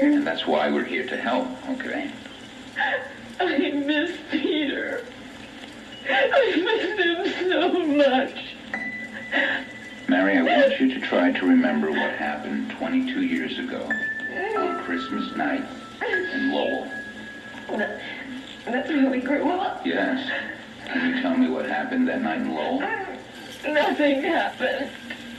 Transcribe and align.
And 0.00 0.26
that's 0.26 0.46
why 0.46 0.70
we're 0.70 0.84
here 0.84 1.06
to 1.06 1.16
help, 1.16 1.46
okay? 1.70 2.10
I 3.38 3.70
miss 3.72 4.16
Peter. 4.30 5.04
I 6.08 6.56
miss 6.56 7.34
him 7.36 7.50
so 7.50 7.86
much. 7.86 8.34
Mary, 10.08 10.38
I 10.38 10.42
want 10.42 10.80
you 10.80 10.94
to 10.98 11.00
try 11.06 11.30
to 11.32 11.46
remember 11.46 11.90
what 11.90 12.12
happened 12.14 12.70
22 12.72 13.22
years 13.22 13.58
ago 13.58 13.82
on 14.56 14.82
Christmas 14.84 15.36
night 15.36 15.64
in 16.02 16.52
Lowell. 16.52 16.90
That- 17.68 18.00
That's 18.64 18.88
when 18.88 19.10
we 19.10 19.20
grew 19.20 19.50
up. 19.50 19.86
Yes. 19.86 20.30
Can 20.86 21.14
you 21.14 21.22
tell 21.22 21.36
me 21.36 21.48
what 21.48 21.66
happened 21.66 22.08
that 22.08 22.20
night 22.22 22.40
in 22.40 22.54
Lowell? 22.54 22.82
Uh, 22.82 23.68
nothing 23.70 24.22
happened. 24.22 24.90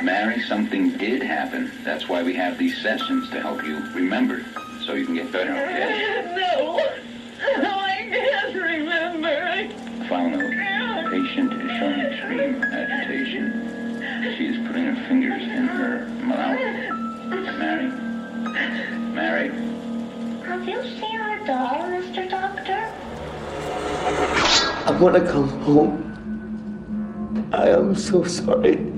Mary, 0.04 0.42
something 0.42 0.98
did 0.98 1.22
happen. 1.22 1.72
That's 1.84 2.10
why 2.10 2.24
we 2.24 2.34
have 2.34 2.58
these 2.58 2.82
sessions 2.82 3.30
to 3.30 3.40
help 3.40 3.64
you 3.64 3.78
remember 3.94 4.44
so 4.84 4.94
you 4.94 5.06
can 5.06 5.16
get 5.16 5.32
better, 5.32 5.52
okay? 5.52 6.26
No. 6.36 6.78
No, 7.62 7.80
I 7.80 8.08
can't 8.10 8.56
remember. 8.56 9.28
I 9.28 9.68
File 10.08 10.30
note. 10.30 11.12
Patient 11.12 11.54
is 11.54 11.72
showing 11.78 12.00
extreme 12.02 12.64
agitation. 12.64 14.38
She 14.38 14.48
is 14.48 14.68
putting 14.68 14.86
her 14.86 15.08
fingers 15.08 15.42
in 15.44 15.68
her 15.68 16.06
mouth. 16.24 16.60
Mary? 17.58 17.90
Mary? 19.14 19.50
Have 20.46 20.68
you 20.68 20.82
seen 21.00 21.20
our 21.20 21.40
doll, 21.46 21.80
Mr. 21.90 22.30
Doctor? 22.30 22.94
I 24.88 24.98
want 25.00 25.16
to 25.16 25.32
come 25.32 25.50
home. 25.62 27.50
I 27.54 27.70
am 27.70 27.96
so 27.96 28.24
sorry. 28.24 28.91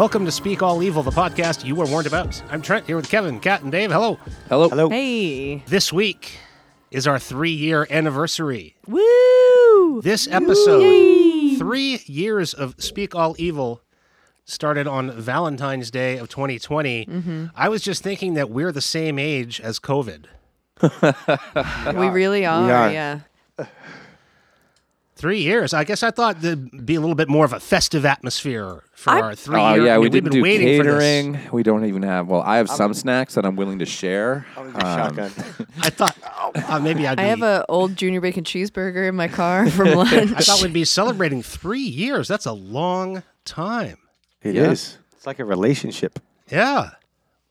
Welcome 0.00 0.24
to 0.24 0.32
Speak 0.32 0.62
All 0.62 0.82
Evil, 0.82 1.02
the 1.02 1.10
podcast 1.10 1.62
you 1.62 1.74
were 1.74 1.84
warned 1.84 2.06
about. 2.06 2.42
I'm 2.50 2.62
Trent 2.62 2.86
here 2.86 2.96
with 2.96 3.10
Kevin, 3.10 3.38
Kat, 3.38 3.60
and 3.60 3.70
Dave. 3.70 3.92
Hello. 3.92 4.18
Hello. 4.48 4.70
Hello. 4.70 4.88
Hey. 4.88 5.56
This 5.66 5.92
week 5.92 6.38
is 6.90 7.06
our 7.06 7.18
three 7.18 7.50
year 7.50 7.86
anniversary. 7.90 8.76
Woo! 8.86 10.00
This 10.00 10.26
episode, 10.26 11.58
three 11.58 12.00
years 12.06 12.54
of 12.54 12.76
Speak 12.78 13.14
All 13.14 13.36
Evil, 13.38 13.82
started 14.46 14.86
on 14.86 15.10
Valentine's 15.10 15.90
Day 15.90 16.16
of 16.16 16.30
2020. 16.30 17.04
Mm-hmm. 17.04 17.46
I 17.54 17.68
was 17.68 17.82
just 17.82 18.02
thinking 18.02 18.32
that 18.32 18.48
we're 18.48 18.72
the 18.72 18.80
same 18.80 19.18
age 19.18 19.60
as 19.60 19.78
COVID. 19.78 20.24
We 21.94 22.08
really 22.08 22.46
are, 22.46 22.72
are. 22.72 22.90
yeah. 22.90 23.20
Three 25.20 25.40
years. 25.42 25.74
I 25.74 25.84
guess 25.84 26.02
I 26.02 26.10
thought 26.10 26.40
there'd 26.40 26.86
be 26.86 26.94
a 26.94 27.00
little 27.00 27.14
bit 27.14 27.28
more 27.28 27.44
of 27.44 27.52
a 27.52 27.60
festive 27.60 28.06
atmosphere 28.06 28.82
for 28.94 29.10
I- 29.10 29.20
our 29.20 29.34
three 29.34 29.60
Oh 29.60 29.74
year. 29.74 29.84
yeah, 29.86 29.94
I 29.94 29.98
we 29.98 30.04
mean, 30.04 30.12
we've 30.12 30.12
didn't 30.12 30.24
been 30.30 30.38
do 30.38 30.42
waiting 30.42 30.78
for 30.78 30.84
this. 30.84 30.92
catering. 30.94 31.38
We 31.52 31.62
don't 31.62 31.84
even 31.84 32.02
have. 32.02 32.26
Well, 32.28 32.40
I 32.40 32.56
have 32.56 32.70
some 32.70 32.94
snacks 32.94 33.34
that 33.34 33.44
I'm 33.44 33.54
willing 33.54 33.78
to 33.80 33.86
share. 33.86 34.46
Um, 34.56 34.72
Shotgun. 34.72 35.30
I 35.82 35.90
thought 35.90 36.16
uh, 36.68 36.78
maybe 36.80 37.06
I'd 37.06 37.16
be. 37.18 37.22
I 37.22 37.26
have 37.26 37.42
an 37.42 37.64
old 37.68 37.96
junior 37.96 38.20
bacon 38.22 38.44
cheeseburger 38.44 39.08
in 39.08 39.14
my 39.14 39.28
car 39.28 39.68
from 39.70 39.90
lunch. 39.90 40.12
I 40.36 40.40
thought 40.40 40.62
we'd 40.62 40.72
be 40.72 40.84
celebrating 40.86 41.42
three 41.42 41.80
years. 41.82 42.26
That's 42.26 42.46
a 42.46 42.52
long 42.52 43.22
time. 43.44 43.98
It 44.42 44.54
Yeah. 44.54 44.70
is. 44.70 44.96
It's 45.12 45.26
like 45.26 45.38
a 45.38 45.44
relationship. 45.44 46.18
Yeah. 46.50 46.90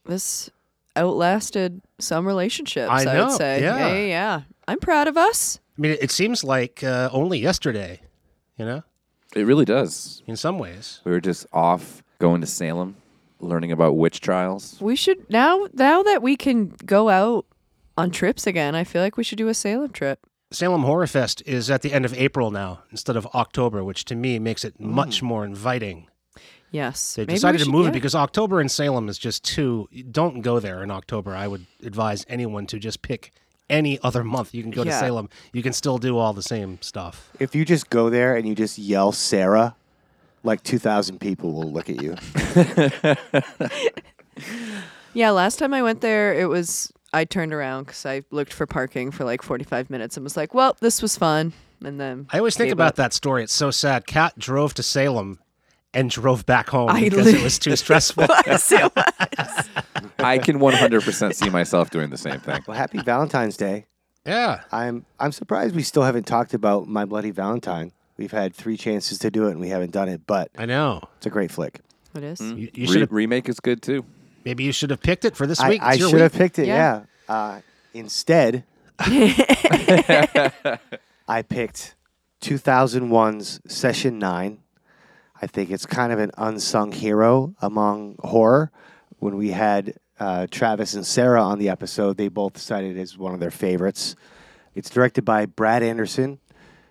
this 0.06 0.50
outlasted 0.96 1.80
some 2.00 2.26
relationships, 2.26 2.90
I 2.90 3.04
I, 3.04 3.24
would 3.24 3.36
say. 3.36 3.62
yeah. 3.62 3.78
yeah, 3.94 3.94
yeah. 4.06 4.40
I'm 4.66 4.78
proud 4.80 5.06
of 5.08 5.16
us. 5.16 5.60
I 5.80 5.82
mean, 5.82 5.96
it 5.98 6.10
seems 6.10 6.44
like 6.44 6.84
uh, 6.84 7.08
only 7.10 7.38
yesterday, 7.38 8.02
you 8.58 8.66
know, 8.66 8.82
It 9.34 9.46
really 9.46 9.64
does. 9.64 10.22
in 10.26 10.36
some 10.36 10.58
ways. 10.58 11.00
We 11.04 11.10
were 11.12 11.22
just 11.22 11.46
off 11.54 12.02
going 12.18 12.42
to 12.42 12.46
Salem, 12.46 12.96
learning 13.40 13.72
about 13.72 13.96
witch 13.96 14.20
trials. 14.20 14.76
We 14.78 14.94
should 14.94 15.30
now 15.30 15.68
now 15.72 16.02
that 16.02 16.22
we 16.22 16.36
can 16.36 16.74
go 16.84 17.08
out 17.08 17.46
on 17.96 18.10
trips 18.10 18.46
again, 18.46 18.74
I 18.74 18.84
feel 18.84 19.00
like 19.00 19.16
we 19.16 19.24
should 19.24 19.38
do 19.38 19.48
a 19.48 19.54
Salem 19.54 19.90
trip. 19.90 20.26
Salem 20.50 20.82
Horror 20.82 21.06
Fest 21.06 21.42
is 21.46 21.70
at 21.70 21.80
the 21.80 21.94
end 21.94 22.04
of 22.04 22.12
April 22.12 22.50
now 22.50 22.82
instead 22.90 23.16
of 23.16 23.24
October, 23.28 23.82
which 23.82 24.04
to 24.06 24.14
me 24.14 24.38
makes 24.38 24.64
it 24.66 24.78
much 24.78 25.22
more 25.22 25.46
inviting. 25.46 26.08
Yes. 26.72 27.14
They 27.14 27.22
Maybe 27.22 27.32
we 27.32 27.36
decided 27.36 27.58
to 27.58 27.64
should- 27.64 27.72
move 27.72 27.84
yeah. 27.84 27.90
it 27.90 27.94
because 27.94 28.14
October 28.14 28.60
in 28.60 28.68
Salem 28.68 29.08
is 29.08 29.16
just 29.16 29.44
too. 29.44 29.88
Don't 30.10 30.42
go 30.42 30.60
there 30.60 30.82
in 30.82 30.90
October. 30.90 31.34
I 31.34 31.48
would 31.48 31.64
advise 31.82 32.26
anyone 32.28 32.66
to 32.66 32.78
just 32.78 33.00
pick 33.00 33.32
any 33.70 33.98
other 34.02 34.22
month. 34.24 34.52
You 34.54 34.62
can 34.62 34.70
go 34.72 34.84
to 34.84 34.90
Yeah. 34.90 35.00
Salem. 35.00 35.28
You 35.52 35.62
can 35.62 35.72
still 35.72 35.96
do 35.98 36.18
all 36.18 36.32
the 36.32 36.42
same 36.42 36.78
stuff. 36.82 37.30
If 37.38 37.54
you 37.54 37.64
just 37.64 37.88
go 37.90 38.10
there 38.10 38.36
and 38.36 38.46
you 38.46 38.54
just 38.54 38.76
yell 38.78 39.12
Sarah, 39.12 39.76
like 40.42 40.62
2,000 40.62 41.18
people 41.20 41.52
will 41.52 41.70
look 41.72 41.88
at 41.88 42.02
you. 42.02 42.16
Yeah, 45.12 45.30
last 45.30 45.58
time 45.58 45.74
I 45.74 45.82
went 45.82 46.02
there, 46.02 46.32
it 46.34 46.46
was 46.48 46.92
I 47.12 47.24
turned 47.24 47.52
around 47.52 47.84
because 47.84 48.06
I 48.06 48.22
looked 48.30 48.52
for 48.52 48.64
parking 48.66 49.10
for 49.10 49.24
like 49.24 49.42
45 49.42 49.90
minutes 49.90 50.16
and 50.16 50.22
was 50.22 50.36
like, 50.36 50.54
"Well, 50.54 50.76
this 50.80 51.02
was 51.02 51.16
fun," 51.18 51.52
and 51.84 52.00
then 52.00 52.28
I 52.30 52.38
always 52.38 52.56
think 52.56 52.68
gave 52.68 52.74
about 52.74 52.90
up. 52.90 52.94
that 52.96 53.12
story. 53.12 53.42
It's 53.42 53.52
so 53.52 53.72
sad. 53.72 54.06
Kat 54.06 54.38
drove 54.38 54.72
to 54.74 54.84
Salem 54.84 55.40
and 55.92 56.08
drove 56.10 56.46
back 56.46 56.68
home 56.68 56.90
I 56.90 57.00
because 57.00 57.26
lit- 57.26 57.34
it 57.34 57.42
was 57.42 57.58
too 57.58 57.74
stressful. 57.74 58.28
So- 58.58 58.90
I 60.24 60.38
can 60.38 60.58
100% 60.58 61.34
see 61.34 61.50
myself 61.50 61.90
doing 61.90 62.10
the 62.10 62.18
same 62.18 62.40
thing. 62.40 62.62
Well, 62.66 62.76
happy 62.76 62.98
Valentine's 63.02 63.56
Day. 63.56 63.86
yeah. 64.26 64.62
I'm 64.72 65.04
I'm 65.18 65.32
surprised 65.32 65.74
we 65.74 65.82
still 65.82 66.02
haven't 66.02 66.26
talked 66.26 66.54
about 66.54 66.86
My 66.88 67.04
Bloody 67.04 67.30
Valentine. 67.30 67.92
We've 68.16 68.30
had 68.32 68.54
three 68.54 68.76
chances 68.76 69.18
to 69.20 69.30
do 69.30 69.46
it 69.48 69.52
and 69.52 69.60
we 69.60 69.68
haven't 69.70 69.92
done 69.92 70.08
it, 70.08 70.22
but 70.26 70.50
I 70.58 70.66
know. 70.66 71.00
it's 71.16 71.26
a 71.26 71.30
great 71.30 71.50
flick. 71.50 71.80
it 72.14 72.22
is. 72.22 72.40
You, 72.40 72.56
you 72.56 72.70
Re- 72.74 72.86
should 72.86 73.00
have 73.00 73.12
remake 73.12 73.48
is 73.48 73.60
good 73.60 73.80
too. 73.82 74.04
maybe 74.44 74.62
you 74.64 74.72
should 74.72 74.90
have 74.90 75.00
picked 75.02 75.24
it 75.24 75.36
for 75.36 75.46
this 75.46 75.58
I, 75.60 75.68
week. 75.70 75.82
I 75.82 75.90
It's 75.92 76.00
your 76.00 76.10
should 76.10 76.20
have 76.20 76.32
picked 76.34 76.58
it, 76.58 76.66
Yeah. 76.66 77.02
yeah. 77.28 77.34
Uh, 77.34 77.60
instead, 77.94 78.64
I 81.28 81.42
picked 81.48 81.94
2001's 82.42 83.60
Session 83.66 84.18
9. 84.18 84.58
I 85.42 85.46
think 85.46 85.70
it's 85.70 85.86
kind 85.86 86.12
of 86.12 86.18
an 86.18 86.30
unsung 86.36 86.92
hero 86.92 87.54
among 87.62 88.16
horror. 88.20 88.70
When 89.20 89.36
we 89.36 89.50
had 89.50 89.94
uh, 90.20 90.46
Travis 90.50 90.94
and 90.94 91.06
Sarah 91.06 91.42
on 91.42 91.58
the 91.58 91.68
episode, 91.70 92.16
they 92.16 92.28
both 92.28 92.58
cited 92.58 92.96
it 92.96 93.00
as 93.00 93.16
one 93.16 93.34
of 93.34 93.40
their 93.40 93.50
favorites. 93.50 94.14
It's 94.74 94.90
directed 94.90 95.24
by 95.24 95.46
Brad 95.46 95.82
Anderson, 95.82 96.38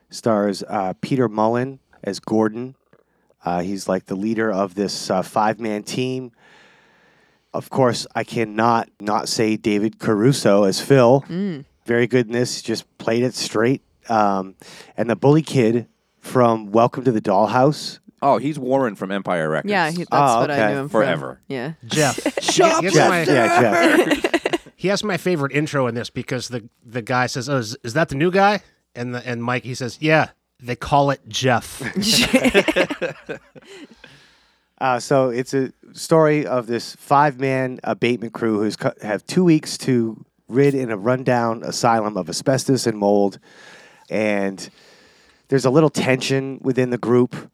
stars 0.09 0.63
uh, 0.67 0.93
Peter 0.99 1.29
Mullan 1.29 1.79
as 2.03 2.19
Gordon. 2.19 2.75
Uh, 3.45 3.61
he's 3.61 3.87
like 3.87 4.07
the 4.07 4.15
leader 4.15 4.51
of 4.51 4.75
this 4.75 5.09
uh, 5.09 5.21
five 5.21 5.59
man 5.59 5.83
team. 5.83 6.31
Of 7.53 7.69
course, 7.69 8.05
I 8.13 8.23
cannot 8.23 8.89
not 8.99 9.29
say 9.29 9.55
David 9.55 9.99
Caruso 9.99 10.63
as 10.63 10.81
Phil. 10.81 11.23
Very 11.85 12.07
good 12.07 12.27
in 12.27 12.33
this. 12.33 12.61
Just 12.61 12.85
played 12.97 13.23
it 13.23 13.33
straight. 13.33 13.81
Um, 14.09 14.55
and 14.97 15.09
the 15.09 15.15
bully 15.15 15.41
kid 15.41 15.87
from 16.19 16.71
Welcome 16.71 17.03
to 17.05 17.11
the 17.11 17.21
Dollhouse. 17.21 17.99
Oh, 18.21 18.37
he's 18.37 18.59
Warren 18.59 18.95
from 18.95 19.11
Empire 19.11 19.49
Records. 19.49 19.71
Yeah, 19.71 19.89
he, 19.91 19.97
that's 19.97 20.07
Oh, 20.11 20.39
what 20.41 20.51
I 20.51 20.55
okay. 20.61 20.73
knew 20.73 20.79
him 20.81 20.89
from. 20.89 21.01
Forever. 21.01 21.41
Yeah. 21.47 21.73
Jeff. 21.85 22.15
Shut 22.43 22.83
Jeff, 22.83 22.93
yeah, 22.93 23.25
Jeff. 23.25 24.25
He 24.75 24.87
has 24.87 25.03
my 25.03 25.17
favorite 25.17 25.51
intro 25.51 25.87
in 25.87 25.95
this 25.95 26.09
because 26.09 26.47
the 26.47 26.69
the 26.85 27.01
guy 27.01 27.27
says, 27.27 27.49
"Oh, 27.49 27.57
is, 27.57 27.75
is 27.83 27.93
that 27.95 28.07
the 28.07 28.15
new 28.15 28.31
guy?" 28.31 28.61
And 28.95 29.13
the, 29.13 29.27
and 29.27 29.43
Mike 29.43 29.65
he 29.65 29.75
says, 29.75 29.97
"Yeah, 29.99 30.29
they 30.61 30.77
call 30.77 31.11
it 31.11 31.19
Jeff." 31.27 31.81
Uh, 34.81 34.97
so 34.97 35.29
it's 35.29 35.53
a 35.53 35.73
story 35.91 36.45
of 36.45 36.65
this 36.67 36.95
five-man 36.95 37.81
abatement 37.83 38.31
crew 38.33 38.59
who's 38.59 38.77
co- 38.77 38.93
have 39.01 39.25
two 39.27 39.43
weeks 39.43 39.77
to 39.77 40.23
rid 40.47 40.73
in 40.73 40.89
a 40.89 40.95
rundown 40.95 41.61
asylum 41.65 42.15
of 42.15 42.29
asbestos 42.29 42.87
and 42.87 42.97
mold, 42.97 43.39
and 44.09 44.69
there's 45.49 45.65
a 45.65 45.69
little 45.69 45.89
tension 45.89 46.59
within 46.61 46.91
the 46.91 46.97
group. 46.97 47.51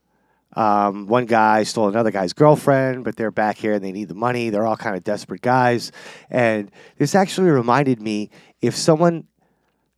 Um, 0.56 1.08
one 1.08 1.26
guy 1.26 1.64
stole 1.64 1.90
another 1.90 2.12
guy's 2.12 2.34
girlfriend, 2.34 3.04
but 3.04 3.16
they're 3.18 3.32
back 3.32 3.58
here 3.58 3.74
and 3.74 3.84
they 3.84 3.92
need 3.92 4.08
the 4.08 4.16
money. 4.16 4.50
They're 4.50 4.66
all 4.66 4.78
kind 4.78 4.96
of 4.96 5.04
desperate 5.04 5.42
guys, 5.42 5.92
and 6.30 6.72
this 6.98 7.14
actually 7.14 7.50
reminded 7.50 8.02
me 8.02 8.30
if 8.62 8.76
someone 8.76 9.28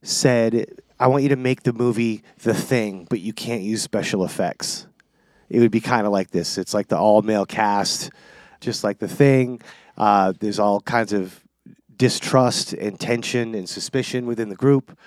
said, 0.01 0.65
"I 1.00 1.07
want 1.07 1.24
you 1.24 1.30
to 1.30 1.36
make 1.36 1.63
the 1.63 1.74
movie 1.74 2.24
The 2.42 2.54
Thing, 2.54 3.06
but 3.09 3.19
you 3.19 3.33
can't 3.33 3.62
use 3.62 3.81
special 3.81 4.25
effects." 4.25 4.88
it 5.50 5.59
would 5.59 5.71
be 5.71 5.80
kind 5.80 6.06
of 6.06 6.12
like 6.12 6.31
this. 6.31 6.57
It's 6.57 6.74
like 6.74 6.88
the 6.88 6.98
all 6.98 7.21
male 7.21 7.45
cast, 7.45 8.12
just 8.60 8.83
like 8.83 9.00
the 9.00 9.07
thing. 9.07 9.62
Uh, 9.98 10.33
there's 10.39 10.60
all 10.60 10.81
kinds 10.81 11.13
of 11.13 11.44
distrust 11.95 12.74
and 12.74 13.00
tension 13.00 13.56
and 13.56 13.68
suspicion 13.68 14.25
within 14.25 14.50
the 14.50 14.56
group. 14.56 14.98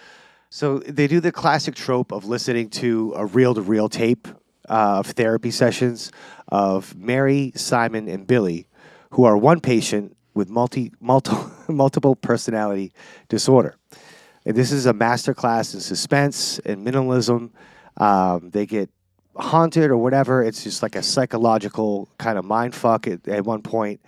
So 0.48 0.78
they 0.80 1.06
do 1.06 1.20
the 1.20 1.30
classic 1.30 1.74
trope 1.74 2.10
of 2.12 2.24
listening 2.24 2.70
to 2.70 3.12
a 3.16 3.26
reel 3.26 3.54
to 3.54 3.62
reel 3.62 3.88
tape 3.88 4.26
uh, 4.70 5.00
of 5.00 5.08
therapy 5.08 5.50
sessions 5.50 6.12
of 6.48 6.96
Mary, 6.96 7.52
Simon, 7.56 8.08
and 8.08 8.26
Billy, 8.26 8.68
who 9.10 9.24
are 9.24 9.36
one 9.36 9.60
patient 9.60 10.16
with 10.32 10.48
multi, 10.48 10.92
multi, 11.00 11.32
multiple 11.68 12.14
personality 12.14 12.92
disorder. 13.28 13.76
And 14.46 14.56
this 14.56 14.72
is 14.72 14.86
a 14.86 14.94
masterclass 14.94 15.74
in 15.74 15.80
suspense 15.80 16.58
and 16.60 16.86
minimalism. 16.86 17.50
Um, 17.96 18.50
they 18.50 18.64
get 18.64 18.88
haunted 19.36 19.90
or 19.90 19.96
whatever. 19.96 20.42
It's 20.42 20.64
just 20.64 20.82
like 20.82 20.94
a 20.94 21.02
psychological 21.02 22.08
kind 22.18 22.38
of 22.38 22.44
mind 22.44 22.74
fuck 22.74 23.06
at, 23.06 23.26
at 23.28 23.44
one 23.44 23.62
point. 23.62 24.00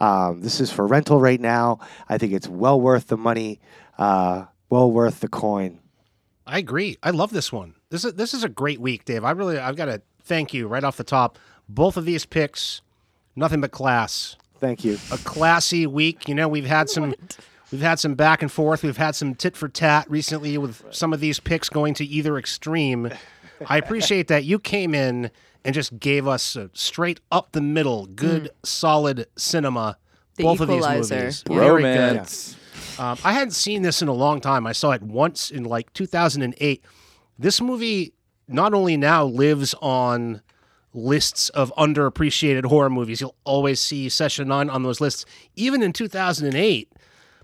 Um, 0.00 0.42
this 0.42 0.60
is 0.60 0.70
for 0.70 0.86
rental 0.86 1.20
right 1.20 1.40
now. 1.40 1.80
I 2.08 2.18
think 2.18 2.32
it's 2.32 2.48
well 2.48 2.80
worth 2.80 3.08
the 3.08 3.16
money, 3.16 3.60
uh, 3.98 4.44
well 4.68 4.90
worth 4.90 5.20
the 5.20 5.28
coin. 5.28 5.80
I 6.46 6.58
agree. 6.58 6.96
I 7.02 7.10
love 7.10 7.32
this 7.32 7.52
one. 7.52 7.74
This 7.90 8.04
is 8.04 8.14
this 8.14 8.34
is 8.34 8.44
a 8.44 8.48
great 8.48 8.80
week, 8.80 9.04
Dave. 9.04 9.24
I 9.24 9.32
really 9.32 9.58
I've 9.58 9.76
got 9.76 9.86
to 9.86 10.00
thank 10.30 10.54
you 10.54 10.68
right 10.68 10.84
off 10.84 10.96
the 10.96 11.02
top. 11.02 11.40
Both 11.68 11.96
of 11.96 12.04
these 12.04 12.24
picks, 12.24 12.82
nothing 13.34 13.60
but 13.60 13.72
class. 13.72 14.36
Thank 14.60 14.84
you. 14.84 14.96
A 15.10 15.18
classy 15.18 15.88
week. 15.88 16.28
You 16.28 16.36
know, 16.36 16.46
we've 16.46 16.66
had 16.66 16.88
some 16.88 17.14
we've 17.72 17.80
had 17.80 17.98
some 17.98 18.14
back 18.14 18.40
and 18.40 18.50
forth. 18.50 18.84
We've 18.84 18.96
had 18.96 19.16
some 19.16 19.34
tit 19.34 19.56
for 19.56 19.68
tat 19.68 20.08
recently 20.08 20.56
with 20.56 20.84
some 20.92 21.12
of 21.12 21.18
these 21.18 21.40
picks 21.40 21.68
going 21.68 21.94
to 21.94 22.04
either 22.04 22.38
extreme. 22.38 23.10
I 23.66 23.76
appreciate 23.76 24.28
that 24.28 24.44
you 24.44 24.60
came 24.60 24.94
in 24.94 25.32
and 25.64 25.74
just 25.74 25.98
gave 25.98 26.28
us 26.28 26.54
a 26.54 26.70
straight 26.74 27.20
up 27.32 27.50
the 27.50 27.60
middle, 27.60 28.06
good, 28.06 28.50
solid 28.62 29.26
cinema. 29.36 29.98
The 30.36 30.44
both 30.44 30.60
Equalizer. 30.60 30.96
of 30.96 30.98
these 30.98 31.10
movies. 31.10 31.44
Yeah. 31.50 31.58
Very 31.58 31.82
good. 31.82 31.98
Romance. 31.98 32.56
Um, 33.00 33.18
I 33.24 33.32
hadn't 33.32 33.52
seen 33.52 33.82
this 33.82 34.00
in 34.00 34.06
a 34.06 34.12
long 34.12 34.40
time. 34.40 34.64
I 34.64 34.72
saw 34.72 34.92
it 34.92 35.02
once 35.02 35.50
in 35.50 35.64
like 35.64 35.92
2008. 35.92 36.84
This 37.38 37.60
movie 37.60 38.12
not 38.52 38.74
only 38.74 38.96
now 38.96 39.24
lives 39.24 39.74
on 39.80 40.42
lists 40.92 41.48
of 41.50 41.72
underappreciated 41.76 42.64
horror 42.64 42.90
movies, 42.90 43.20
you'll 43.20 43.36
always 43.44 43.80
see 43.80 44.08
Session 44.08 44.48
9 44.48 44.68
on 44.68 44.82
those 44.82 45.00
lists. 45.00 45.24
Even 45.56 45.82
in 45.82 45.92
2008, 45.92 46.92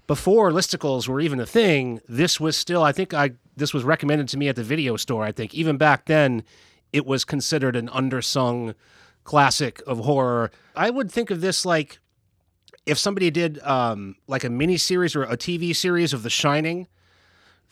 before 0.06 0.50
listicles 0.50 1.08
were 1.08 1.20
even 1.20 1.40
a 1.40 1.46
thing, 1.46 2.00
this 2.08 2.40
was 2.40 2.56
still, 2.56 2.82
I 2.82 2.92
think 2.92 3.14
I 3.14 3.32
this 3.56 3.72
was 3.72 3.84
recommended 3.84 4.28
to 4.28 4.36
me 4.36 4.48
at 4.48 4.56
the 4.56 4.62
video 4.62 4.96
store. 4.96 5.24
I 5.24 5.32
think 5.32 5.54
even 5.54 5.78
back 5.78 6.04
then, 6.06 6.44
it 6.92 7.06
was 7.06 7.24
considered 7.24 7.74
an 7.74 7.88
undersung 7.88 8.74
classic 9.24 9.82
of 9.86 9.98
horror. 9.98 10.50
I 10.74 10.90
would 10.90 11.10
think 11.10 11.30
of 11.30 11.40
this 11.40 11.64
like 11.64 11.98
if 12.84 12.98
somebody 12.98 13.30
did 13.30 13.58
um, 13.60 14.16
like 14.28 14.44
a 14.44 14.50
mini 14.50 14.76
series 14.76 15.16
or 15.16 15.24
a 15.24 15.36
TV 15.36 15.74
series 15.74 16.12
of 16.12 16.22
The 16.22 16.30
Shining, 16.30 16.86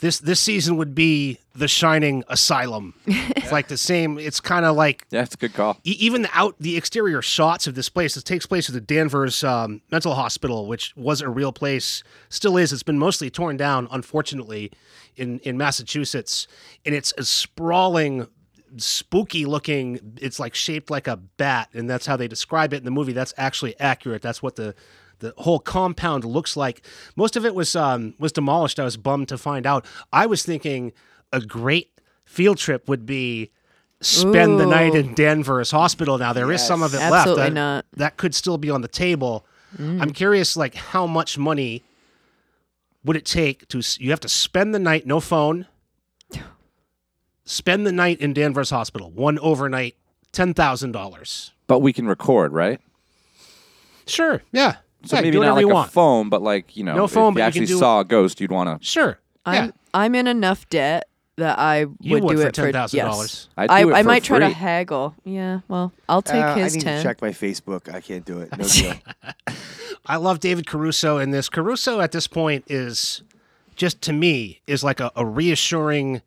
this 0.01 0.19
this 0.19 0.41
season 0.41 0.77
would 0.77 0.95
be 0.95 1.39
The 1.55 1.69
Shining 1.69 2.25
Asylum. 2.29 2.95
It's 3.37 3.53
like 3.53 3.69
the 3.69 3.77
same. 3.77 4.19
It's 4.19 4.41
kind 4.41 4.65
of 4.65 4.75
like 4.75 5.05
Yeah, 5.11 5.23
it's 5.23 5.35
a 5.35 5.39
good 5.39 5.53
call. 5.53 5.77
e- 5.85 5.97
even 6.01 6.23
the 6.23 6.31
out 6.33 6.55
the 6.59 6.77
exterior 6.79 7.21
shots 7.21 7.67
of 7.67 7.75
this 7.75 7.89
place. 7.91 8.17
It 8.17 8.25
takes 8.25 8.47
place 8.47 8.69
at 8.71 8.75
the 8.75 8.81
Danvers 8.81 9.45
um, 9.45 9.83
Mental 9.91 10.15
Hospital, 10.15 10.67
which 10.67 10.95
was 10.97 11.21
a 11.21 11.29
real 11.29 11.53
place, 11.53 12.03
still 12.31 12.57
is. 12.57 12.73
It's 12.73 12.83
been 12.83 12.99
mostly 12.99 13.29
torn 13.31 13.57
down, 13.59 13.87
unfortunately, 13.91 14.73
in 15.17 15.41
in 15.41 15.59
Massachusetts, 15.59 16.47
and 16.87 16.95
it's 16.95 17.13
a 17.19 17.25
sprawling. 17.25 18.27
Spooky 18.77 19.45
looking, 19.47 20.19
it's 20.21 20.41
like 20.41 20.53
shaped 20.57 20.91
like 20.91 21.07
a 21.07 21.17
bat, 21.17 21.69
and 21.75 21.89
that's 21.89 22.07
how 22.07 22.17
they 22.17 22.27
describe 22.27 22.73
it 22.75 22.79
in 22.79 22.85
the 22.85 22.91
movie. 22.91 23.13
That's 23.13 23.33
actually 23.37 23.79
accurate. 23.79 24.21
That's 24.21 24.43
what 24.43 24.57
the 24.57 24.75
the 25.25 25.43
whole 25.43 25.59
compound 25.59 26.25
looks 26.25 26.57
like. 26.57 26.85
Most 27.17 27.37
of 27.37 27.45
it 27.45 27.55
was 27.55 27.75
um, 27.75 28.15
was 28.19 28.33
demolished. 28.33 28.79
I 28.79 28.85
was 28.85 28.97
bummed 28.97 29.29
to 29.29 29.39
find 29.39 29.67
out. 29.67 29.85
I 30.13 30.27
was 30.27 30.43
thinking 30.45 30.93
a 31.33 31.41
great 31.41 31.91
field 32.25 32.59
trip 32.59 32.89
would 32.89 33.07
be 33.07 33.51
spend 34.01 34.61
the 34.61 34.67
night 34.67 34.95
in 34.95 35.15
Danvers 35.15 35.71
Hospital. 35.71 36.19
Now 36.19 36.33
there 36.33 36.53
is 36.53 36.63
some 36.65 36.83
of 36.83 36.95
it 36.95 36.99
left. 36.99 37.13
Absolutely 37.15 37.45
That, 37.45 37.53
not. 37.53 37.85
that 37.97 38.17
could 38.17 38.35
still 38.35 38.59
be 38.59 38.71
on 38.71 38.83
the 38.83 38.89
table. 38.89 39.45
I'm 39.79 40.13
curious, 40.13 40.57
like 40.57 40.75
how 40.77 41.05
much 41.07 41.37
money 41.37 41.83
would 43.05 43.17
it 43.17 43.25
take 43.25 43.67
to? 43.69 43.83
You 43.99 44.11
have 44.11 44.21
to 44.21 44.29
spend 44.29 44.73
the 44.75 44.79
night, 44.79 45.05
no 45.07 45.19
phone. 45.21 45.67
Spend 47.47 47.87
the 47.87 47.93
night 47.93 48.21
in 48.21 48.33
Danvers 48.33 48.71
Hospital, 48.71 49.11
one 49.11 49.39
overnight, 49.41 49.97
ten 50.33 50.55
thousand 50.55 50.93
dollars. 50.93 51.51
But 51.67 51.81
we 51.81 51.93
can 51.93 52.07
record, 52.07 52.53
right? 52.53 52.81
Sure, 54.07 54.43
yeah. 54.53 54.77
So 55.05 55.17
yeah, 55.17 55.23
maybe 55.23 55.39
not 55.41 55.55
like 55.55 55.61
you 55.63 55.71
a 55.71 55.75
want. 55.75 55.93
phone, 55.93 56.29
but 56.29 56.43
like 56.43 56.77
you 56.77 56.85
know, 56.85 56.95
No 56.97 57.05
if 57.05 57.11
phone, 57.13 57.33
you 57.33 57.35
but 57.35 57.41
you 57.41 57.45
actually 57.47 57.67
do- 57.67 57.79
saw 57.79 58.01
a 58.01 58.05
ghost, 58.05 58.41
you'd 58.41 58.51
want 58.53 58.81
to. 58.81 58.87
Sure. 58.87 59.19
I'm 59.47 59.73
I'm 59.93 60.15
in 60.15 60.27
enough 60.27 60.69
debt 60.71 61.09
that 61.37 61.59
I 61.59 61.81
You 62.01 62.13
would, 62.13 62.23
would 62.25 62.37
do 62.37 62.43
for 62.43 62.49
it 62.49 62.55
for 62.57 62.71
$10,000. 62.73 62.93
yes. 62.95 63.49
I'd 63.57 63.69
I, 63.71 63.81
I 63.99 64.03
for 64.03 64.07
might 64.09 64.23
try 64.23 64.39
to 64.39 64.49
haggle. 64.51 65.15
Yeah, 65.25 65.61
well, 65.69 65.93
I'll 66.09 66.23
take 66.23 66.37
Uh, 66.43 66.55
his 66.55 66.75
I 66.75 66.77
need 66.77 66.83
ten. 66.85 66.97
to 66.99 67.03
check 67.03 67.21
my 67.21 67.31
Facebook. 67.31 67.93
I 67.93 68.01
can't 68.01 68.25
do 68.25 68.39
it. 68.41 68.57
No 68.57 68.65
deal. 68.69 68.95
I 70.07 70.17
love 70.17 70.39
David 70.41 70.67
Caruso 70.67 71.19
in 71.19 71.31
this. 71.33 71.49
Caruso 71.49 72.01
at 72.01 72.13
this 72.13 72.27
point 72.29 72.65
is 72.69 73.23
just 73.75 74.01
to 74.03 74.13
me 74.13 74.61
is 74.67 74.85
like 74.85 75.01
a, 75.01 75.11
a 75.17 75.27
reassuring, 75.27 76.23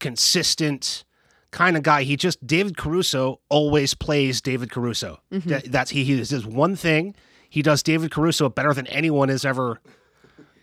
consistent 0.00 1.04
kind 1.50 1.76
of 1.76 1.82
guy. 1.82 2.02
He 2.02 2.16
just 2.16 2.44
David 2.46 2.76
Caruso 2.76 3.40
always 3.48 3.94
plays 3.94 4.40
David 4.40 4.70
Caruso. 4.70 5.20
That- 5.30 5.64
that's 5.70 5.90
he. 5.90 6.04
He 6.04 6.16
does 6.16 6.46
one 6.46 6.74
thing. 6.76 7.14
He 7.48 7.62
does 7.62 7.82
David 7.82 8.10
Caruso 8.10 8.48
better 8.48 8.72
than 8.74 8.86
anyone 8.88 9.28
has 9.28 9.44
ever 9.44 9.80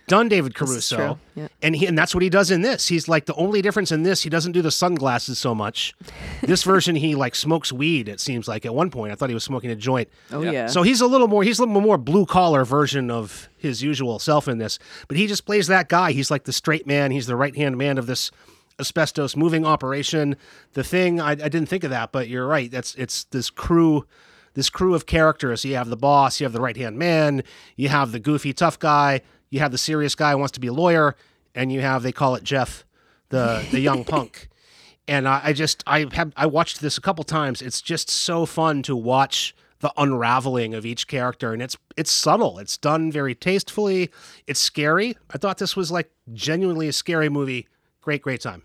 done 0.08 0.30
David 0.30 0.54
Caruso. 0.54 1.18
yeah. 1.34 1.48
And 1.64 1.76
he, 1.76 1.88
and 1.88 1.98
that's 1.98 2.14
what 2.14 2.22
he 2.22 2.30
does 2.30 2.52
in 2.52 2.62
this. 2.62 2.88
He's 2.88 3.08
like 3.08 3.26
the 3.26 3.34
only 3.34 3.64
difference 3.64 3.92
in 3.92 4.04
this, 4.04 4.22
he 4.22 4.30
doesn't 4.30 4.52
do 4.52 4.62
the 4.62 4.70
sunglasses 4.70 5.40
so 5.40 5.56
much. 5.56 5.96
this 6.44 6.62
version 6.62 6.96
he 6.96 7.16
like 7.16 7.34
smokes 7.34 7.74
weed, 7.74 8.08
it 8.08 8.20
seems 8.20 8.48
like 8.48 8.68
at 8.68 8.76
one 8.76 8.92
point. 8.92 9.12
I 9.12 9.16
thought 9.16 9.30
he 9.30 9.34
was 9.34 9.44
smoking 9.44 9.72
a 9.72 9.76
joint. 9.76 10.08
Oh 10.32 10.42
Yeah. 10.42 10.52
yeah. 10.52 10.68
So 10.68 10.84
he's 10.84 11.02
a 11.02 11.08
little 11.08 11.28
more 11.28 11.44
he's 11.44 11.58
a 11.58 11.64
little 11.66 11.82
more 11.82 11.98
blue 11.98 12.28
collar 12.28 12.64
version 12.66 13.10
of 13.10 13.50
his 13.58 13.82
usual 13.82 14.20
self 14.20 14.48
in 14.48 14.60
this, 14.60 14.78
but 15.08 15.18
he 15.18 15.26
just 15.26 15.46
plays 15.46 15.66
that 15.68 15.90
guy. 15.90 16.12
He's 16.12 16.30
like 16.30 16.44
the 16.44 16.54
straight 16.54 16.86
man. 16.86 17.10
He's 17.10 17.26
the 17.26 17.36
right 17.36 17.56
hand 17.56 17.76
man 17.76 17.98
of 17.98 18.06
this 18.06 18.30
asbestos 18.80 19.36
moving 19.36 19.66
operation. 19.66 20.36
The 20.74 20.84
thing 20.84 21.20
I, 21.20 21.32
I 21.32 21.36
didn't 21.36 21.66
think 21.66 21.84
of 21.84 21.90
that, 21.90 22.12
but 22.12 22.28
you're 22.28 22.46
right. 22.46 22.70
That's 22.70 22.94
it's 22.96 23.24
this 23.26 23.50
crew, 23.50 24.06
this 24.56 24.70
crew 24.70 24.96
of 24.96 25.06
characters. 25.06 25.64
You 25.64 25.76
have 25.76 25.90
the 25.90 25.98
boss, 25.98 26.40
you 26.40 26.46
have 26.46 26.54
the 26.54 26.62
right 26.62 26.76
hand 26.76 26.98
man, 26.98 27.44
you 27.76 27.90
have 27.90 28.12
the 28.12 28.20
goofy 28.20 28.52
tough 28.54 28.80
guy, 28.80 29.22
you 29.50 29.60
have 29.60 29.72
the 29.72 29.78
serious 29.78 30.16
guy 30.16 30.32
who 30.32 30.40
wants 30.40 30.54
to 30.54 30.60
be 30.60 30.68
a 30.68 30.74
lawyer, 30.74 31.16
and 31.54 31.72
you 31.72 31.82
have 31.82 32.02
they 32.02 32.12
call 32.12 32.36
it 32.36 32.44
Jeff, 32.44 32.84
the 33.30 33.66
the 33.72 33.80
young 33.80 34.04
punk. 34.16 34.50
And 35.08 35.28
I, 35.28 35.42
I 35.46 35.54
just 35.54 35.84
I 35.86 36.08
have 36.14 36.34
I 36.36 36.48
watched 36.48 36.82
this 36.82 36.98
a 36.98 37.02
couple 37.02 37.24
times. 37.24 37.62
It's 37.62 37.82
just 37.82 38.10
so 38.10 38.46
fun 38.46 38.82
to 38.84 38.96
watch 38.96 39.56
the 39.80 39.94
unraveling 39.98 40.74
of 40.74 40.86
each 40.86 41.08
character, 41.08 41.54
and 41.54 41.62
it's 41.62 41.78
it's 41.96 42.12
subtle. 42.12 42.58
It's 42.60 42.78
done 42.78 43.12
very 43.12 43.36
tastefully. 43.36 44.10
It's 44.48 44.60
scary. 44.60 45.18
I 45.30 45.38
thought 45.38 45.58
this 45.60 45.76
was 45.76 45.92
like 45.92 46.10
genuinely 46.34 46.88
a 46.88 46.94
scary 46.94 47.30
movie. 47.30 47.68
Great, 48.02 48.22
great 48.22 48.42
time. 48.42 48.64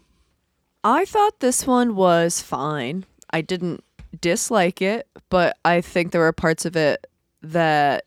I 0.82 1.04
thought 1.04 1.40
this 1.40 1.66
one 1.66 1.94
was 1.94 2.40
fine. 2.40 3.04
I 3.30 3.42
didn't 3.42 3.84
dislike 4.18 4.82
it, 4.82 5.06
but 5.28 5.56
I 5.64 5.80
think 5.80 6.12
there 6.12 6.20
were 6.20 6.32
parts 6.32 6.64
of 6.64 6.76
it 6.76 7.06
that 7.42 8.04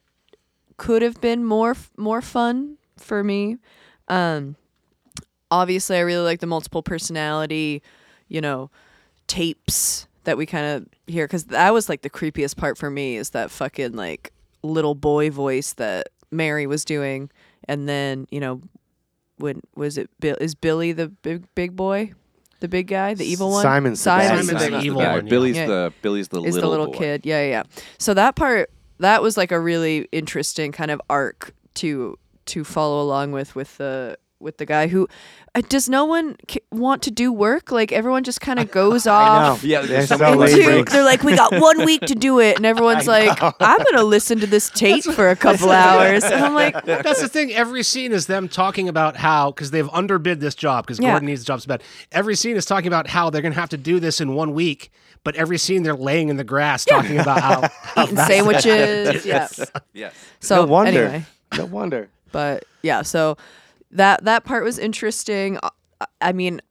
could 0.77 1.01
have 1.01 1.19
been 1.21 1.43
more 1.43 1.75
more 1.97 2.21
fun 2.21 2.77
for 2.97 3.23
me. 3.23 3.57
Um 4.07 4.55
obviously 5.51 5.97
I 5.97 6.01
really 6.01 6.23
like 6.23 6.39
the 6.39 6.47
multiple 6.47 6.83
personality, 6.83 7.81
you 8.27 8.41
know, 8.41 8.69
tapes 9.27 10.07
that 10.23 10.37
we 10.37 10.45
kind 10.45 10.65
of 10.65 10.87
hear 11.07 11.27
cuz 11.27 11.45
that 11.45 11.73
was 11.73 11.89
like 11.89 12.01
the 12.01 12.09
creepiest 12.09 12.57
part 12.57 12.77
for 12.77 12.89
me 12.89 13.15
is 13.15 13.31
that 13.31 13.51
fucking 13.51 13.93
like 13.93 14.31
little 14.61 14.95
boy 14.95 15.29
voice 15.29 15.73
that 15.73 16.09
Mary 16.31 16.65
was 16.65 16.83
doing 16.85 17.29
and 17.65 17.87
then, 17.87 18.27
you 18.31 18.39
know, 18.39 18.61
when 19.37 19.61
was 19.75 19.97
it 19.97 20.09
Bill 20.19 20.37
is 20.41 20.55
Billy 20.55 20.91
the 20.91 21.07
big 21.07 21.45
big 21.55 21.75
boy? 21.75 22.13
The 22.63 22.69
big 22.69 22.87
guy, 22.87 23.13
the 23.13 23.25
evil 23.25 23.51
one? 23.51 23.61
Simon's 23.61 24.01
the 24.01 24.09
bad 24.11 24.27
Simon's 24.29 24.47
Simon's 24.47 24.47
the 24.47 24.53
the 24.53 24.59
big 24.71 24.73
one. 24.73 24.85
evil 24.85 25.01
Yeah, 25.01 25.15
one, 25.15 25.25
yeah. 25.25 25.29
Billy's 25.29 25.57
Yeah. 25.57 25.65
the 25.65 25.93
Billy's 26.01 26.27
the 26.29 26.41
is 26.43 26.55
little 26.55 26.71
the 26.71 26.77
little 26.77 26.93
boy. 26.93 26.97
kid. 26.97 27.25
Yeah, 27.25 27.41
yeah, 27.43 27.49
yeah. 27.49 27.63
So 27.97 28.13
that 28.13 28.37
part 28.37 28.71
that 28.99 29.21
was 29.21 29.35
like 29.35 29.51
a 29.51 29.59
really 29.59 30.07
interesting 30.13 30.71
kind 30.71 30.89
of 30.89 31.01
arc 31.09 31.53
to 31.73 32.17
to 32.45 32.63
follow 32.63 33.01
along 33.01 33.33
with 33.33 33.53
with 33.53 33.75
the 33.79 34.17
with 34.43 34.57
the 34.57 34.65
guy 34.65 34.87
who 34.87 35.07
uh, 35.55 35.61
does 35.69 35.87
no 35.89 36.05
one 36.05 36.35
c- 36.49 36.61
want 36.71 37.01
to 37.03 37.11
do 37.11 37.31
work 37.31 37.71
like 37.71 37.91
everyone 37.91 38.23
just 38.23 38.41
kind 38.41 38.59
of 38.59 38.69
goes 38.71 39.07
off 39.07 39.63
Yeah, 39.63 39.79
They're 39.81 39.87
there's 39.97 40.09
so 40.09 40.17
so 40.17 40.23
many 40.23 40.37
lazy. 40.41 40.61
into, 40.79 40.91
they're 40.91 41.03
like 41.03 41.23
we 41.23 41.35
got 41.35 41.53
one 41.59 41.85
week 41.85 42.01
to 42.01 42.15
do 42.15 42.39
it 42.39 42.57
and 42.57 42.65
everyone's 42.73 43.07
like 43.07 43.37
i'm 43.41 43.53
gonna 43.91 44.03
listen 44.03 44.39
to 44.39 44.47
this 44.47 44.69
tape 44.69 45.03
for 45.03 45.29
a 45.29 45.35
couple 45.35 45.71
hours 45.71 46.23
and 46.23 46.35
i'm 46.45 46.53
like 46.53 46.73
That's 46.85 47.21
the 47.21 47.27
thing. 47.29 47.51
Every 47.53 47.83
scene 47.83 48.11
is 48.11 48.27
them 48.27 48.47
talking 48.49 48.89
about 48.89 49.15
how 49.15 49.51
because 49.51 49.71
they've 49.71 49.89
underbid 49.89 50.39
this 50.39 50.55
job 50.55 50.85
because 50.85 50.99
Yeah. 50.99 51.11
Gordon 51.11 51.27
needs 51.27 51.41
the 51.41 51.45
job 51.45 51.61
so 51.61 51.67
bad. 51.67 51.83
Every 52.11 52.35
scene 52.35 52.55
is 52.57 52.65
talking 52.65 52.87
about 52.87 53.07
how 53.07 53.29
they're 53.29 53.41
going 53.41 53.53
to 53.53 53.59
have 53.59 53.69
to 53.69 53.77
do 53.77 53.99
this 53.99 54.19
in 54.21 54.33
one 54.35 54.53
week. 54.53 54.91
But 55.23 55.35
every 55.37 55.57
scene 55.57 55.83
they're 55.83 55.95
laying 55.95 56.27
in 56.29 56.35
the 56.35 56.43
grass 56.43 56.83
talking 56.83 57.17
about 57.17 57.39
how, 57.41 57.69
how 57.95 58.03
eating 58.03 58.17
sandwiches 58.17 59.25
yeah 59.25 59.47
Yes. 59.93 60.15
so 60.41 60.55
no 60.57 60.65
wonder. 60.65 61.05
anyway 61.05 61.25
No 61.57 61.65
wonder. 61.65 62.09
but 62.31 62.65
yeah 62.81 63.03
so 63.03 63.37
that 63.93 64.23
that 64.25 64.43
part 64.43 64.63
was 64.63 64.77
interesting 64.77 65.57
I- 65.63 66.05
i 66.21 66.31
mean 66.31 66.61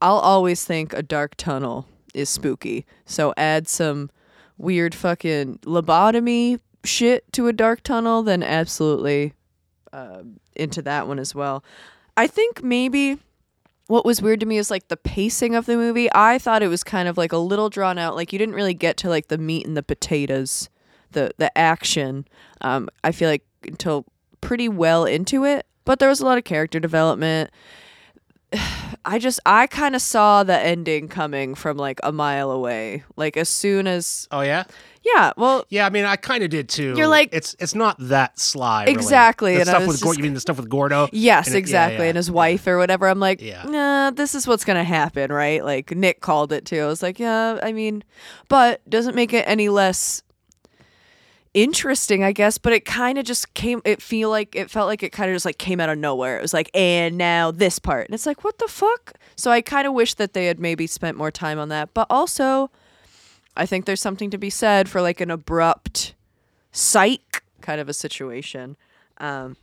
i'll 0.00 0.16
always 0.18 0.64
think 0.64 0.92
a 0.92 1.02
dark 1.02 1.36
tunnel 1.36 1.86
is 2.14 2.28
spooky. 2.28 2.84
So 3.06 3.32
add 3.36 3.68
some 3.68 4.10
weird 4.58 4.94
fucking 4.94 5.60
lobotomy 5.64 6.60
shit 6.84 7.30
to 7.32 7.46
a 7.48 7.52
dark 7.52 7.82
tunnel, 7.82 8.22
then 8.22 8.42
absolutely 8.42 9.32
uh, 9.92 10.22
into 10.54 10.82
that 10.82 11.06
one 11.08 11.18
as 11.18 11.34
well. 11.34 11.64
I 12.16 12.26
think 12.26 12.62
maybe 12.62 13.18
what 13.86 14.04
was 14.04 14.20
weird 14.20 14.40
to 14.40 14.46
me 14.46 14.58
is 14.58 14.70
like 14.70 14.88
the 14.88 14.96
pacing 14.96 15.54
of 15.54 15.66
the 15.66 15.76
movie. 15.76 16.08
I 16.14 16.38
thought 16.38 16.62
it 16.62 16.68
was 16.68 16.84
kind 16.84 17.08
of 17.08 17.16
like 17.16 17.32
a 17.32 17.38
little 17.38 17.70
drawn 17.70 17.98
out. 17.98 18.14
Like 18.14 18.32
you 18.32 18.38
didn't 18.38 18.54
really 18.54 18.74
get 18.74 18.96
to 18.98 19.08
like 19.08 19.28
the 19.28 19.38
meat 19.38 19.66
and 19.66 19.76
the 19.76 19.82
potatoes, 19.82 20.68
the 21.12 21.32
the 21.38 21.56
action. 21.56 22.26
Um, 22.60 22.88
I 23.02 23.12
feel 23.12 23.28
like 23.30 23.44
until 23.64 24.04
pretty 24.40 24.68
well 24.68 25.04
into 25.04 25.44
it, 25.44 25.66
but 25.84 25.98
there 25.98 26.08
was 26.08 26.20
a 26.20 26.24
lot 26.24 26.38
of 26.38 26.44
character 26.44 26.78
development. 26.80 27.50
I 29.04 29.18
just 29.18 29.40
I 29.44 29.66
kind 29.66 29.96
of 29.96 30.02
saw 30.02 30.44
the 30.44 30.56
ending 30.56 31.08
coming 31.08 31.54
from 31.56 31.76
like 31.76 31.98
a 32.04 32.12
mile 32.12 32.50
away. 32.52 33.02
Like 33.16 33.36
as 33.36 33.48
soon 33.48 33.88
as 33.88 34.28
Oh 34.30 34.42
yeah, 34.42 34.62
yeah, 35.02 35.32
well, 35.36 35.64
yeah. 35.70 35.86
I 35.86 35.90
mean, 35.90 36.04
I 36.04 36.14
kind 36.14 36.44
of 36.44 36.50
did 36.50 36.68
too. 36.68 36.94
You're 36.96 37.08
like- 37.08 37.30
it's 37.32 37.56
it's 37.58 37.74
not 37.74 37.96
that 37.98 38.38
sly. 38.38 38.82
really. 38.84 38.92
Exactly, 38.92 39.54
The 39.54 39.60
and 39.62 39.68
stuff 39.68 39.86
with 39.88 40.00
just- 40.00 40.16
you 40.18 40.22
mean 40.22 40.34
the 40.34 40.40
stuff 40.40 40.56
with 40.58 40.68
Gordo? 40.68 41.08
Yes, 41.10 41.46
And 41.48 41.56
it- 41.56 41.58
yeah, 41.58 41.62
exactly. 41.62 42.04
yeah, 42.04 42.08
And 42.10 42.16
his 42.16 42.30
wife 42.30 42.64
or 42.68 42.78
whatever. 42.78 43.08
I'm 43.08 43.18
like, 43.18 43.40
Yeah. 43.42 43.64
nah, 43.64 44.10
this 44.10 44.36
is 44.36 44.46
what's 44.46 44.64
gonna 44.64 44.84
happen, 44.84 45.32
right? 45.32 45.64
Like 45.64 45.90
Nick 45.96 46.20
called 46.20 46.52
it 46.52 46.64
too. 46.64 46.82
I 46.82 46.86
was 46.86 47.02
like, 47.02 47.18
yeah, 47.18 47.58
I 47.60 47.72
mean, 47.72 48.04
but 48.48 48.88
doesn't 48.88 49.16
make 49.16 49.32
it 49.32 49.44
any 49.48 49.68
less 49.68 50.22
interesting, 51.54 52.24
I 52.24 52.32
guess. 52.32 52.58
But 52.58 52.72
it 52.72 52.84
kind 52.84 53.18
of 53.18 53.24
just 53.24 53.54
came. 53.54 53.80
It 53.84 54.02
feel 54.02 54.30
like 54.30 54.54
it 54.54 54.70
felt 54.70 54.86
like 54.86 55.02
it 55.02 55.10
kind 55.10 55.30
of 55.30 55.34
just 55.34 55.44
like 55.44 55.58
came 55.58 55.80
out 55.80 55.88
of 55.88 55.98
nowhere. 55.98 56.38
It 56.38 56.42
was 56.42 56.54
like, 56.54 56.70
and 56.74 57.16
now 57.16 57.50
this 57.50 57.78
part, 57.78 58.06
and 58.06 58.14
it's 58.14 58.26
like, 58.26 58.44
what 58.44 58.58
the 58.58 58.68
fuck? 58.68 59.14
So 59.36 59.50
I 59.50 59.60
kind 59.60 59.86
of 59.86 59.94
wish 59.94 60.14
that 60.14 60.32
they 60.34 60.46
had 60.46 60.60
maybe 60.60 60.86
spent 60.86 61.16
more 61.16 61.30
time 61.30 61.58
on 61.58 61.68
that. 61.70 61.94
But 61.94 62.06
also, 62.10 62.70
I 63.56 63.66
think 63.66 63.84
there's 63.84 64.00
something 64.00 64.30
to 64.30 64.38
be 64.38 64.50
said 64.50 64.88
for 64.88 65.00
like 65.02 65.20
an 65.20 65.30
abrupt 65.30 66.14
psych 66.72 67.42
kind 67.60 67.80
of 67.80 67.88
a 67.88 67.94
situation. 67.94 68.76
Um, 69.18 69.56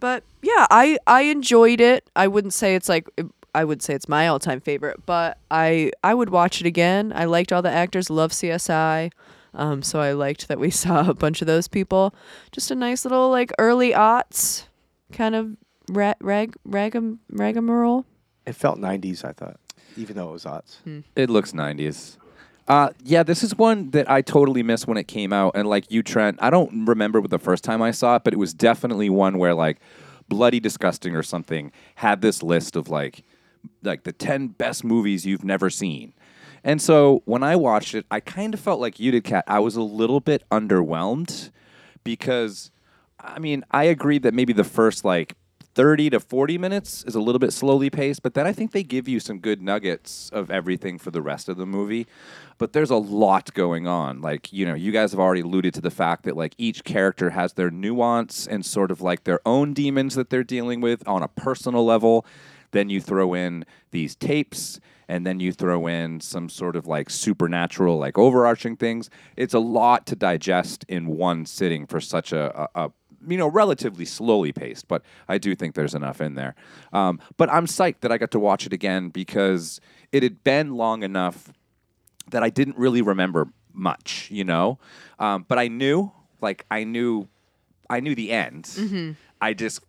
but 0.00 0.24
yeah, 0.42 0.66
I 0.70 0.98
I 1.06 1.22
enjoyed 1.22 1.80
it. 1.80 2.08
I 2.14 2.28
wouldn't 2.28 2.54
say 2.54 2.74
it's 2.74 2.88
like 2.88 3.08
I 3.54 3.64
would 3.64 3.82
say 3.82 3.94
it's 3.94 4.08
my 4.08 4.28
all-time 4.28 4.60
favorite, 4.60 5.06
but 5.06 5.38
I 5.50 5.90
I 6.04 6.14
would 6.14 6.30
watch 6.30 6.60
it 6.60 6.66
again. 6.66 7.12
I 7.14 7.24
liked 7.24 7.52
all 7.52 7.62
the 7.62 7.70
actors, 7.70 8.10
love 8.10 8.32
CSI. 8.32 9.10
Um, 9.54 9.82
so 9.82 10.00
I 10.00 10.12
liked 10.12 10.48
that 10.48 10.58
we 10.58 10.70
saw 10.82 11.08
a 11.08 11.14
bunch 11.14 11.40
of 11.40 11.46
those 11.46 11.68
people. 11.68 12.14
Just 12.52 12.70
a 12.70 12.74
nice 12.74 13.04
little 13.04 13.30
like 13.30 13.52
early 13.58 13.92
aughts 13.92 14.64
kind 15.12 15.34
of 15.34 15.56
ra- 15.88 16.14
rag 16.20 16.54
ragam 16.68 17.18
ragamarole. 17.32 18.04
It 18.46 18.54
felt 18.54 18.78
90s, 18.78 19.24
I 19.24 19.32
thought, 19.32 19.58
even 19.96 20.16
though 20.16 20.28
it 20.28 20.32
was 20.32 20.44
aughts. 20.44 21.02
It 21.16 21.30
looks 21.30 21.52
90s. 21.52 22.16
Uh, 22.68 22.90
yeah, 23.04 23.22
this 23.22 23.42
is 23.42 23.56
one 23.56 23.90
that 23.90 24.10
I 24.10 24.22
totally 24.22 24.62
missed 24.62 24.86
when 24.88 24.96
it 24.96 25.06
came 25.08 25.32
out. 25.32 25.52
And 25.54 25.68
like 25.68 25.90
you, 25.90 26.02
Trent, 26.02 26.38
I 26.40 26.50
don't 26.50 26.86
remember 26.86 27.20
the 27.26 27.38
first 27.38 27.64
time 27.64 27.80
I 27.82 27.92
saw 27.92 28.16
it, 28.16 28.24
but 28.24 28.32
it 28.32 28.38
was 28.38 28.54
definitely 28.54 29.08
one 29.08 29.38
where 29.38 29.54
like 29.54 29.78
Bloody 30.28 30.60
Disgusting 30.60 31.14
or 31.14 31.22
something 31.22 31.70
had 31.96 32.20
this 32.22 32.42
list 32.42 32.76
of 32.76 32.88
like 32.88 33.22
like 33.82 34.04
the 34.04 34.12
10 34.12 34.48
best 34.48 34.84
movies 34.84 35.26
you've 35.26 35.44
never 35.44 35.70
seen. 35.70 36.12
And 36.66 36.82
so 36.82 37.22
when 37.26 37.44
I 37.44 37.54
watched 37.54 37.94
it, 37.94 38.06
I 38.10 38.18
kind 38.18 38.52
of 38.52 38.58
felt 38.58 38.80
like 38.80 38.98
you 38.98 39.12
did, 39.12 39.22
Kat. 39.22 39.44
I 39.46 39.60
was 39.60 39.76
a 39.76 39.82
little 39.82 40.18
bit 40.18 40.42
underwhelmed 40.50 41.52
because, 42.02 42.72
I 43.20 43.38
mean, 43.38 43.64
I 43.70 43.84
agreed 43.84 44.24
that 44.24 44.34
maybe 44.34 44.52
the 44.52 44.64
first 44.64 45.04
like 45.04 45.36
30 45.76 46.10
to 46.10 46.18
40 46.18 46.58
minutes 46.58 47.04
is 47.04 47.14
a 47.14 47.20
little 47.20 47.38
bit 47.38 47.52
slowly 47.52 47.88
paced, 47.88 48.24
but 48.24 48.34
then 48.34 48.48
I 48.48 48.52
think 48.52 48.72
they 48.72 48.82
give 48.82 49.06
you 49.06 49.20
some 49.20 49.38
good 49.38 49.62
nuggets 49.62 50.28
of 50.30 50.50
everything 50.50 50.98
for 50.98 51.12
the 51.12 51.22
rest 51.22 51.48
of 51.48 51.56
the 51.56 51.66
movie. 51.66 52.04
But 52.58 52.72
there's 52.72 52.90
a 52.90 52.96
lot 52.96 53.54
going 53.54 53.86
on. 53.86 54.20
Like, 54.20 54.52
you 54.52 54.66
know, 54.66 54.74
you 54.74 54.90
guys 54.90 55.12
have 55.12 55.20
already 55.20 55.42
alluded 55.42 55.72
to 55.74 55.80
the 55.80 55.90
fact 55.92 56.24
that 56.24 56.36
like 56.36 56.56
each 56.58 56.82
character 56.82 57.30
has 57.30 57.52
their 57.52 57.70
nuance 57.70 58.44
and 58.44 58.66
sort 58.66 58.90
of 58.90 59.00
like 59.00 59.22
their 59.22 59.38
own 59.46 59.72
demons 59.72 60.16
that 60.16 60.30
they're 60.30 60.42
dealing 60.42 60.80
with 60.80 61.06
on 61.06 61.22
a 61.22 61.28
personal 61.28 61.84
level. 61.84 62.26
Then 62.72 62.90
you 62.90 63.00
throw 63.00 63.34
in 63.34 63.64
these 63.92 64.16
tapes 64.16 64.80
and 65.08 65.26
then 65.26 65.40
you 65.40 65.52
throw 65.52 65.86
in 65.86 66.20
some 66.20 66.48
sort 66.48 66.76
of 66.76 66.86
like 66.86 67.10
supernatural, 67.10 67.98
like 67.98 68.18
overarching 68.18 68.76
things. 68.76 69.10
It's 69.36 69.54
a 69.54 69.58
lot 69.58 70.06
to 70.06 70.16
digest 70.16 70.84
in 70.88 71.06
one 71.06 71.46
sitting 71.46 71.86
for 71.86 72.00
such 72.00 72.32
a, 72.32 72.68
a, 72.74 72.86
a 72.86 72.92
you 73.28 73.36
know, 73.36 73.48
relatively 73.48 74.04
slowly 74.04 74.52
paced, 74.52 74.88
but 74.88 75.02
I 75.28 75.38
do 75.38 75.54
think 75.54 75.74
there's 75.74 75.94
enough 75.94 76.20
in 76.20 76.34
there. 76.34 76.54
Um, 76.92 77.20
but 77.36 77.50
I'm 77.50 77.66
psyched 77.66 78.00
that 78.00 78.12
I 78.12 78.18
got 78.18 78.30
to 78.32 78.38
watch 78.38 78.66
it 78.66 78.72
again 78.72 79.08
because 79.08 79.80
it 80.12 80.22
had 80.22 80.44
been 80.44 80.76
long 80.76 81.02
enough 81.02 81.52
that 82.30 82.42
I 82.42 82.50
didn't 82.50 82.76
really 82.78 83.02
remember 83.02 83.48
much, 83.72 84.28
you 84.30 84.44
know. 84.44 84.78
Um, 85.18 85.44
but 85.48 85.58
I 85.58 85.68
knew, 85.68 86.12
like, 86.40 86.64
I 86.70 86.84
knew, 86.84 87.28
I 87.90 88.00
knew 88.00 88.14
the 88.14 88.30
end. 88.32 88.68
I 89.40 89.54
just 89.54 89.80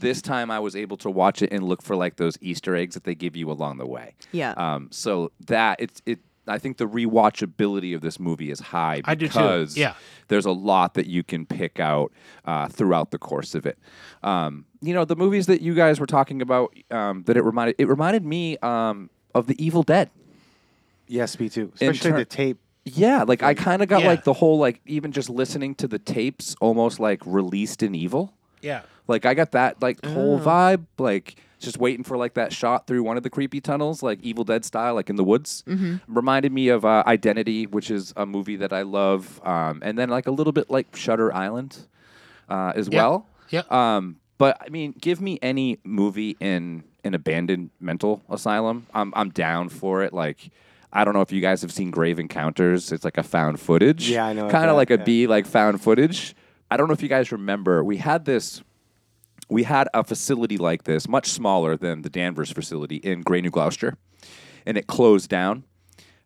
this 0.00 0.20
time 0.22 0.50
I 0.50 0.58
was 0.58 0.74
able 0.74 0.96
to 0.98 1.10
watch 1.10 1.42
it 1.42 1.52
and 1.52 1.62
look 1.62 1.82
for 1.82 1.96
like 1.96 2.16
those 2.16 2.36
Easter 2.40 2.74
eggs 2.74 2.94
that 2.94 3.04
they 3.04 3.14
give 3.14 3.36
you 3.36 3.50
along 3.50 3.78
the 3.78 3.86
way. 3.86 4.14
Yeah. 4.32 4.52
Um, 4.52 4.88
so 4.90 5.32
that 5.46 5.80
it's 5.80 6.02
it. 6.06 6.18
I 6.48 6.58
think 6.58 6.78
the 6.78 6.88
rewatchability 6.88 7.94
of 7.94 8.00
this 8.00 8.18
movie 8.18 8.50
is 8.50 8.58
high 8.58 9.02
I 9.04 9.14
do 9.14 9.28
too, 9.28 9.34
because 9.34 9.76
yeah. 9.76 9.94
there's 10.28 10.46
a 10.46 10.50
lot 10.50 10.94
that 10.94 11.06
you 11.06 11.22
can 11.22 11.46
pick 11.46 11.78
out 11.78 12.12
uh, 12.44 12.66
throughout 12.66 13.12
the 13.12 13.18
course 13.18 13.54
of 13.54 13.66
it. 13.66 13.78
Um, 14.24 14.64
you 14.80 14.92
know, 14.92 15.04
the 15.04 15.14
movies 15.14 15.46
that 15.46 15.60
you 15.60 15.74
guys 15.74 16.00
were 16.00 16.06
talking 16.06 16.42
about 16.42 16.74
um, 16.90 17.22
that 17.24 17.36
it 17.36 17.44
reminded 17.44 17.76
it 17.78 17.86
reminded 17.86 18.24
me 18.24 18.56
um, 18.58 19.10
of 19.34 19.46
the 19.46 19.64
Evil 19.64 19.82
Dead. 19.82 20.10
Yes, 21.06 21.38
me 21.38 21.48
too. 21.48 21.72
In 21.80 21.90
Especially 21.90 22.10
ter- 22.12 22.18
the 22.18 22.24
tape. 22.24 22.58
Yeah, 22.84 23.24
like 23.24 23.42
I 23.42 23.54
kind 23.54 23.82
of 23.82 23.88
got 23.88 24.02
Yeah. 24.02 24.08
like 24.08 24.24
the 24.24 24.32
whole 24.32 24.58
like 24.58 24.80
even 24.86 25.12
just 25.12 25.28
listening 25.28 25.74
to 25.76 25.86
the 25.86 25.98
tapes 25.98 26.56
almost 26.60 26.98
like 26.98 27.20
released 27.26 27.82
in 27.82 27.94
evil. 27.94 28.34
Yeah. 28.62 28.82
Like 29.08 29.26
I 29.26 29.34
got 29.34 29.52
that 29.52 29.80
like 29.82 30.04
whole 30.04 30.36
Oh. 30.40 30.44
vibe, 30.44 30.86
like 30.98 31.36
just 31.58 31.78
waiting 31.78 32.04
for 32.04 32.16
like 32.16 32.34
that 32.34 32.52
shot 32.52 32.86
through 32.86 33.02
one 33.02 33.16
of 33.16 33.22
the 33.22 33.30
creepy 33.30 33.60
tunnels, 33.60 34.02
like 34.02 34.20
Evil 34.22 34.44
Dead 34.44 34.64
style, 34.64 34.94
like 34.94 35.10
in 35.10 35.16
the 35.16 35.24
woods. 35.24 35.62
Mm-hmm. 35.66 35.96
Reminded 36.06 36.52
me 36.52 36.68
of 36.68 36.84
uh, 36.84 37.02
Identity, 37.06 37.66
which 37.66 37.90
is 37.90 38.12
a 38.16 38.24
movie 38.24 38.56
that 38.56 38.72
I 38.72 38.82
love, 38.82 39.40
um, 39.44 39.80
and 39.82 39.98
then 39.98 40.08
like 40.08 40.26
a 40.26 40.30
little 40.30 40.52
bit 40.52 40.70
like 40.70 40.94
Shutter 40.96 41.34
Island, 41.34 41.76
uh, 42.48 42.72
as 42.74 42.88
Yeah. 42.88 42.96
well. 42.98 43.26
Yeah. 43.50 43.62
Um, 43.70 44.16
but 44.38 44.56
I 44.64 44.68
mean, 44.70 44.94
give 45.00 45.20
me 45.20 45.38
any 45.42 45.78
movie 45.84 46.36
in 46.40 46.84
an 47.04 47.14
abandoned 47.14 47.70
mental 47.80 48.22
asylum. 48.30 48.86
I'm 48.94 49.12
I'm 49.16 49.30
down 49.30 49.68
for 49.70 50.02
it. 50.02 50.12
Like. 50.12 50.50
I 50.92 51.04
don't 51.04 51.14
know 51.14 51.20
if 51.20 51.30
you 51.30 51.40
guys 51.40 51.62
have 51.62 51.70
seen 51.70 51.92
Grave 51.92 52.18
Encounters. 52.18 52.90
It's 52.90 53.04
like 53.04 53.16
a 53.16 53.22
found 53.22 53.60
footage. 53.60 54.10
Yeah, 54.10 54.26
I 54.26 54.32
know 54.32 54.50
Kind 54.50 54.68
of 54.68 54.74
like 54.74 54.90
a 54.90 54.96
yeah. 54.98 55.04
B, 55.04 55.26
like 55.28 55.46
found 55.46 55.80
footage. 55.80 56.34
I 56.70 56.76
don't 56.76 56.86
know 56.86 56.94
if 56.94 57.02
you 57.02 57.08
guys 57.08 57.32
remember. 57.32 57.82
We 57.82 57.96
had 57.96 58.24
this 58.24 58.62
we 59.48 59.64
had 59.64 59.88
a 59.92 60.04
facility 60.04 60.56
like 60.56 60.84
this, 60.84 61.08
much 61.08 61.28
smaller 61.28 61.76
than 61.76 62.02
the 62.02 62.10
Danvers 62.10 62.52
facility 62.52 62.96
in 62.96 63.22
Grey 63.22 63.40
New 63.40 63.50
Gloucester, 63.50 63.96
and 64.64 64.78
it 64.78 64.86
closed 64.86 65.28
down. 65.28 65.64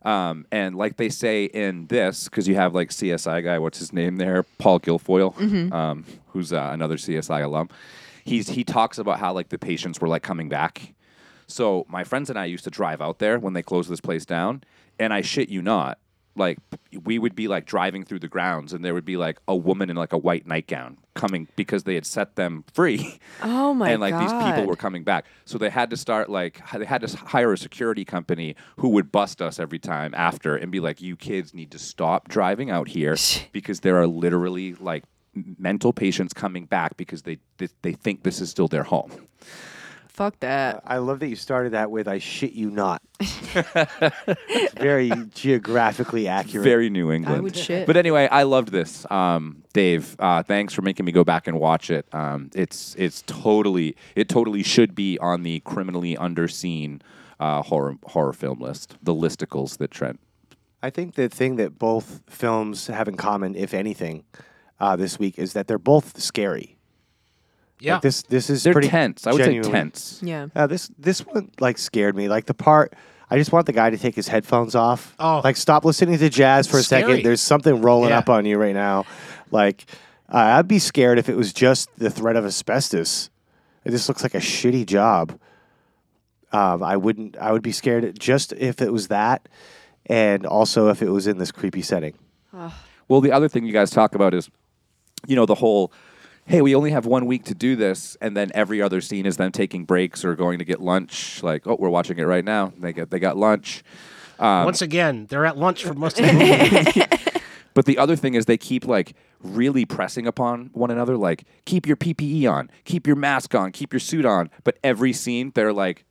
Um, 0.02 0.46
and 0.52 0.76
like 0.76 0.98
they 0.98 1.08
say 1.08 1.46
in 1.46 1.86
this, 1.86 2.24
because 2.24 2.46
you 2.46 2.54
have 2.56 2.74
like 2.74 2.90
CSI 2.90 3.42
guy, 3.42 3.58
what's 3.58 3.78
his 3.78 3.92
name 3.94 4.16
there, 4.16 4.42
Paul 4.58 4.78
Guilfoyle, 4.78 5.72
um, 5.72 6.04
who's 6.28 6.52
uh, 6.52 6.68
another 6.72 6.96
CSI 6.96 7.42
alum. 7.42 7.70
He's 8.22 8.50
he 8.50 8.64
talks 8.64 8.98
about 8.98 9.18
how 9.18 9.32
like 9.32 9.48
the 9.48 9.58
patients 9.58 10.00
were 10.00 10.08
like 10.08 10.22
coming 10.22 10.50
back. 10.50 10.92
So 11.46 11.86
my 11.88 12.04
friends 12.04 12.28
and 12.28 12.38
I 12.38 12.44
used 12.44 12.64
to 12.64 12.70
drive 12.70 13.00
out 13.00 13.18
there 13.18 13.38
when 13.38 13.54
they 13.54 13.62
closed 13.62 13.88
this 13.88 14.00
place 14.00 14.26
down, 14.26 14.62
and 14.98 15.12
I 15.14 15.22
shit 15.22 15.48
you 15.48 15.62
not, 15.62 15.98
like 16.36 16.58
we 17.04 17.18
would 17.18 17.34
be 17.34 17.48
like 17.48 17.66
driving 17.66 18.04
through 18.04 18.18
the 18.20 18.28
grounds, 18.28 18.72
and 18.72 18.84
there 18.84 18.94
would 18.94 19.04
be 19.04 19.16
like 19.16 19.38
a 19.46 19.54
woman 19.56 19.90
in 19.90 19.96
like 19.96 20.12
a 20.12 20.18
white 20.18 20.46
nightgown 20.46 20.98
coming 21.14 21.46
because 21.54 21.84
they 21.84 21.94
had 21.94 22.04
set 22.06 22.36
them 22.36 22.64
free. 22.72 23.18
Oh 23.42 23.74
my 23.74 23.86
god. 23.86 23.92
and 23.92 24.00
like 24.00 24.18
these 24.18 24.32
people 24.32 24.66
were 24.66 24.76
coming 24.76 25.04
back, 25.04 25.26
so 25.44 25.58
they 25.58 25.70
had 25.70 25.90
to 25.90 25.96
start 25.96 26.30
like 26.30 26.60
they 26.72 26.84
had 26.84 27.00
to 27.02 27.16
hire 27.16 27.52
a 27.52 27.58
security 27.58 28.04
company 28.04 28.56
who 28.76 28.88
would 28.90 29.10
bust 29.10 29.42
us 29.42 29.58
every 29.58 29.78
time 29.78 30.14
after 30.14 30.56
and 30.56 30.70
be 30.70 30.80
like, 30.80 31.00
"You 31.02 31.16
kids 31.16 31.54
need 31.54 31.70
to 31.72 31.78
stop 31.78 32.28
driving 32.28 32.70
out 32.70 32.88
here 32.88 33.16
because 33.52 33.80
there 33.80 33.96
are 34.00 34.06
literally 34.06 34.74
like 34.74 35.04
mental 35.58 35.92
patients 35.92 36.32
coming 36.32 36.64
back 36.66 36.96
because 36.96 37.22
they 37.22 37.38
they, 37.58 37.68
they 37.82 37.92
think 37.92 38.22
this 38.22 38.40
is 38.40 38.50
still 38.50 38.68
their 38.68 38.84
home." 38.84 39.10
Fuck 40.14 40.38
that. 40.40 40.80
I 40.86 40.98
love 40.98 41.18
that 41.18 41.26
you 41.26 41.34
started 41.34 41.72
that 41.72 41.90
with 41.90 42.06
"I 42.06 42.20
shit 42.20 42.52
you 42.52 42.70
not." 42.70 43.02
it's 43.20 44.74
very 44.74 45.10
geographically 45.34 46.28
accurate. 46.28 46.62
Very 46.62 46.88
New 46.88 47.10
England. 47.10 47.36
I 47.36 47.40
would 47.40 47.56
shit. 47.56 47.84
But 47.84 47.96
anyway, 47.96 48.28
I 48.30 48.44
loved 48.44 48.68
this. 48.68 49.10
Um, 49.10 49.64
Dave, 49.72 50.14
uh, 50.20 50.44
thanks 50.44 50.72
for 50.72 50.82
making 50.82 51.04
me 51.04 51.10
go 51.10 51.24
back 51.24 51.48
and 51.48 51.58
watch 51.58 51.90
it. 51.90 52.06
Um, 52.12 52.48
it's 52.54 52.94
it's 52.96 53.24
totally 53.26 53.96
it 54.14 54.28
totally 54.28 54.62
should 54.62 54.94
be 54.94 55.18
on 55.18 55.42
the 55.42 55.58
criminally 55.60 56.14
underseen 56.14 57.00
uh, 57.40 57.62
horror 57.62 57.96
horror 58.04 58.32
film 58.32 58.60
list, 58.60 58.96
the 59.02 59.14
listicles 59.14 59.78
that 59.78 59.90
Trent. 59.90 60.20
I 60.80 60.90
think 60.90 61.16
the 61.16 61.28
thing 61.28 61.56
that 61.56 61.76
both 61.76 62.20
films 62.28 62.86
have 62.86 63.08
in 63.08 63.16
common, 63.16 63.56
if 63.56 63.74
anything, 63.74 64.22
uh, 64.78 64.94
this 64.94 65.18
week 65.18 65.40
is 65.40 65.54
that 65.54 65.66
they're 65.66 65.76
both 65.76 66.20
scary. 66.20 66.73
Yeah. 67.84 67.94
Like, 67.94 68.02
this 68.02 68.22
this 68.22 68.50
is 68.50 68.62
They're 68.62 68.72
pretty 68.72 68.88
tense. 68.88 69.26
I 69.26 69.32
would 69.32 69.38
genuinely- 69.38 69.68
say 69.70 69.72
tense. 69.72 70.20
Yeah. 70.22 70.46
Uh, 70.54 70.66
this 70.66 70.90
this 70.98 71.20
one 71.20 71.50
like 71.60 71.78
scared 71.78 72.16
me. 72.16 72.28
Like 72.28 72.46
the 72.46 72.54
part, 72.54 72.94
I 73.30 73.36
just 73.38 73.52
want 73.52 73.66
the 73.66 73.72
guy 73.72 73.90
to 73.90 73.98
take 73.98 74.14
his 74.14 74.28
headphones 74.28 74.74
off. 74.74 75.14
Oh. 75.18 75.40
like 75.44 75.56
stop 75.56 75.84
listening 75.84 76.18
to 76.18 76.28
jazz 76.30 76.66
for 76.66 76.78
a 76.78 76.82
Scary. 76.82 77.02
second. 77.02 77.24
There's 77.24 77.40
something 77.40 77.80
rolling 77.82 78.10
Yeah. 78.10 78.18
up 78.18 78.28
on 78.28 78.44
you 78.46 78.56
right 78.58 78.74
now. 78.74 79.04
Like 79.50 79.84
uh, 80.32 80.38
I'd 80.38 80.68
be 80.68 80.78
scared 80.78 81.18
if 81.18 81.28
it 81.28 81.36
was 81.36 81.52
just 81.52 81.88
the 81.98 82.10
threat 82.10 82.36
of 82.36 82.44
asbestos. 82.44 83.30
It 83.84 83.90
just 83.90 84.08
looks 84.08 84.22
like 84.22 84.34
a 84.34 84.38
shitty 84.40 84.86
job. 84.86 85.38
Um, 86.52 86.82
I 86.82 86.96
wouldn't. 86.96 87.36
I 87.36 87.52
would 87.52 87.62
be 87.62 87.72
scared 87.72 88.18
just 88.18 88.52
if 88.52 88.80
it 88.80 88.92
was 88.92 89.08
that, 89.08 89.48
and 90.06 90.46
also 90.46 90.88
if 90.88 91.02
it 91.02 91.10
was 91.10 91.26
in 91.26 91.38
this 91.38 91.50
creepy 91.52 91.82
setting. 91.82 92.14
Well, 93.08 93.20
the 93.20 93.32
other 93.32 93.48
thing 93.48 93.66
you 93.66 93.72
guys 93.72 93.90
talk 93.90 94.14
about 94.14 94.32
is, 94.32 94.48
you 95.26 95.34
know, 95.36 95.44
the 95.46 95.56
whole, 95.56 95.92
hey, 96.46 96.62
we 96.62 96.74
only 96.74 96.90
have 96.90 97.06
one 97.06 97.26
week 97.26 97.44
to 97.44 97.54
do 97.54 97.76
this, 97.76 98.16
and 98.20 98.36
then 98.36 98.50
every 98.54 98.82
other 98.82 99.00
scene 99.00 99.26
is 99.26 99.36
them 99.36 99.52
taking 99.52 99.84
breaks 99.84 100.24
or 100.24 100.34
going 100.34 100.58
to 100.58 100.64
get 100.64 100.80
lunch. 100.80 101.42
Like, 101.42 101.66
oh, 101.66 101.76
we're 101.78 101.88
watching 101.88 102.18
it 102.18 102.24
right 102.24 102.44
now. 102.44 102.72
They 102.78 102.92
get 102.92 103.10
they 103.10 103.18
got 103.18 103.36
lunch. 103.36 103.82
Um, 104.38 104.64
Once 104.64 104.82
again, 104.82 105.26
they're 105.30 105.46
at 105.46 105.56
lunch 105.56 105.84
for 105.84 105.94
most 105.94 106.18
of 106.18 106.26
the 106.26 106.32
movie. 106.32 107.06
But 107.74 107.86
the 107.86 107.98
other 107.98 108.14
thing 108.16 108.34
is 108.34 108.46
they 108.46 108.56
keep 108.56 108.86
like 108.86 109.14
really 109.40 109.84
pressing 109.84 110.26
upon 110.26 110.70
one 110.72 110.90
another, 110.90 111.16
like 111.16 111.44
keep 111.66 111.86
your 111.86 111.96
PPE 111.96 112.48
on, 112.50 112.70
keep 112.84 113.06
your 113.06 113.16
mask 113.16 113.54
on, 113.54 113.72
keep 113.72 113.92
your 113.92 114.00
suit 114.00 114.24
on. 114.24 114.48
But 114.62 114.78
every 114.82 115.12
scene 115.12 115.50
they're 115.54 115.72
like 115.72 116.04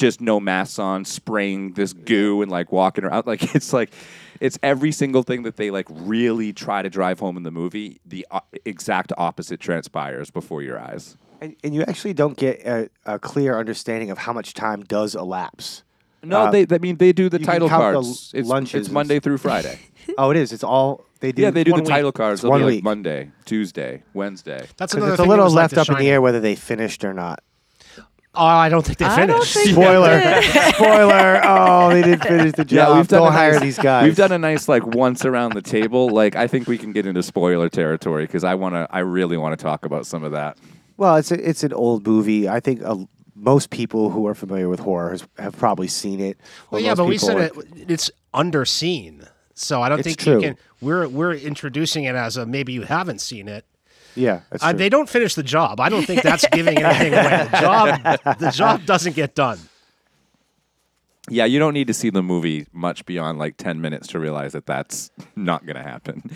just 0.00 0.20
no 0.20 0.40
masks 0.40 0.78
on, 0.80 1.04
spraying 1.04 1.74
this 1.74 1.92
goo 1.92 2.42
and 2.42 2.50
like 2.50 2.72
walking 2.72 3.04
around. 3.04 3.26
Like 3.26 3.54
it's 3.54 3.72
like 3.72 3.92
it's 4.40 4.58
every 4.62 4.90
single 4.90 5.22
thing 5.22 5.42
that 5.44 5.56
they 5.56 5.70
like 5.70 5.86
really 5.90 6.52
try 6.52 6.82
to 6.82 6.90
drive 6.90 7.20
home 7.20 7.36
in 7.36 7.42
the 7.44 7.50
movie. 7.52 8.00
The 8.06 8.26
o- 8.32 8.40
exact 8.64 9.12
opposite 9.18 9.60
transpires 9.60 10.30
before 10.30 10.62
your 10.62 10.80
eyes. 10.80 11.16
And, 11.42 11.54
and 11.64 11.74
you 11.74 11.82
actually 11.82 12.12
don't 12.14 12.36
get 12.36 12.60
a, 12.66 12.90
a 13.06 13.18
clear 13.18 13.58
understanding 13.58 14.10
of 14.10 14.18
how 14.18 14.32
much 14.32 14.52
time 14.54 14.82
does 14.82 15.14
elapse. 15.14 15.84
No, 16.22 16.42
Uh, 16.42 16.50
they. 16.50 16.66
I 16.70 16.78
mean, 16.78 16.96
they 16.96 17.12
do 17.12 17.28
the 17.30 17.38
you 17.38 17.46
can 17.46 17.52
title 17.54 17.68
count 17.68 17.80
the 17.94 18.00
cards. 18.02 18.32
it's, 18.34 18.48
lunches 18.48 18.74
it's 18.80 18.88
and 18.88 18.94
Monday 18.94 19.20
through 19.20 19.38
Friday. 19.48 19.78
Oh, 20.18 20.30
it 20.30 20.36
is. 20.36 20.52
It's 20.52 20.64
all 20.64 21.06
they 21.20 21.32
do. 21.32 21.40
yeah, 21.42 21.50
they 21.50 21.64
do 21.64 21.70
one 21.72 21.80
the 21.80 21.84
week. 21.84 21.90
title 21.94 22.12
cards. 22.12 22.40
It's 22.40 22.42
They'll 22.42 22.50
one 22.50 22.60
be 22.60 22.64
like 22.64 22.72
week. 22.76 22.84
Monday, 22.84 23.30
Tuesday, 23.46 24.02
Wednesday. 24.12 24.66
That's 24.76 24.92
'Cause 24.92 25.02
another 25.02 25.12
it's 25.12 25.20
a 25.20 25.22
thing 25.22 25.28
that 25.28 25.30
little 25.30 25.44
was 25.46 25.54
like 25.54 25.62
left 25.62 25.74
The 25.76 25.80
up 25.82 25.88
in 25.88 25.94
the 25.94 25.98
Shining. 26.00 26.08
air 26.12 26.20
whether 26.20 26.40
they 26.40 26.56
finished 26.56 27.04
or 27.04 27.14
not. 27.14 27.42
Oh, 28.34 28.44
I 28.46 28.68
don't 28.68 28.84
think 28.86 28.98
they 28.98 29.04
I 29.06 29.26
don't 29.26 29.36
finished. 29.44 29.54
think 29.54 29.70
Spoiler! 29.70 30.42
Spoiler! 30.74 31.40
Oh, 31.44 31.90
they 31.90 32.02
didn't 32.02 32.22
finish 32.22 32.52
the 32.52 32.64
job. 32.64 32.76
Yeah, 32.90 32.96
we've 32.96 33.08
done 33.08 33.20
Don't 33.22 33.28
a 33.28 33.32
hire 33.32 33.52
nice- 33.54 33.60
these 33.62 33.78
guys. 33.78 34.04
We've 34.04 34.16
done 34.16 34.30
a 34.32 34.38
nice 34.38 34.68
like 34.68 34.86
once 34.86 35.24
around 35.24 35.54
the 35.54 35.62
table. 35.62 36.08
Like 36.10 36.36
I 36.36 36.46
think 36.46 36.68
we 36.68 36.78
can 36.78 36.92
get 36.92 37.06
into 37.06 37.22
spoiler 37.24 37.68
territory 37.68 38.26
because 38.26 38.44
I 38.44 38.54
want 38.54 38.74
to. 38.76 38.86
I 38.90 39.00
really 39.00 39.36
want 39.36 39.58
to 39.58 39.62
talk 39.62 39.84
about 39.84 40.06
some 40.06 40.22
of 40.22 40.30
that. 40.32 40.58
Well, 40.96 41.16
it's 41.16 41.32
a, 41.32 41.48
it's 41.48 41.64
an 41.64 41.72
old 41.72 42.06
movie. 42.06 42.48
I 42.48 42.60
think 42.60 42.82
uh, 42.84 42.96
most 43.34 43.70
people 43.70 44.10
who 44.10 44.26
are 44.28 44.34
familiar 44.34 44.68
with 44.68 44.80
horror 44.80 45.10
has, 45.10 45.26
have 45.38 45.56
probably 45.56 45.88
seen 45.88 46.20
it. 46.20 46.36
or 46.70 46.76
Well, 46.76 46.80
yeah, 46.82 46.90
most 46.90 46.98
but 46.98 47.04
we 47.06 47.14
people 47.16 47.28
said 47.28 47.36
are- 47.38 47.60
it, 47.80 47.90
it's 47.90 48.10
underseen. 48.34 49.26
So 49.54 49.82
I 49.82 49.88
don't 49.88 49.98
It's 49.98 50.06
think 50.06 50.18
true. 50.18 50.34
you 50.36 50.40
can. 50.40 50.56
We're 50.80 51.08
we're 51.08 51.34
introducing 51.34 52.04
it 52.04 52.14
as 52.14 52.36
a 52.36 52.46
maybe 52.46 52.72
you 52.72 52.82
haven't 52.82 53.20
seen 53.20 53.48
it. 53.48 53.64
Yeah, 54.14 54.40
that's 54.50 54.62
Uh, 54.62 54.72
they 54.72 54.88
don't 54.88 55.08
finish 55.08 55.34
the 55.34 55.42
job. 55.42 55.80
I 55.80 55.88
don't 55.88 56.04
think 56.04 56.22
that's 56.22 56.46
giving 56.52 56.78
anything 56.78 57.14
away. 57.14 57.48
The 57.50 57.58
job 57.60 58.38
the 58.38 58.50
job 58.50 58.84
doesn't 58.86 59.14
get 59.16 59.34
done. 59.34 59.58
Yeah, 61.28 61.44
you 61.44 61.58
don't 61.58 61.74
need 61.74 61.86
to 61.86 61.94
see 61.94 62.10
the 62.10 62.22
movie 62.22 62.66
much 62.72 63.04
beyond 63.06 63.38
like 63.38 63.56
ten 63.56 63.80
minutes 63.80 64.08
to 64.08 64.18
realize 64.18 64.52
that 64.52 64.66
that's 64.66 65.10
not 65.36 65.64
going 65.64 65.76
to 65.76 65.82
happen. 65.82 66.28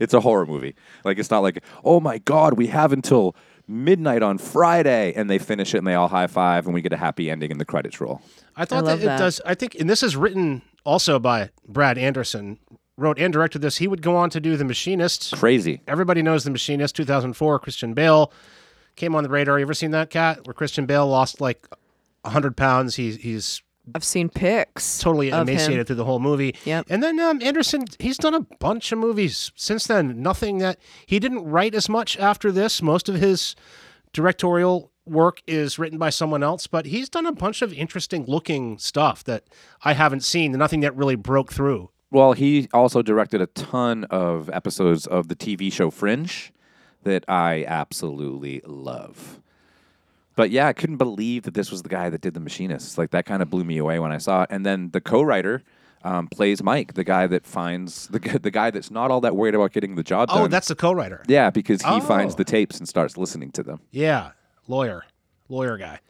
It's 0.00 0.12
a 0.14 0.20
horror 0.20 0.46
movie. 0.46 0.74
Like 1.04 1.18
it's 1.18 1.30
not 1.30 1.40
like 1.40 1.62
oh 1.84 2.00
my 2.00 2.18
god, 2.18 2.54
we 2.54 2.66
have 2.68 2.92
until 2.92 3.34
midnight 3.68 4.22
on 4.22 4.38
Friday, 4.38 5.12
and 5.14 5.30
they 5.30 5.38
finish 5.38 5.74
it 5.74 5.78
and 5.78 5.86
they 5.86 5.94
all 5.94 6.08
high 6.08 6.26
five 6.26 6.66
and 6.66 6.74
we 6.74 6.82
get 6.82 6.92
a 6.92 6.96
happy 6.96 7.30
ending 7.30 7.50
in 7.50 7.58
the 7.58 7.64
credits 7.64 8.00
roll. 8.00 8.20
I 8.56 8.64
thought 8.64 8.84
love 8.84 9.00
that 9.00 9.14
it 9.16 9.18
does. 9.18 9.40
I 9.46 9.54
think, 9.54 9.76
and 9.76 9.88
this 9.88 10.02
is 10.02 10.16
written 10.16 10.60
also 10.84 11.18
by 11.18 11.50
Brad 11.66 11.96
Anderson. 11.96 12.58
Wrote 12.98 13.18
and 13.18 13.32
directed 13.32 13.62
this. 13.62 13.78
He 13.78 13.88
would 13.88 14.02
go 14.02 14.16
on 14.16 14.28
to 14.30 14.40
do 14.40 14.56
The 14.56 14.64
Machinist. 14.64 15.34
Crazy. 15.36 15.80
Everybody 15.86 16.20
knows 16.22 16.44
The 16.44 16.50
Machinist, 16.50 16.94
2004. 16.96 17.58
Christian 17.58 17.94
Bale 17.94 18.32
came 18.96 19.14
on 19.14 19.22
the 19.22 19.30
radar. 19.30 19.58
You 19.58 19.64
ever 19.64 19.74
seen 19.74 19.92
that 19.92 20.10
cat 20.10 20.46
where 20.46 20.54
Christian 20.54 20.84
Bale 20.84 21.06
lost 21.06 21.40
like 21.40 21.66
100 22.22 22.56
pounds? 22.56 22.96
He, 22.96 23.12
he's 23.12 23.62
I've 23.94 24.04
seen 24.04 24.28
pics. 24.28 24.98
totally 24.98 25.32
of 25.32 25.48
him. 25.48 25.54
emaciated 25.54 25.86
through 25.86 25.96
the 25.96 26.04
whole 26.04 26.20
movie. 26.20 26.54
Yep. 26.64 26.86
And 26.88 27.02
then 27.02 27.18
um, 27.18 27.40
Anderson, 27.42 27.84
he's 27.98 28.18
done 28.18 28.34
a 28.34 28.40
bunch 28.40 28.92
of 28.92 28.98
movies 28.98 29.50
since 29.56 29.86
then. 29.86 30.22
Nothing 30.22 30.58
that 30.58 30.78
he 31.06 31.18
didn't 31.18 31.44
write 31.44 31.74
as 31.74 31.88
much 31.88 32.18
after 32.18 32.52
this. 32.52 32.80
Most 32.82 33.08
of 33.08 33.16
his 33.16 33.56
directorial 34.12 34.92
work 35.04 35.42
is 35.46 35.78
written 35.78 35.98
by 35.98 36.10
someone 36.10 36.42
else, 36.44 36.66
but 36.68 36.86
he's 36.86 37.08
done 37.08 37.26
a 37.26 37.32
bunch 37.32 37.60
of 37.62 37.72
interesting 37.72 38.24
looking 38.26 38.78
stuff 38.78 39.24
that 39.24 39.44
I 39.82 39.94
haven't 39.94 40.22
seen. 40.22 40.52
Nothing 40.52 40.80
that 40.80 40.94
really 40.94 41.16
broke 41.16 41.52
through. 41.52 41.90
Well, 42.12 42.34
he 42.34 42.68
also 42.74 43.02
directed 43.02 43.40
a 43.40 43.46
ton 43.48 44.04
of 44.04 44.50
episodes 44.50 45.06
of 45.06 45.28
the 45.28 45.34
TV 45.34 45.72
show 45.72 45.90
Fringe 45.90 46.52
that 47.04 47.24
I 47.26 47.64
absolutely 47.66 48.60
love. 48.66 49.40
But 50.36 50.50
yeah, 50.50 50.66
I 50.66 50.72
couldn't 50.72 50.98
believe 50.98 51.42
that 51.44 51.54
this 51.54 51.70
was 51.70 51.82
the 51.82 51.88
guy 51.88 52.10
that 52.10 52.20
did 52.20 52.34
The 52.34 52.40
Machinist. 52.40 52.96
Like 52.98 53.10
that 53.10 53.24
kind 53.26 53.42
of 53.42 53.50
blew 53.50 53.64
me 53.64 53.78
away 53.78 53.98
when 53.98 54.12
I 54.12 54.18
saw 54.18 54.42
it. 54.42 54.48
And 54.50 54.64
then 54.64 54.90
the 54.92 55.00
co-writer 55.00 55.62
um, 56.04 56.26
plays 56.28 56.62
Mike, 56.62 56.94
the 56.94 57.04
guy 57.04 57.26
that 57.28 57.46
finds 57.46 58.08
the 58.08 58.18
the 58.18 58.50
guy 58.50 58.70
that's 58.70 58.90
not 58.90 59.10
all 59.10 59.20
that 59.22 59.36
worried 59.36 59.54
about 59.54 59.72
getting 59.72 59.94
the 59.94 60.02
job 60.02 60.28
done. 60.28 60.38
Oh, 60.42 60.46
that's 60.48 60.68
the 60.68 60.74
co-writer. 60.74 61.22
yeah, 61.28 61.48
because 61.50 61.80
he 61.82 61.88
Oh. 61.88 62.00
finds 62.00 62.34
the 62.34 62.44
tapes 62.44 62.78
and 62.78 62.88
starts 62.88 63.16
listening 63.16 63.52
to 63.52 63.62
them. 63.62 63.80
Yeah, 63.90 64.32
lawyer, 64.68 65.04
lawyer 65.48 65.76
guy. 65.78 66.00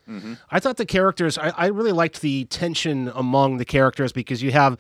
I 0.51 0.61
thought 0.61 0.77
the 0.79 0.85
characters. 0.87 1.37
I, 1.39 1.53
I 1.57 1.67
really 1.69 1.93
liked 1.93 2.21
the 2.23 2.45
tension 2.47 3.11
among 3.15 3.57
the 3.59 3.65
characters 3.65 4.13
because 4.13 4.43
you 4.43 4.51
have 4.53 4.79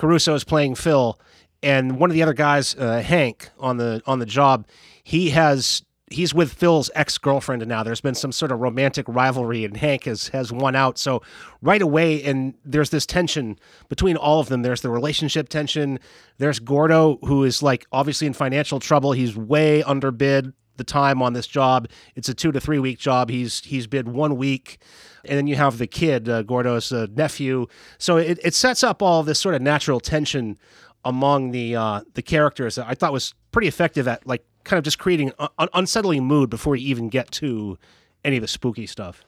Caruso 0.00 0.34
is 0.34 0.44
playing 0.44 0.76
Phil, 0.76 1.20
and 1.62 1.98
one 1.98 2.08
of 2.08 2.14
the 2.14 2.22
other 2.22 2.32
guys, 2.32 2.74
uh, 2.74 3.02
Hank, 3.02 3.50
on 3.58 3.76
the 3.76 4.02
on 4.06 4.18
the 4.18 4.24
job. 4.24 4.66
He 5.04 5.28
has 5.30 5.82
he's 6.10 6.32
with 6.32 6.54
Phil's 6.54 6.90
ex 6.94 7.18
girlfriend 7.18 7.66
now. 7.66 7.82
There's 7.82 8.00
been 8.00 8.14
some 8.14 8.32
sort 8.32 8.50
of 8.50 8.60
romantic 8.60 9.04
rivalry, 9.06 9.62
and 9.62 9.76
Hank 9.76 10.04
has 10.04 10.28
has 10.28 10.50
won 10.50 10.74
out. 10.74 10.96
So 10.96 11.20
right 11.60 11.82
away, 11.82 12.22
and 12.24 12.54
there's 12.64 12.88
this 12.88 13.04
tension 13.04 13.58
between 13.90 14.16
all 14.16 14.40
of 14.40 14.48
them. 14.48 14.62
There's 14.62 14.80
the 14.80 14.88
relationship 14.88 15.50
tension. 15.50 16.00
There's 16.38 16.60
Gordo, 16.60 17.18
who 17.26 17.44
is 17.44 17.62
like 17.62 17.84
obviously 17.92 18.26
in 18.26 18.32
financial 18.32 18.80
trouble. 18.80 19.12
He's 19.12 19.36
way 19.36 19.82
underbid 19.82 20.54
the 20.80 20.84
time 20.84 21.22
on 21.22 21.32
this 21.34 21.46
job. 21.46 21.86
It's 22.16 22.28
a 22.28 22.34
two 22.34 22.50
to 22.52 22.60
three 22.60 22.78
week 22.78 22.98
job. 22.98 23.30
He's 23.30 23.60
he's 23.64 23.86
bid 23.86 24.08
one 24.08 24.36
week, 24.36 24.78
and 25.24 25.36
then 25.38 25.46
you 25.46 25.54
have 25.56 25.78
the 25.78 25.86
kid, 25.86 26.28
uh, 26.28 26.42
Gordo's 26.42 26.90
uh, 26.92 27.06
nephew. 27.14 27.66
So 27.98 28.16
it, 28.16 28.38
it 28.42 28.54
sets 28.54 28.82
up 28.82 29.02
all 29.02 29.22
this 29.22 29.38
sort 29.38 29.54
of 29.54 29.62
natural 29.62 30.00
tension 30.00 30.58
among 31.04 31.52
the 31.52 31.76
uh, 31.76 32.00
the 32.14 32.22
characters. 32.22 32.74
that 32.74 32.86
I 32.88 32.94
thought 32.94 33.12
was 33.12 33.34
pretty 33.52 33.68
effective 33.68 34.08
at 34.08 34.26
like 34.26 34.44
kind 34.64 34.78
of 34.78 34.84
just 34.84 34.98
creating 34.98 35.32
an 35.58 35.68
unsettling 35.74 36.24
mood 36.24 36.50
before 36.50 36.76
you 36.76 36.88
even 36.88 37.08
get 37.08 37.30
to 37.32 37.78
any 38.24 38.36
of 38.36 38.42
the 38.42 38.48
spooky 38.48 38.86
stuff. 38.86 39.22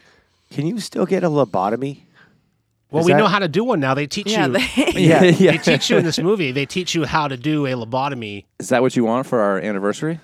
Can 0.50 0.66
you 0.66 0.78
still 0.80 1.06
get 1.06 1.24
a 1.24 1.28
lobotomy? 1.28 2.02
Well, 2.90 3.00
Is 3.00 3.06
we 3.06 3.12
that- 3.14 3.18
know 3.20 3.26
how 3.26 3.38
to 3.38 3.48
do 3.48 3.64
one 3.64 3.80
now. 3.80 3.94
They 3.94 4.06
teach 4.06 4.30
Yeah, 4.30 4.48
you. 4.48 4.52
they, 4.52 4.90
Yeah, 5.00 5.20
They 5.52 5.56
teach 5.56 5.88
you 5.88 5.96
in 5.96 6.04
this 6.04 6.18
movie. 6.18 6.52
They 6.52 6.66
teach 6.66 6.94
you 6.94 7.06
how 7.06 7.26
to 7.26 7.38
do 7.38 7.64
a 7.64 7.70
lobotomy. 7.70 8.44
Is 8.58 8.68
that 8.68 8.82
what 8.82 8.94
you 8.94 9.04
want 9.04 9.26
for 9.26 9.40
our 9.40 9.58
anniversary? 9.58 10.20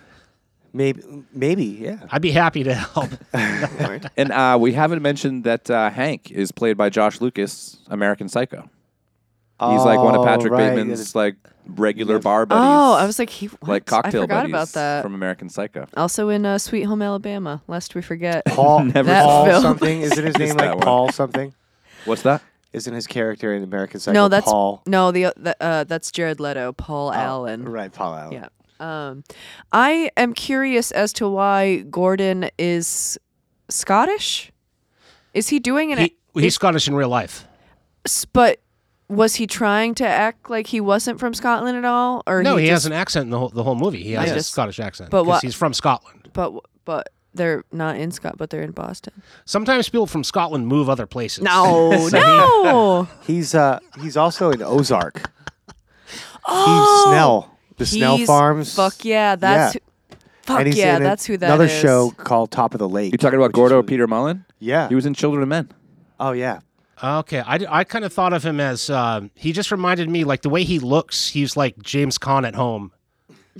Maybe, 0.72 1.02
maybe, 1.32 1.64
yeah. 1.64 2.06
I'd 2.10 2.22
be 2.22 2.30
happy 2.30 2.64
to 2.64 2.74
help. 2.74 3.10
And 4.16 4.32
uh, 4.32 4.58
we 4.60 4.72
haven't 4.72 5.02
mentioned 5.02 5.44
that 5.44 5.70
uh, 5.70 5.90
Hank 5.90 6.30
is 6.30 6.52
played 6.52 6.76
by 6.76 6.88
Josh 6.90 7.20
Lucas, 7.20 7.78
American 7.88 8.28
Psycho. 8.28 8.68
He's 9.60 9.82
like 9.82 9.98
one 9.98 10.14
of 10.14 10.20
Oh, 10.20 10.24
Patrick 10.24 10.52
right. 10.52 10.70
Bateman's 10.74 11.16
like 11.16 11.34
regular 11.66 12.20
bar 12.20 12.46
buddies. 12.46 12.62
oh, 12.64 12.94
I 12.94 13.04
was 13.06 13.18
like, 13.18 13.28
he 13.28 13.46
what? 13.46 13.68
like 13.68 13.86
cocktail 13.86 14.22
I 14.22 14.24
forgot 14.24 14.34
buddies 14.42 14.50
about 14.52 14.68
that. 14.68 15.02
from 15.02 15.14
American 15.14 15.48
Psycho. 15.48 15.86
also 15.96 16.28
in 16.28 16.46
uh, 16.46 16.58
Sweet 16.58 16.84
Home 16.84 17.02
Alabama, 17.02 17.60
lest 17.66 17.94
we 17.96 18.00
forget. 18.02 18.44
Paul, 18.48 18.84
Never 18.84 19.02
That 19.08 19.24
Paul 19.24 19.46
film. 19.46 19.62
something. 19.62 20.00
Isn't 20.02 20.24
his 20.24 20.38
name 20.38 20.56
that 20.56 20.58
like 20.58 20.74
one. 20.76 20.82
Paul 20.84 21.10
something? 21.12 21.52
What's 22.04 22.22
that? 22.22 22.40
Isn't 22.72 22.94
his 22.94 23.06
character 23.08 23.52
in 23.52 23.64
American 23.64 23.98
Psycho 23.98 24.12
no, 24.14 24.28
that's 24.28 24.44
Paul? 24.46 24.82
no 24.86 25.10
the, 25.10 25.32
the 25.36 25.56
uh, 25.60 25.84
that's 25.84 26.12
Jared 26.12 26.38
Leto, 26.38 26.72
Paul 26.72 27.12
Allen. 27.12 27.64
Right, 27.64 27.92
Paul 27.92 28.14
Allen. 28.14 28.32
Yeah. 28.32 28.48
Um, 28.80 29.24
I 29.72 30.10
am 30.16 30.32
curious 30.34 30.90
as 30.92 31.12
to 31.14 31.28
why 31.28 31.78
Gordon 31.90 32.50
is 32.58 33.18
Scottish. 33.68 34.52
Is 35.34 35.48
he 35.48 35.58
doing 35.58 35.92
an? 35.92 35.98
he, 35.98 36.16
he's 36.34 36.44
is- 36.44 36.54
Scottish 36.54 36.88
in 36.88 36.94
real 36.94 37.08
life. 37.08 37.44
but 38.32 38.60
was 39.08 39.36
he 39.36 39.46
trying 39.46 39.94
to 39.96 40.06
act 40.06 40.50
like 40.50 40.66
he 40.66 40.80
wasn't 40.80 41.18
from 41.18 41.32
Scotland 41.34 41.76
at 41.78 41.84
all, 41.84 42.22
or 42.26 42.42
No, 42.42 42.56
he, 42.56 42.66
just, 42.66 42.72
has 42.84 42.86
an 42.86 42.92
accent 42.92 43.24
in 43.24 43.30
the 43.30 43.38
whole, 43.38 43.48
the 43.48 43.62
whole 43.62 43.74
movie. 43.74 44.02
He 44.02 44.12
has 44.12 44.28
I 44.28 44.32
a 44.32 44.34
just- 44.36 44.50
Scottish 44.52 44.78
accent 44.80 45.10
but 45.10 45.24
because 45.24 45.40
he's 45.42 45.54
from 45.54 45.72
Scotland. 45.72 46.28
But 46.32 46.52
but 46.84 47.08
they're 47.34 47.64
not 47.72 47.96
in 47.96 48.10
Scott, 48.10 48.36
but 48.36 48.50
they're 48.50 48.62
in 48.62 48.72
Boston. 48.72 49.22
Sometimes 49.44 49.88
people 49.88 50.06
from 50.06 50.24
Scotland 50.24 50.66
move 50.66 50.88
other 50.88 51.06
places. 51.06 51.42
No, 51.44 52.08
no. 52.12 53.08
He's 53.26 53.54
uh 53.54 53.78
he's 54.00 54.16
also 54.16 54.50
in 54.50 54.62
Ozark. 54.62 55.30
Oh, 56.46 57.04
he's 57.04 57.12
Snell. 57.12 57.57
The 57.78 57.86
Snell 57.86 58.18
Farms. 58.18 58.74
Fuck 58.74 59.04
yeah, 59.04 59.36
that's 59.36 59.74
Yeah. 59.74 59.80
Fuck 60.42 60.58
and 60.60 60.66
he's 60.66 60.78
yeah, 60.78 60.96
in 60.96 61.02
that's 61.02 61.26
who 61.26 61.36
that 61.36 61.46
another 61.46 61.66
is. 61.66 61.72
show 61.72 62.10
called 62.16 62.50
Top 62.50 62.74
of 62.74 62.78
the 62.78 62.88
Lake. 62.88 63.12
You 63.12 63.18
talking 63.18 63.38
about 63.38 63.52
Gordo 63.52 63.76
really- 63.76 63.86
Peter 63.86 64.06
Mullan? 64.08 64.44
Yeah. 64.58 64.88
He 64.88 64.94
was 64.94 65.04
in 65.06 65.12
Children 65.14 65.42
of 65.42 65.48
Men. 65.48 65.70
oh 66.18 66.32
yeah. 66.32 66.60
Okay, 67.02 67.38
I, 67.40 67.60
I 67.68 67.84
kind 67.84 68.04
of 68.04 68.12
thought 68.12 68.32
of 68.32 68.42
him 68.44 68.58
as 68.58 68.90
uh, 68.90 69.20
he 69.36 69.52
just 69.52 69.70
reminded 69.70 70.08
me 70.08 70.24
like 70.24 70.42
the 70.42 70.48
way 70.48 70.64
he 70.64 70.80
looks. 70.80 71.28
He's 71.28 71.56
like 71.56 71.80
James 71.80 72.18
Caan 72.18 72.44
at 72.44 72.56
home. 72.56 72.90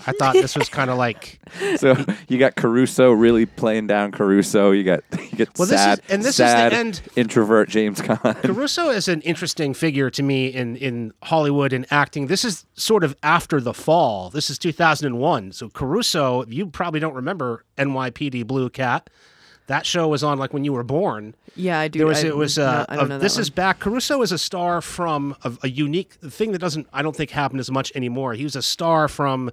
I 0.07 0.13
thought 0.13 0.35
this 0.35 0.57
was 0.57 0.69
kind 0.69 0.91
of 0.91 0.99
like 0.99 1.39
So 1.77 1.95
you 2.29 2.39
got 2.39 2.57
Caruso 2.57 3.11
really 3.13 3.47
playing 3.47 3.87
down 3.87 4.13
Caruso. 4.13 4.71
You 4.71 4.85
got 4.85 5.05
you 5.13 5.37
get 5.39 5.59
Well, 5.59 5.67
this 5.69 5.73
is- 5.79 5.85
sad, 5.85 6.01
and 6.09 6.23
this 6.23 6.31
is 6.31 6.37
the 6.39 6.47
sad 6.47 6.73
end- 6.73 7.01
introvert 7.17 7.69
James 7.69 8.01
Caan. 8.01 8.35
Caruso 8.43 8.91
is 8.91 9.09
an 9.09 9.21
interesting 9.23 9.75
figure 9.75 10.11
to 10.11 10.23
me 10.23 10.47
in 10.49 10.77
in 10.77 11.13
Hollywood 11.23 11.73
and 11.73 11.87
acting. 11.91 12.27
This 12.27 12.45
is 12.45 12.65
sort 12.75 13.05
of 13.05 13.17
after 13.23 13.61
the 13.61 13.75
fall. 13.75 14.31
This 14.31 14.51
is 14.51 14.59
2001. 14.59 15.53
So 15.53 15.69
Caruso, 15.69 16.45
you 16.47 16.67
probably 16.67 17.01
don't 17.01 17.15
remember 17.15 17.65
NYPD 17.77 18.47
Blue 18.47 18.69
Kat. 18.71 19.09
That 19.67 19.85
show 19.85 20.09
was 20.09 20.25
on 20.25 20.39
like 20.39 20.55
when 20.55 20.65
you 20.65 20.73
were 20.73 20.83
born. 20.83 21.35
Yeah, 21.55 21.79
I 21.79 21.89
do. 21.89 21.99
There 21.99 22.07
was 22.07 22.25
I, 22.25 22.29
it 22.29 22.37
was 22.37 22.57
no, 22.57 22.65
uh, 22.65 22.87
I 22.89 22.97
don't 22.97 23.05
a- 23.05 23.09
know 23.09 23.15
that 23.19 23.21
this 23.23 23.35
one. 23.35 23.43
is 23.43 23.51
back. 23.51 23.81
Caruso 23.81 24.23
is 24.23 24.33
a 24.33 24.39
star 24.39 24.81
from 24.81 25.37
a, 25.45 25.53
a 25.65 25.69
unique 25.69 26.15
thing 26.15 26.53
that 26.53 26.59
doesn't 26.59 26.87
I 26.91 27.03
don't 27.03 27.15
think 27.15 27.31
happen 27.31 27.59
as 27.59 27.71
much 27.71 27.93
anymore. 27.95 28.33
He 28.33 28.45
was 28.45 28.57
a 28.57 28.63
star 28.63 29.09
from 29.09 29.51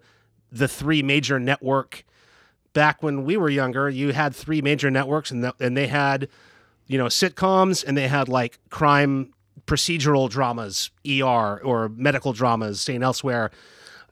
the 0.52 0.68
three 0.68 1.02
major 1.04 1.40
network. 1.40 2.04
Back 2.74 3.02
when 3.02 3.24
we 3.24 3.38
were 3.38 3.50
younger, 3.50 3.90
you 3.90 4.12
had 4.12 4.36
three 4.36 4.62
major 4.62 4.92
networks, 4.92 5.32
and 5.32 5.44
th- 5.44 5.54
and 5.62 5.78
they 5.78 5.88
had, 5.88 6.28
you 6.88 6.98
know, 6.98 7.06
sitcoms, 7.06 7.84
and 7.86 7.98
they 7.98 8.08
had 8.10 8.28
like 8.28 8.60
crime 8.70 9.32
procedural 9.66 10.30
dramas, 10.30 10.92
ER 11.10 11.62
or 11.64 11.90
medical 11.90 12.34
dramas, 12.34 12.82
St. 12.82 13.02
Elsewhere, 13.04 13.50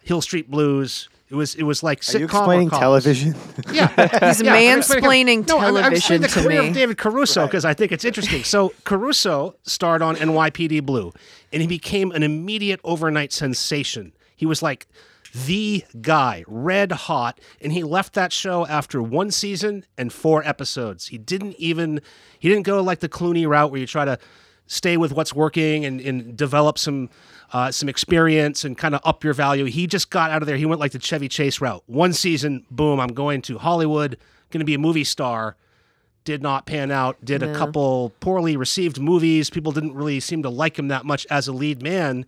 Hill 0.03 0.21
Street 0.21 0.49
Blues. 0.49 1.09
It 1.29 1.35
was 1.35 1.55
it 1.55 1.63
was 1.63 1.83
like 1.83 1.99
Are 2.13 2.17
you 2.19 2.27
sitcom 2.27 2.33
or 2.33 2.39
explaining 2.39 2.69
television? 2.69 3.35
Yeah, 3.71 3.87
He's 4.29 4.41
yeah, 4.41 4.53
I'm 4.53 4.79
mansplaining 4.81 5.47
no, 5.47 5.57
I'm- 5.57 5.75
I'm 5.75 5.81
television 5.83 5.91
explaining 5.91 6.21
the 6.21 6.27
to 6.29 6.41
career 6.43 6.61
me. 6.61 6.67
of 6.69 6.73
David 6.73 6.97
Caruso 6.97 7.45
because 7.47 7.65
I 7.65 7.73
think 7.73 7.91
it's 7.91 8.05
interesting. 8.05 8.43
So 8.43 8.71
Caruso 8.85 9.55
starred 9.63 10.01
on 10.01 10.15
NYPD 10.15 10.85
Blue, 10.85 11.11
and 11.51 11.61
he 11.61 11.67
became 11.67 12.11
an 12.11 12.23
immediate 12.23 12.79
overnight 12.83 13.33
sensation. 13.33 14.13
He 14.35 14.45
was 14.45 14.61
like 14.61 14.87
the 15.33 15.83
guy, 16.01 16.43
red 16.47 16.91
hot, 16.91 17.39
and 17.59 17.71
he 17.71 17.83
left 17.83 18.13
that 18.13 18.31
show 18.31 18.67
after 18.67 19.01
one 19.01 19.31
season 19.31 19.85
and 19.97 20.13
four 20.13 20.47
episodes. 20.47 21.07
He 21.07 21.17
didn't 21.17 21.55
even 21.57 22.01
he 22.37 22.49
didn't 22.49 22.65
go 22.65 22.81
like 22.81 22.99
the 22.99 23.09
Clooney 23.09 23.47
route 23.47 23.71
where 23.71 23.79
you 23.79 23.87
try 23.87 24.05
to 24.05 24.19
stay 24.67 24.95
with 24.95 25.11
what's 25.11 25.33
working 25.33 25.85
and, 25.85 25.99
and 26.01 26.37
develop 26.37 26.77
some 26.77 27.09
uh, 27.51 27.71
some 27.71 27.89
experience 27.89 28.63
and 28.63 28.77
kind 28.77 28.95
of 28.95 29.01
up 29.03 29.23
your 29.23 29.33
value. 29.33 29.65
He 29.65 29.87
just 29.87 30.09
got 30.09 30.31
out 30.31 30.41
of 30.41 30.47
there. 30.47 30.57
He 30.57 30.65
went 30.65 30.79
like 30.79 30.91
the 30.91 30.99
Chevy 30.99 31.29
Chase 31.29 31.61
route. 31.61 31.83
One 31.85 32.13
season, 32.13 32.65
boom, 32.71 32.99
I'm 32.99 33.13
going 33.13 33.41
to 33.43 33.57
Hollywood, 33.57 34.17
going 34.49 34.59
to 34.59 34.65
be 34.65 34.73
a 34.73 34.79
movie 34.79 35.03
star. 35.03 35.55
Did 36.25 36.41
not 36.41 36.65
pan 36.65 36.89
out. 36.89 37.23
Did 37.25 37.43
a 37.43 37.53
couple 37.53 38.13
poorly 38.21 38.55
received 38.55 38.97
movies. 38.97 39.49
People 39.49 39.73
didn't 39.73 39.93
really 39.93 40.21
seem 40.21 40.41
to 40.43 40.49
like 40.49 40.79
him 40.79 40.87
that 40.87 41.05
much 41.05 41.27
as 41.29 41.49
a 41.49 41.51
lead 41.51 41.83
man. 41.83 42.25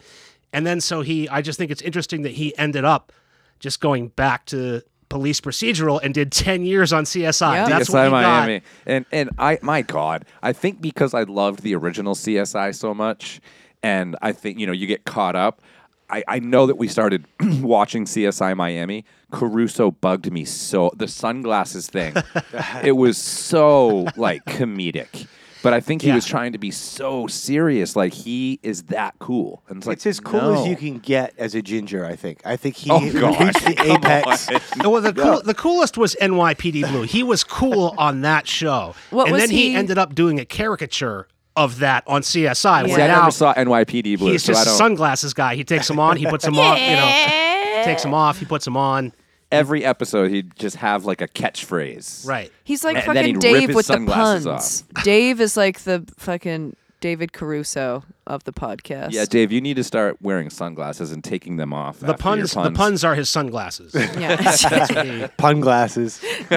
And 0.56 0.66
then 0.66 0.80
so 0.80 1.02
he, 1.02 1.28
I 1.28 1.42
just 1.42 1.60
think 1.60 1.70
it's 1.70 1.82
interesting 1.82 2.22
that 2.22 2.32
he 2.32 2.58
ended 2.58 2.86
up 2.86 3.12
just 3.60 3.82
going 3.82 4.08
back 4.08 4.46
to 4.46 4.84
police 5.10 5.42
procedural 5.42 6.00
and 6.02 6.14
did 6.14 6.32
10 6.32 6.64
years 6.64 6.94
on 6.94 7.04
CSI. 7.04 7.54
Yeah. 7.56 7.68
That's 7.68 7.90
CSI 7.90 7.94
what 7.94 8.06
he 8.06 8.12
Miami. 8.12 8.60
got. 8.60 8.68
And 8.86 9.06
and 9.12 9.30
I 9.38 9.60
my 9.62 9.82
God, 9.82 10.24
I 10.42 10.54
think 10.54 10.80
because 10.80 11.14
I 11.14 11.24
loved 11.24 11.62
the 11.62 11.76
original 11.76 12.16
CSI 12.16 12.74
so 12.74 12.94
much, 12.94 13.42
and 13.84 14.16
I 14.22 14.32
think 14.32 14.58
you 14.58 14.66
know 14.66 14.72
you 14.72 14.88
get 14.88 15.04
caught 15.04 15.36
up. 15.36 15.62
I, 16.10 16.24
I 16.28 16.40
know 16.40 16.68
that 16.68 16.78
we 16.78 16.88
started 16.88 17.26
watching 17.62 18.06
CSI 18.06 18.56
Miami. 18.56 19.04
Caruso 19.32 19.92
bugged 19.92 20.32
me 20.32 20.46
so 20.46 20.90
the 20.96 21.10
sunglasses 21.10 21.90
thing. 21.90 22.14
it 22.84 22.94
was 22.94 23.18
so 23.18 24.08
like 24.16 24.46
comedic. 24.46 25.28
But 25.66 25.74
I 25.74 25.80
think 25.80 26.04
he 26.04 26.10
Yeah. 26.10 26.16
was 26.16 26.26
trying 26.28 26.52
to 26.52 26.60
be 26.60 26.70
so 26.70 27.26
serious. 27.26 27.96
Like 27.96 28.14
he 28.14 28.60
is 28.62 28.84
that 28.84 29.16
cool. 29.20 29.64
And 29.68 29.78
it's 29.80 29.88
like 29.88 29.96
it's 29.98 30.06
as 30.06 30.20
cool 30.20 30.54
as 30.54 30.60
no. 30.64 30.66
you 30.68 30.76
can 30.76 31.00
get 31.00 31.34
as 31.40 31.56
a 31.56 31.62
ginger. 31.64 32.06
I 32.06 32.16
think. 32.16 32.40
I 32.46 32.56
think 32.56 32.76
he 32.76 32.92
Oh, 32.92 33.00
God. 33.12 33.40
reached 33.42 33.66
the 33.66 33.92
apex. 33.94 34.48
on. 34.80 34.92
Well, 34.92 35.02
the 35.02 35.12
cool, 35.12 35.42
the 35.42 35.56
coolest 35.56 35.98
was 35.98 36.16
NYPD 36.22 36.88
Blue. 36.88 37.02
He 37.02 37.24
was 37.24 37.44
cool 37.44 37.96
on 37.98 38.22
that 38.22 38.48
show, 38.48 38.94
What 39.10 39.24
and 39.24 39.32
was 39.34 39.42
then 39.42 39.50
he, 39.50 39.70
he- 39.72 39.76
ended 39.76 39.98
up 39.98 40.14
doing 40.14 40.40
a 40.40 40.46
caricature 40.46 41.28
of 41.56 41.80
that 41.80 42.04
on 42.06 42.22
CSI. 42.22 42.44
Yeah. 42.44 42.86
See, 42.86 42.92
Where 42.92 43.02
I 43.02 43.08
now 43.08 43.20
never 43.22 43.32
saw 43.32 43.54
NYPD 43.56 44.20
Blue, 44.20 44.34
he's 44.34 44.44
so 44.44 44.52
I 44.54 44.56
just 44.58 44.68
a 44.68 44.70
don't. 44.70 44.78
sunglasses 44.78 45.34
guy. 45.34 45.56
He 45.56 45.64
takes 45.64 45.88
them 45.88 46.00
on, 46.00 46.18
he 46.18 46.28
puts 46.28 46.46
them 46.46 46.60
on, 46.60 46.78
you 46.78 46.96
know, 46.96 47.82
takes 47.86 48.04
them 48.04 48.14
off, 48.14 48.38
he 48.40 48.46
puts 48.46 48.66
them 48.66 48.78
on. 48.78 49.14
Every 49.56 49.84
episode, 49.86 50.32
he'd 50.32 50.56
just 50.58 50.76
have 50.78 51.06
like 51.06 51.22
a 51.22 51.28
catchphrase. 51.28 52.28
Right. 52.28 52.52
He's 52.64 52.84
like 52.84 52.98
And 52.98 53.16
then 53.16 53.16
fucking 53.16 53.26
he'd 53.28 53.36
rip 53.36 53.42
Dave 53.62 53.68
his 53.70 53.76
with 53.76 53.88
the 53.88 53.94
sunglasses 53.94 54.46
puns. 54.84 54.84
Dave 55.04 55.42
is 55.42 55.58
like 55.58 55.82
the 55.82 56.06
fucking 56.18 56.76
David 57.02 57.34
Caruso 57.34 58.04
of 58.26 58.44
the 58.46 58.54
podcast. 58.54 59.12
Yeah, 59.12 59.26
Dave, 59.26 59.52
you 59.52 59.62
need 59.62 59.76
to 59.76 59.84
start 59.84 60.18
wearing 60.22 60.50
sunglasses 60.50 61.12
and 61.12 61.24
taking 61.24 61.58
them 61.58 61.72
off. 61.74 62.00
The 62.00 62.14
after 62.14 62.36
your 62.38 62.48
puns, 62.48 62.54
the 62.54 62.72
puns 62.72 63.04
are 63.04 63.14
his 63.14 63.30
sunglasses. 63.30 63.94
Yeah. 63.94 64.36
That's 64.42 64.64
what 64.92 65.06
he- 65.06 65.28
Pun 65.38 65.60
glasses. 65.60 66.24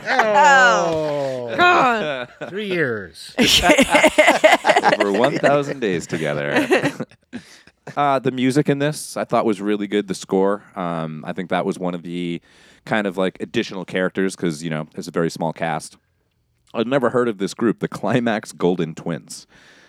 Oh. 0.00 1.48
Oh. 1.50 1.56
God. 1.56 2.28
three 2.48 2.66
years. 2.66 3.34
over 3.38 5.12
1,000 5.12 5.80
days 5.80 6.06
together. 6.06 6.66
Uh, 7.96 8.18
the 8.18 8.30
music 8.30 8.68
in 8.68 8.78
this 8.78 9.16
I 9.16 9.24
thought 9.24 9.44
was 9.44 9.60
really 9.60 9.86
good. 9.86 10.08
The 10.08 10.14
score, 10.14 10.64
um, 10.76 11.24
I 11.26 11.32
think 11.32 11.50
that 11.50 11.64
was 11.64 11.78
one 11.78 11.94
of 11.94 12.02
the 12.02 12.40
kind 12.84 13.06
of 13.06 13.16
like 13.16 13.36
additional 13.40 13.84
characters 13.84 14.34
because 14.36 14.62
you 14.62 14.70
know 14.70 14.86
it's 14.94 15.08
a 15.08 15.12
very 15.12 15.30
small 15.30 15.52
cast. 15.52 15.96
I'd 16.74 16.86
never 16.86 17.10
heard 17.10 17.28
of 17.28 17.38
this 17.38 17.54
group, 17.54 17.80
the 17.80 17.88
Climax 17.88 18.52
Golden 18.52 18.94
Twins, 18.94 19.46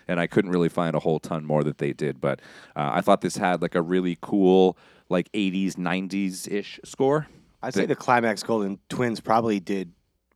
and 0.08 0.20
I 0.20 0.28
couldn't 0.28 0.52
really 0.52 0.70
find 0.70 0.96
a 0.96 1.00
whole 1.00 1.20
ton 1.20 1.46
more 1.46 1.64
that 1.64 1.78
they 1.78 1.94
did. 1.94 2.22
But 2.22 2.40
uh, 2.76 2.92
I 2.94 3.02
thought 3.02 3.22
this 3.22 3.38
had 3.38 3.62
like 3.62 3.76
a 3.76 3.82
really 3.82 4.18
cool 4.22 4.78
like 5.10 5.32
80s 5.34 5.74
90s 5.76 6.50
ish 6.50 6.80
score. 6.86 7.28
I'd 7.62 7.74
say 7.74 7.86
the 7.86 7.96
Climax 7.96 8.44
Golden 8.44 8.80
Twins 8.88 9.20
probably 9.20 9.60
did 9.60 9.92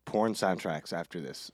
porn 0.05 0.33
soundtracks 0.33 0.91
after 0.91 1.21
this. 1.21 1.51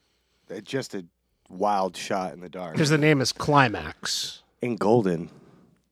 They're 0.48 0.62
just 0.62 0.95
a 0.95 1.06
wild 1.50 1.95
shot 1.95 2.34
in 2.34 2.39
the 2.39 2.50
dark. 2.50 2.74
Because 2.74 2.89
the 2.89 2.98
name 2.98 3.22
is 3.22 3.32
Climax. 3.32 4.41
in 4.62 4.76
Golden. 4.76 5.30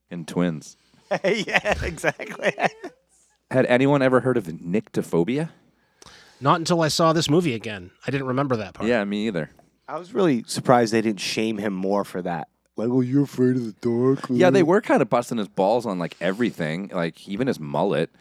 In 0.10 0.26
Twins. 0.26 0.78
yeah, 1.24 1.84
exactly. 1.84 2.54
Had 3.52 3.66
anyone 3.68 4.02
ever 4.02 4.20
heard 4.22 4.38
of 4.38 4.46
nyctophobia? 4.46 5.50
Not 6.42 6.60
until 6.60 6.82
I 6.82 6.90
saw 6.90 7.14
this 7.14 7.30
movie 7.30 7.54
again. 7.54 7.92
I 8.06 8.12
didn't 8.12 8.28
remember 8.28 8.58
that 8.58 8.74
part. 8.74 8.88
Yeah, 8.88 9.04
me 9.06 9.28
either. 9.28 9.52
I 9.88 9.98
was 9.98 10.14
really 10.14 10.44
surprised 10.46 10.94
they 10.94 11.02
didn't 11.02 11.22
shame 11.22 11.58
him 11.58 11.74
more 11.74 12.04
for 12.04 12.22
that. 12.22 12.50
Like, 12.76 12.90
well, 12.90 13.02
you're 13.02 13.24
afraid 13.24 13.56
of 13.56 13.66
the 13.66 13.76
dark. 13.82 14.26
Yeah, 14.30 14.50
they 14.52 14.62
were 14.62 14.82
kind 14.82 15.02
of 15.02 15.10
busting 15.10 15.38
his 15.40 15.48
balls 15.48 15.86
on 15.86 15.98
like 15.98 16.16
everything, 16.22 16.92
like 16.94 17.28
even 17.28 17.48
his 17.48 17.60
mullet. 17.60 18.12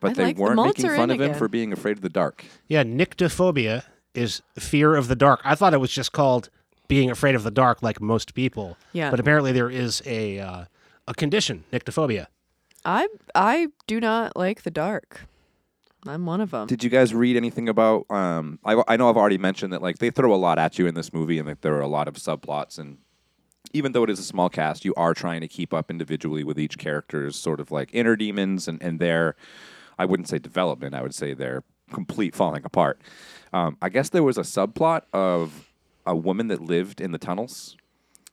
But 0.00 0.12
I 0.12 0.14
they 0.14 0.24
like 0.26 0.36
the 0.36 0.42
weren't 0.42 0.56
mullets 0.56 0.78
making 0.78 0.90
are 0.90 0.96
fun 0.96 1.10
in 1.10 1.16
of 1.16 1.20
him 1.20 1.30
again. 1.30 1.38
for 1.38 1.48
being 1.48 1.72
afraid 1.72 1.96
of 1.96 2.02
the 2.02 2.08
dark. 2.08 2.44
Yeah, 2.68 2.84
nyctophobia 2.84 3.84
is 4.14 4.42
fear 4.56 4.94
of 4.94 5.08
the 5.08 5.16
dark. 5.16 5.40
I 5.44 5.56
thought 5.56 5.74
it 5.74 5.78
was 5.78 5.90
just 5.90 6.12
called 6.12 6.50
being 6.86 7.10
afraid 7.10 7.34
of 7.34 7.42
the 7.42 7.50
dark, 7.50 7.82
like 7.82 8.00
most 8.00 8.34
people. 8.34 8.76
Yeah. 8.92 9.10
But 9.10 9.18
apparently 9.18 9.50
there 9.52 9.70
is 9.70 10.02
a 10.06 10.38
uh, 10.38 10.64
a 11.08 11.14
condition, 11.14 11.64
nyctophobia. 11.72 12.26
I 12.84 13.08
I 13.34 13.68
do 13.86 13.98
not 13.98 14.36
like 14.36 14.62
the 14.62 14.70
dark. 14.70 15.22
I'm 16.06 16.26
one 16.26 16.40
of 16.40 16.52
them. 16.52 16.68
Did 16.68 16.84
you 16.84 16.90
guys 16.90 17.12
read 17.12 17.36
anything 17.36 17.68
about? 17.68 18.06
Um, 18.08 18.60
I, 18.64 18.80
I 18.86 18.96
know 18.96 19.10
I've 19.10 19.16
already 19.16 19.38
mentioned 19.38 19.72
that 19.72 19.82
like 19.82 19.98
they 19.98 20.10
throw 20.10 20.32
a 20.32 20.36
lot 20.36 20.58
at 20.58 20.78
you 20.78 20.86
in 20.86 20.94
this 20.94 21.12
movie, 21.12 21.38
and 21.38 21.48
that 21.48 21.62
there 21.62 21.74
are 21.74 21.80
a 21.80 21.88
lot 21.88 22.06
of 22.06 22.14
subplots. 22.14 22.78
And 22.78 22.98
even 23.72 23.92
though 23.92 24.04
it 24.04 24.10
is 24.10 24.20
a 24.20 24.22
small 24.22 24.48
cast, 24.48 24.84
you 24.84 24.94
are 24.96 25.14
trying 25.14 25.40
to 25.40 25.48
keep 25.48 25.74
up 25.74 25.90
individually 25.90 26.44
with 26.44 26.58
each 26.58 26.78
character's 26.78 27.36
sort 27.36 27.58
of 27.58 27.72
like 27.72 27.90
inner 27.92 28.14
demons 28.14 28.68
and 28.68 28.80
and 28.82 29.00
their, 29.00 29.34
I 29.98 30.04
wouldn't 30.04 30.28
say 30.28 30.38
development. 30.38 30.94
I 30.94 31.02
would 31.02 31.14
say 31.14 31.34
their 31.34 31.64
complete 31.92 32.34
falling 32.34 32.64
apart. 32.64 33.00
Um, 33.52 33.76
I 33.80 33.88
guess 33.88 34.10
there 34.10 34.22
was 34.22 34.38
a 34.38 34.42
subplot 34.42 35.02
of 35.12 35.72
a 36.06 36.14
woman 36.14 36.48
that 36.48 36.60
lived 36.60 37.00
in 37.00 37.12
the 37.12 37.18
tunnels. 37.18 37.76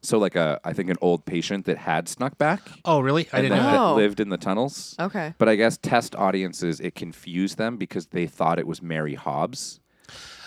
So 0.02 0.20
like 0.20 0.36
a, 0.36 0.60
I 0.64 0.74
think 0.74 0.90
an 0.92 0.98
old 1.02 1.26
patient 1.26 1.66
that 1.66 1.78
had 1.80 2.08
snuck 2.08 2.38
back. 2.38 2.62
Oh, 2.84 3.00
really? 3.00 3.28
I 3.34 3.38
and 3.40 3.44
didn't 3.46 3.58
then 3.58 3.66
know 3.66 3.72
that 3.72 3.78
that. 3.78 3.92
Oh. 3.92 3.96
lived 3.96 4.20
in 4.20 4.30
the 4.30 4.38
tunnels. 4.38 4.96
Okay. 5.00 5.34
But 5.40 5.50
I 5.50 5.56
guess 5.56 5.78
test 5.78 6.16
audiences 6.16 6.80
it 6.80 6.94
confused 6.96 7.58
them 7.58 7.78
because 7.78 8.08
they 8.08 8.28
thought 8.28 8.60
it 8.60 8.68
was 8.68 8.82
Mary 8.84 9.16
Hobbs, 9.16 9.80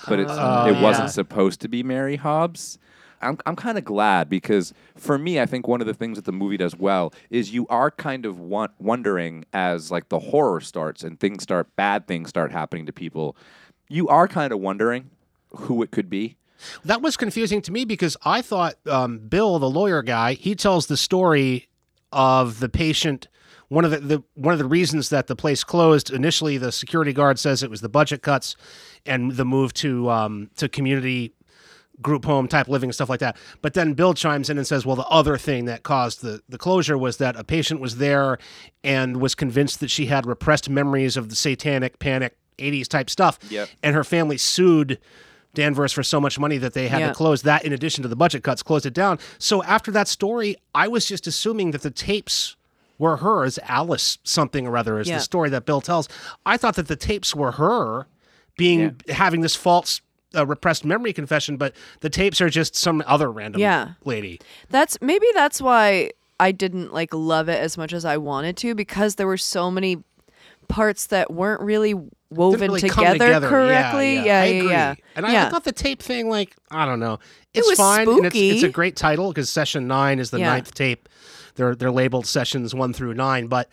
but 0.08 0.20
it's, 0.20 0.30
Oh, 0.32 0.66
it 0.68 0.74
yeah. 0.74 0.82
wasn't 0.82 1.10
supposed 1.10 1.60
to 1.62 1.68
be 1.68 1.82
Mary 1.82 2.16
Hobbs. 2.16 2.78
I'm 3.20 3.36
I'm 3.46 3.56
kind 3.56 3.76
of 3.76 3.84
glad 3.84 4.30
because 4.30 4.72
for 4.94 5.18
me, 5.18 5.40
I 5.40 5.46
think 5.46 5.66
one 5.66 5.80
of 5.80 5.88
the 5.88 5.94
things 5.94 6.18
that 6.18 6.24
the 6.24 6.30
movie 6.30 6.56
does 6.56 6.76
well 6.76 7.12
is 7.30 7.52
you 7.52 7.66
are 7.66 7.90
kind 7.90 8.24
of 8.24 8.38
want, 8.38 8.70
wondering 8.78 9.44
as 9.52 9.90
like 9.90 10.08
the 10.08 10.20
horror 10.20 10.60
starts 10.60 11.02
and 11.02 11.18
things 11.18 11.42
start 11.42 11.74
bad 11.74 12.06
things 12.06 12.28
start 12.28 12.52
happening 12.52 12.86
to 12.86 12.92
people, 12.92 13.36
you 13.88 14.06
are 14.06 14.28
kind 14.28 14.52
of 14.52 14.60
wondering 14.60 15.10
who 15.50 15.82
it 15.82 15.90
could 15.90 16.08
be. 16.08 16.36
That 16.84 17.02
was 17.02 17.16
confusing 17.16 17.62
to 17.62 17.72
me 17.72 17.84
because 17.84 18.16
I 18.24 18.42
thought 18.42 18.76
um, 18.86 19.18
Bill, 19.18 19.58
the 19.58 19.70
lawyer 19.70 20.02
guy, 20.02 20.34
he 20.34 20.54
tells 20.54 20.86
the 20.86 20.96
story 20.96 21.68
of 22.12 22.60
the 22.60 22.68
patient 22.68 23.28
one 23.68 23.84
of 23.84 23.90
the, 23.90 23.98
the 23.98 24.22
one 24.34 24.52
of 24.52 24.58
the 24.58 24.64
reasons 24.64 25.10
that 25.10 25.26
the 25.26 25.36
place 25.36 25.62
closed 25.62 26.10
initially, 26.10 26.56
the 26.56 26.72
security 26.72 27.12
guard 27.12 27.38
says 27.38 27.62
it 27.62 27.70
was 27.70 27.82
the 27.82 27.88
budget 27.88 28.22
cuts 28.22 28.56
and 29.04 29.32
the 29.32 29.44
move 29.44 29.74
to 29.74 30.08
um, 30.10 30.50
to 30.56 30.68
community 30.68 31.34
group 32.00 32.24
home 32.24 32.46
type 32.48 32.68
living 32.68 32.88
and 32.88 32.94
stuff 32.94 33.08
like 33.08 33.20
that. 33.20 33.36
But 33.60 33.74
then 33.74 33.94
Bill 33.94 34.14
chimes 34.14 34.48
in 34.48 34.56
and 34.56 34.66
says, 34.66 34.86
well, 34.86 34.96
the 34.96 35.06
other 35.06 35.36
thing 35.36 35.64
that 35.64 35.82
caused 35.82 36.22
the, 36.22 36.40
the 36.48 36.56
closure 36.56 36.96
was 36.96 37.16
that 37.16 37.34
a 37.36 37.42
patient 37.42 37.80
was 37.80 37.96
there 37.96 38.38
and 38.84 39.16
was 39.20 39.34
convinced 39.34 39.80
that 39.80 39.90
she 39.90 40.06
had 40.06 40.24
repressed 40.24 40.70
memories 40.70 41.16
of 41.16 41.28
the 41.28 41.34
satanic 41.34 41.98
panic 41.98 42.36
80s 42.58 42.86
type 42.86 43.10
stuff. 43.10 43.38
Yep. 43.50 43.68
And 43.82 43.96
her 43.96 44.04
family 44.04 44.38
sued 44.38 45.00
Danvers 45.54 45.92
for 45.92 46.02
so 46.02 46.20
much 46.20 46.38
money 46.38 46.58
that 46.58 46.74
they 46.74 46.88
had 46.88 47.00
Yeah. 47.00 47.08
to 47.08 47.14
close 47.14 47.42
that 47.42 47.64
in 47.64 47.72
addition 47.72 48.02
to 48.02 48.08
the 48.08 48.16
budget 48.16 48.42
cuts, 48.42 48.62
closed 48.62 48.86
it 48.86 48.94
down. 48.94 49.18
So 49.38 49.62
after 49.64 49.90
that 49.92 50.06
story, 50.08 50.56
I 50.74 50.88
was 50.88 51.06
just 51.06 51.26
assuming 51.26 51.70
that 51.72 51.82
the 51.82 51.90
tapes 51.90 52.54
were 52.98 53.18
hers, 53.18 53.58
Alice 53.66 54.18
something 54.24 54.66
or 54.66 54.76
other 54.76 54.98
is 55.00 55.08
Yeah. 55.08 55.16
the 55.16 55.22
story 55.22 55.50
that 55.50 55.64
Bill 55.64 55.80
tells. 55.80 56.08
I 56.44 56.56
thought 56.56 56.74
that 56.76 56.88
the 56.88 56.96
tapes 56.96 57.34
were 57.34 57.52
her 57.52 58.06
being 58.56 58.96
having 59.08 59.40
this 59.40 59.54
false 59.54 60.00
uh, 60.36 60.44
repressed 60.46 60.84
memory 60.84 61.12
confession, 61.14 61.56
but 61.56 61.72
the 62.00 62.10
tapes 62.10 62.38
are 62.40 62.50
just 62.50 62.76
some 62.76 63.02
other 63.06 63.32
random 63.32 63.62
Yeah. 63.62 63.92
lady. 64.04 64.38
That's 64.68 64.98
maybe 65.00 65.26
that's 65.32 65.62
why 65.62 66.10
I 66.38 66.52
didn't 66.52 66.92
like 66.92 67.14
love 67.14 67.48
it 67.48 67.58
as 67.58 67.78
much 67.78 67.92
as 67.94 68.04
I 68.04 68.18
wanted 68.18 68.56
to 68.58 68.74
because 68.74 69.14
there 69.14 69.26
were 69.26 69.38
so 69.38 69.70
many 69.70 70.04
parts 70.68 71.06
that 71.06 71.32
weren't 71.32 71.60
really 71.62 71.94
woven 72.30 72.60
really 72.70 72.88
come 72.88 73.04
together, 73.12 73.28
Yeah, 73.42 73.48
correctly. 73.48 74.14
Yeah, 74.16 74.24
Yeah, 74.24 74.40
I 74.40 74.44
yeah, 74.44 74.58
agree. 74.60 74.70
yeah. 74.70 74.94
And 75.16 75.26
I, 75.26 75.46
I 75.46 75.50
thought 75.50 75.64
the 75.64 75.72
tape 75.72 76.02
thing, 76.02 76.28
like, 76.28 76.54
I 76.70 76.84
don't 76.86 77.00
know, 77.00 77.18
it's 77.54 77.66
was 77.68 77.78
fine. 77.78 78.08
And 78.08 78.26
it's, 78.26 78.36
it's 78.36 78.62
a 78.62 78.68
great 78.68 78.96
title 78.96 79.28
because 79.28 79.48
Session 79.50 79.86
Nine 79.88 80.18
is 80.18 80.30
the 80.30 80.38
Yeah. 80.38 80.46
ninth 80.50 80.74
tape. 80.74 81.08
They're 81.54 81.74
they're 81.74 81.90
labeled 81.90 82.26
Sessions 82.26 82.74
One 82.74 82.92
through 82.92 83.14
Nine, 83.14 83.46
but 83.48 83.68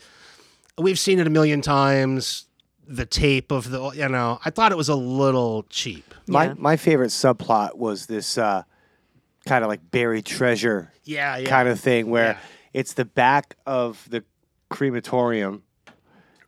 we've 0.78 0.98
seen 1.00 1.20
it 1.20 1.28
a 1.28 1.30
million 1.30 1.62
times. 1.62 2.48
The 2.88 3.06
tape 3.06 3.52
of 3.52 3.72
the, 3.72 3.90
you 3.92 4.08
know, 4.10 4.40
I 4.46 4.52
thought 4.52 4.72
it 4.72 4.78
was 4.78 4.90
a 4.90 4.96
little 4.96 5.64
cheap. 5.70 6.14
My 6.28 6.54
my 6.56 6.78
favorite 6.78 7.10
subplot 7.10 7.76
was 7.78 8.06
this 8.06 8.38
uh, 8.38 8.62
kind 9.48 9.64
of 9.64 9.70
like 9.70 9.82
buried 9.92 10.26
treasure 10.26 10.92
Yeah, 11.04 11.38
yeah. 11.38 11.50
kind 11.50 11.68
of 11.68 11.80
thing 11.80 12.10
where 12.12 12.34
Yeah. 12.34 12.38
it's 12.74 12.94
the 12.94 13.06
back 13.06 13.56
of 13.66 14.08
the 14.10 14.24
crematorium 14.70 15.64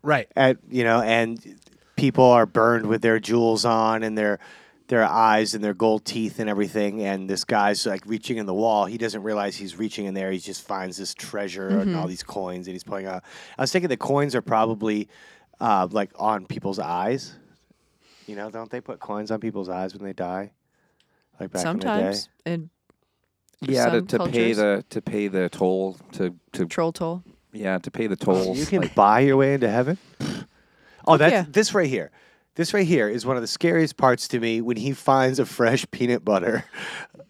right. 0.03 0.27
at 0.35 0.57
you 0.69 0.83
know 0.83 1.01
and 1.01 1.59
people 1.95 2.25
are 2.25 2.45
burned 2.45 2.85
with 2.85 3.01
their 3.01 3.19
jewels 3.19 3.65
on 3.65 4.03
and 4.03 4.17
their 4.17 4.39
their 4.87 5.03
eyes 5.03 5.53
and 5.53 5.63
their 5.63 5.73
gold 5.73 6.05
teeth 6.05 6.39
and 6.39 6.49
everything. 6.49 7.01
And 7.03 7.29
this 7.29 7.43
guy's 7.43 7.85
like 7.85 8.05
reaching 8.05 8.37
in 8.37 8.45
the 8.45 8.53
wall. 8.53 8.85
He 8.85 8.97
doesn't 8.97 9.21
realize 9.21 9.55
he's 9.55 9.77
reaching 9.77 10.05
in 10.05 10.13
there. 10.13 10.31
He 10.31 10.39
just 10.39 10.65
finds 10.65 10.95
this 10.95 11.13
treasure 11.13 11.67
and 11.67 11.95
all 11.95 12.07
these 12.07 12.23
coins 12.23 12.67
and 12.67 12.73
he's 12.73 12.85
pulling 12.85 13.05
out. 13.05 13.23
I 13.57 13.63
was 13.63 13.71
thinking 13.71 13.89
the 13.89 13.97
coins 13.97 14.33
are 14.33 14.41
probably 14.41 15.09
uh, 15.59 15.87
like 15.91 16.11
on 16.15 16.45
people's 16.45 16.79
eyes. 16.79 17.35
You 18.27 18.35
know 18.35 18.49
don't 18.49 18.69
they 18.69 18.81
put 18.81 18.99
coins 18.99 19.31
on 19.31 19.39
people's 19.39 19.69
eyes 19.69 19.93
when 19.93 20.03
they 20.03 20.13
die? 20.13 20.51
Like 21.39 21.51
back 21.51 21.65
in 21.65 21.79
the 21.79 21.85
day? 21.85 22.13
Sometimes. 22.13 22.29
Yeah, 23.61 23.89
to, 23.89 24.01
to 24.03 24.19
pay 24.19 24.53
cultures. 24.53 24.57
the 24.57 24.85
to 24.89 25.01
pay 25.01 25.27
the 25.27 25.49
toll 25.49 25.97
to 26.13 26.35
to 26.53 26.65
troll 26.67 26.91
toll. 26.91 27.23
Yeah 27.57 27.77
to 27.79 27.91
pay 27.91 28.07
the 28.07 28.15
tolls. 28.15 28.57
You 28.57 28.65
can 28.65 28.81
like- 28.81 28.95
buy 28.95 29.19
your 29.21 29.37
way 29.37 29.53
into 29.53 29.69
heaven. 29.69 29.97
Oh, 31.05 31.17
that's 31.17 31.31
yeah. 31.31 31.45
this 31.49 31.73
right 31.73 31.87
here. 31.89 32.11
This 32.55 32.73
right 32.73 32.87
here 32.87 33.07
is 33.07 33.25
one 33.25 33.35
of 33.35 33.43
the 33.43 33.47
scariest 33.47 33.97
parts 33.97 34.27
to 34.29 34.39
me 34.39 34.61
when 34.61 34.77
he 34.77 34.91
finds 34.91 35.37
a 35.37 35.45
fresh 35.45 35.85
peanut 35.91 36.25
butter. 36.25 36.65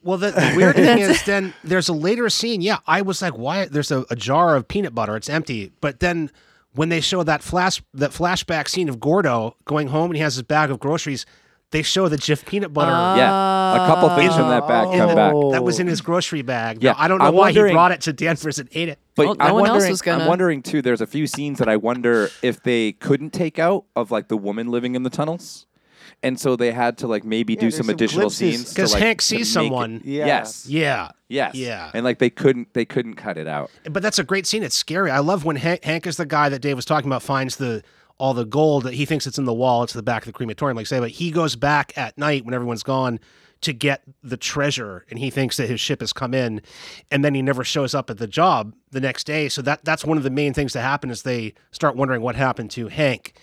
Well, 0.01 0.17
the, 0.17 0.31
the 0.31 0.53
weird 0.55 0.75
thing 0.77 0.99
is, 0.99 1.21
then 1.25 1.53
there's 1.65 1.89
a 1.89 1.93
later 1.93 2.29
scene. 2.29 2.61
Yeah, 2.61 2.77
I 2.87 3.01
was 3.01 3.21
like, 3.21 3.37
why? 3.37 3.65
There's 3.65 3.91
a, 3.91 4.05
a 4.09 4.15
jar 4.15 4.55
of 4.55 4.67
peanut 4.69 4.95
butter. 4.95 5.17
It's 5.17 5.27
empty. 5.29 5.73
But 5.81 5.99
then 5.99 6.31
when 6.73 6.87
they 6.89 7.01
show 7.01 7.23
that 7.23 7.43
flash 7.43 7.83
that 7.93 8.11
flashback 8.11 8.69
scene 8.69 8.87
of 8.87 8.99
Gordo 9.01 9.55
going 9.65 9.87
home 9.89 10.11
and 10.11 10.15
he 10.15 10.21
has 10.23 10.35
his 10.35 10.43
bag 10.43 10.71
of 10.71 10.79
groceries, 10.79 11.25
they 11.71 11.81
show 11.81 12.07
the 12.07 12.15
Jif 12.17 12.45
peanut 12.45 12.73
butter. 12.73 12.91
yeah, 12.91 13.83
a 13.83 13.87
couple 13.87 14.09
things 14.15 14.33
from 14.35 14.49
that 14.49 14.67
bag 14.67 14.87
come 14.97 15.09
the- 15.09 15.15
back. 15.15 15.33
That 15.51 15.63
was 15.63 15.79
in 15.79 15.87
his 15.87 16.01
grocery 16.01 16.41
bag. 16.41 16.81
Yeah, 16.81 16.91
Now, 16.91 16.97
I 16.99 17.07
don't 17.07 17.19
know 17.19 17.25
I'm 17.25 17.35
why 17.35 17.51
he 17.51 17.59
brought 17.59 17.91
it 17.91 18.01
to 18.01 18.13
Danvers 18.13 18.59
and 18.59 18.69
ate 18.73 18.89
it. 18.89 18.99
But 19.15 19.25
Well, 19.25 19.35
no 19.35 19.45
I'm 19.45 19.53
one 19.53 19.61
else 19.65 19.69
wondering, 19.71 19.91
was 19.91 20.01
gonna. 20.01 20.23
I'm 20.23 20.27
wondering 20.29 20.61
too. 20.61 20.81
There's 20.81 21.01
a 21.01 21.07
few 21.07 21.27
scenes 21.27 21.59
that 21.59 21.67
I 21.67 21.75
wonder 21.77 22.29
if 22.41 22.63
they 22.63 22.93
couldn't 22.93 23.31
take 23.31 23.59
out 23.59 23.85
of 23.95 24.11
like 24.11 24.27
the 24.29 24.37
woman 24.37 24.67
living 24.69 24.95
in 24.95 25.03
the 25.03 25.09
tunnels, 25.09 25.65
and 26.23 26.39
so 26.39 26.55
they 26.55 26.71
had 26.71 26.97
to 26.99 27.07
like 27.07 27.23
maybe 27.25 27.55
do 27.55 27.69
some 27.71 27.85
some 27.87 27.95
additional 27.95 28.21
glimpses. 28.29 28.37
scenes 28.37 28.73
because 28.73 28.93
like, 28.93 29.01
Hank 29.03 29.21
sees 29.21 29.39
make 29.39 29.41
it- 29.41 29.45
someone. 29.47 30.01
Yeah. 30.05 30.25
Yes. 30.27 30.67
Yeah. 30.69 31.09
Yes. 31.27 31.55
Yeah. 31.55 31.91
And 31.93 32.05
like 32.05 32.19
they 32.19 32.29
couldn't 32.29 32.73
they 32.73 32.85
couldn't 32.85 33.15
cut 33.15 33.37
it 33.37 33.47
out. 33.47 33.71
But 33.91 34.01
that's 34.03 34.19
a 34.19 34.23
great 34.23 34.47
scene. 34.47 34.63
It's 34.63 34.77
scary. 34.77 35.11
I 35.11 35.19
love 35.19 35.43
when 35.43 35.57
Hank, 35.57 35.83
Hank 35.83 36.07
is 36.07 36.15
the 36.17 36.25
guy 36.25 36.47
that 36.49 36.59
Dave 36.59 36.75
was 36.77 36.85
talking 36.85 37.09
about 37.09 37.23
finds 37.23 37.57
the 37.57 37.83
all 38.17 38.33
the 38.33 38.45
gold 38.45 38.83
that 38.83 38.93
he 38.93 39.05
thinks 39.05 39.27
it's 39.27 39.37
in 39.37 39.45
the 39.45 39.53
wall. 39.53 39.83
It's 39.83 39.93
the 39.93 40.03
back 40.03 40.23
of 40.23 40.27
the 40.27 40.33
crematorium, 40.33 40.75
like 40.75 40.85
I 40.85 40.89
say. 40.89 40.99
But 40.99 41.11
he 41.11 41.31
goes 41.31 41.55
back 41.55 41.95
at 41.97 42.17
night 42.17 42.45
when 42.45 42.53
everyone's 42.53 42.83
gone 42.83 43.19
to 43.61 43.73
get 43.73 44.03
the 44.21 44.37
treasure, 44.37 45.05
and 45.09 45.17
he 45.17 45.29
thinks 45.29 45.57
that 45.57 45.67
his 45.67 45.79
ship 45.79 46.01
has 46.01 46.13
come 46.13 46.33
in, 46.33 46.61
and 47.09 47.25
then 47.25 47.33
he 47.33 47.41
never 47.41 47.63
shows 47.63 47.95
up 47.95 48.09
at 48.09 48.19
the 48.19 48.27
job 48.27 48.75
the 48.91 49.01
next 49.01 49.23
day. 49.25 49.49
So 49.49 49.61
that 49.63 49.83
that's 49.83 50.05
one 50.05 50.17
of 50.17 50.23
the 50.23 50.29
main 50.29 50.53
things 50.53 50.73
that 50.73 50.81
happen 50.81 51.09
is 51.09 51.23
they 51.23 51.53
start 51.71 51.95
wondering 51.95 52.21
what 52.21 52.35
happened 52.35 52.69
to 52.71 52.87
Hank, 52.87 53.33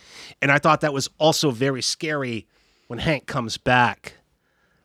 and 0.40 0.52
I 0.52 0.58
thought 0.58 0.82
that 0.82 0.92
was 0.92 1.08
also 1.18 1.50
very 1.50 1.82
scary 1.82 2.46
when 2.86 3.00
Hank 3.00 3.26
comes 3.26 3.56
back 3.56 4.14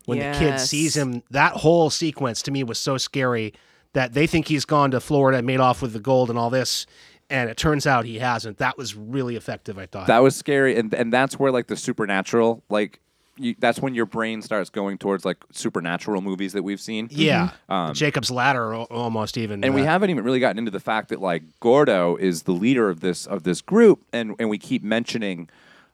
when 0.06 0.18
the 0.18 0.38
kid 0.40 0.60
sees 0.60 0.98
him. 0.98 1.22
That 1.30 1.54
whole 1.54 1.92
sequence 1.92 2.42
to 2.44 2.52
me 2.52 2.64
was 2.64 2.80
so 2.80 2.98
scary 2.98 3.54
that 3.94 4.14
they 4.14 4.26
think 4.26 4.48
he's 4.48 4.66
gone 4.66 4.92
to 4.92 5.00
Florida 5.00 5.38
and 5.38 5.48
made 5.48 5.60
off 5.60 5.82
with 5.82 5.94
the 5.94 6.00
gold 6.00 6.30
and 6.30 6.40
all 6.40 6.50
this, 6.50 6.86
and 7.30 7.50
it 7.50 7.58
turns 7.58 7.86
out 7.86 8.06
he 8.06 8.20
hasn't. 8.20 8.58
That 8.58 8.78
was 8.78 8.96
really 8.96 9.36
effective. 9.36 9.78
I 9.78 9.86
thought. 9.86 10.08
That 10.08 10.20
was 10.20 10.36
scary, 10.36 10.78
and 10.78 10.94
and 10.94 11.14
that's 11.14 11.38
where 11.40 11.52
like 11.52 11.68
the 11.68 11.78
supernatural 11.78 12.64
like. 12.70 13.00
You, 13.42 13.56
that's 13.58 13.80
when 13.80 13.96
your 13.96 14.06
brain 14.06 14.42
starts 14.42 14.70
going 14.70 14.98
towards 14.98 15.24
like 15.24 15.38
supernatural 15.54 16.22
movies 16.22 16.52
that 16.52 16.64
we've 16.64 16.82
seen. 16.82 17.08
yeah, 17.10 17.52
Jacob's 17.94 18.30
Ladder 18.30 18.74
al- 18.74 18.84
almost 18.92 19.38
even. 19.38 19.62
Um, 19.62 19.64
and 19.64 19.74
we 19.74 19.84
uh, 19.84 19.86
haven't 19.86 20.10
even 20.10 20.26
really 20.26 20.42
gotten 20.42 20.58
into 20.60 20.72
the 20.72 20.82
fact 20.82 21.08
that 21.08 21.22
like 21.22 21.44
Gordo 21.62 22.18
is 22.18 22.44
the 22.44 22.52
leader 22.52 22.90
of 22.90 23.00
this 23.00 23.26
of 23.26 23.44
this 23.44 23.62
group, 23.62 24.04
and 24.12 24.36
and 24.40 24.50
we 24.50 24.58
keep 24.58 24.84
mentioning, 24.84 25.48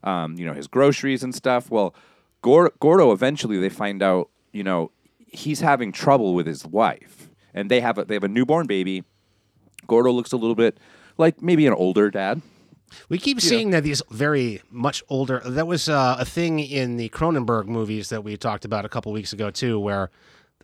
um, 0.03 0.39
you 0.39 0.45
know, 0.47 0.53
his 0.53 0.65
groceries 0.65 1.21
and 1.21 1.35
stuff. 1.35 1.69
Well, 1.69 1.93
Gordo, 2.41 2.73
Gordo 2.79 3.11
eventually 3.11 3.59
they 3.59 3.69
find 3.69 4.01
out, 4.01 4.31
you 4.51 4.63
know, 4.63 4.89
he's 5.27 5.59
having 5.59 5.91
trouble 5.91 6.33
with 6.33 6.47
his 6.47 6.65
wife, 6.65 7.29
and 7.53 7.69
they 7.69 7.79
have 7.79 7.99
a 7.99 8.05
they 8.05 8.15
have 8.15 8.23
a 8.23 8.27
newborn 8.27 8.65
baby. 8.65 9.03
Gordo 9.85 10.09
looks 10.11 10.31
a 10.31 10.37
little 10.37 10.55
bit 10.55 10.79
like 11.17 11.41
maybe 11.41 11.67
an 11.67 11.73
older 11.73 12.09
dad. 12.09 12.41
We 13.09 13.17
keep 13.17 13.41
seeing 13.41 13.71
that 13.71 13.83
these 13.83 14.01
very 14.09 14.61
much 14.71 15.03
older. 15.09 15.41
That 15.45 15.67
was 15.67 15.89
uh, 15.89 16.15
a 16.19 16.25
thing 16.25 16.59
in 16.59 16.97
the 16.97 17.09
Cronenberg 17.09 17.65
movies 17.65 18.09
that 18.09 18.23
we 18.23 18.37
talked 18.37 18.63
about 18.63 18.85
a 18.85 18.89
couple 18.89 19.11
weeks 19.11 19.33
ago 19.33 19.49
too, 19.51 19.79
where 19.79 20.11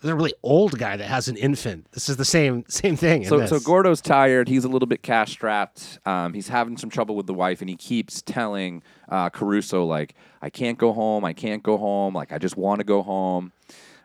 there's 0.01 0.13
a 0.13 0.15
really 0.15 0.33
old 0.41 0.77
guy 0.79 0.95
that 0.97 1.07
has 1.07 1.27
an 1.27 1.35
infant. 1.35 1.91
This 1.91 2.09
is 2.09 2.17
the 2.17 2.25
same 2.25 2.63
same 2.69 2.95
thing. 2.95 3.23
in 3.23 3.27
So, 3.29 3.39
this. 3.39 3.49
so 3.49 3.59
Gordo's 3.59 4.01
tired. 4.01 4.47
He's 4.47 4.63
a 4.63 4.69
little 4.69 4.87
bit 4.87 5.01
cash 5.03 5.31
strapped. 5.31 5.99
Um, 6.05 6.33
he's 6.33 6.47
having 6.47 6.77
some 6.77 6.89
trouble 6.89 7.15
with 7.15 7.27
the 7.27 7.33
wife, 7.33 7.59
and 7.61 7.69
he 7.69 7.75
keeps 7.75 8.21
telling 8.21 8.81
uh, 9.09 9.29
Caruso 9.29 9.83
like, 9.83 10.15
"I 10.41 10.49
can't 10.49 10.77
go 10.77 10.93
home. 10.93 11.25
I 11.25 11.33
can't 11.33 11.63
go 11.63 11.77
home. 11.77 12.13
Like, 12.13 12.31
I 12.31 12.37
just 12.37 12.55
want 12.55 12.79
to 12.79 12.85
go 12.85 13.01
home." 13.01 13.51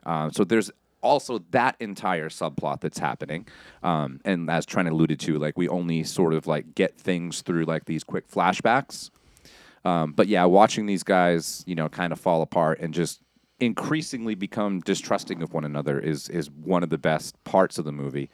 Um, 0.05 0.33
so 0.33 0.43
there's 0.43 0.71
also 1.07 1.39
that 1.51 1.77
entire 1.81 2.29
subplot 2.29 2.81
that's 2.81 2.99
happening, 2.99 3.47
um, 3.83 4.21
and 4.25 4.51
as 4.51 4.67
Trent 4.67 4.89
alluded 4.89 5.21
to, 5.21 5.39
like 5.39 5.57
we 5.57 5.69
only 5.69 6.05
sort 6.05 6.35
of 6.35 6.47
like 6.47 6.75
get 6.75 6.99
things 6.99 7.43
through 7.43 7.65
like 7.65 7.87
these 7.87 8.05
quick 8.05 8.31
flashbacks. 8.31 9.11
Um, 9.85 10.13
but 10.13 10.27
yeah, 10.27 10.45
watching 10.45 10.87
these 10.87 11.05
guys, 11.05 11.63
you 11.67 11.77
know, 11.77 11.89
kind 11.89 12.13
of 12.13 12.21
fall 12.21 12.43
apart 12.43 12.81
and 12.81 12.93
just 12.93 13.23
increasingly 13.61 14.35
become 14.35 14.81
distrusting 14.81 15.43
of 15.43 15.55
one 15.55 15.65
another 15.65 15.99
is 15.99 16.29
is 16.29 16.51
one 16.51 16.83
of 16.83 16.91
the 16.91 16.99
best 16.99 17.43
parts 17.45 17.79
of 17.79 17.85
the 17.85 17.93
movie. 17.93 18.29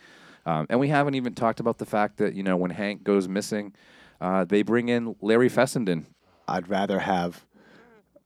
Um, 0.45 0.67
and 0.71 0.81
we 0.81 0.89
haven't 0.89 1.15
even 1.15 1.35
talked 1.35 1.61
about 1.61 1.79
the 1.79 1.87
fact 1.87 2.17
that 2.17 2.35
you 2.35 2.43
know 2.43 2.57
when 2.57 2.71
Hank 2.71 3.05
goes 3.05 3.29
missing, 3.29 3.75
uh, 4.21 4.45
they 4.45 4.63
bring 4.63 4.89
in 4.89 5.15
Larry 5.21 5.49
Fessenden. 5.49 6.07
I'd 6.49 6.69
rather 6.69 6.99
have 6.99 7.45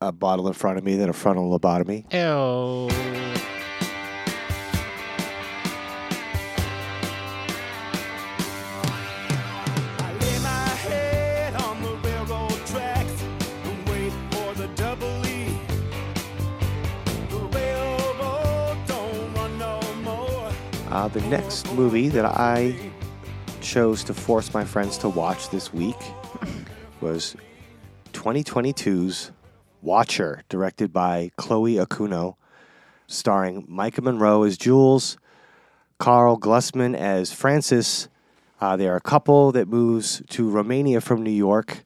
a 0.00 0.12
bottle 0.12 0.46
in 0.46 0.54
front 0.54 0.78
of 0.78 0.84
me 0.84 0.96
than 0.96 1.08
a 1.08 1.12
frontal 1.12 1.58
lobotomy. 1.58 2.04
Ew. 2.12 3.55
Uh, 20.96 21.08
the 21.08 21.20
next 21.28 21.70
movie 21.74 22.08
that 22.08 22.24
I 22.24 22.74
chose 23.60 24.02
to 24.04 24.14
force 24.14 24.54
my 24.54 24.64
friends 24.64 24.96
to 24.98 25.10
watch 25.10 25.50
this 25.50 25.70
week 25.70 25.98
was 27.02 27.36
2022's 28.14 29.30
Watcher, 29.82 30.42
directed 30.48 30.94
by 30.94 31.32
Chloe 31.36 31.74
Okuno, 31.74 32.36
starring 33.08 33.66
Maika 33.66 34.02
Monroe 34.02 34.44
as 34.44 34.56
Jules, 34.56 35.18
Karl 35.98 36.38
Glusman 36.38 36.96
as 36.96 37.30
Francis, 37.30 38.08
Uh, 38.58 38.74
they're 38.78 38.96
a 38.96 39.00
couple 39.02 39.52
that 39.52 39.68
moves 39.68 40.22
to 40.30 40.48
Romania 40.48 41.02
from 41.02 41.22
New 41.22 41.30
York, 41.30 41.84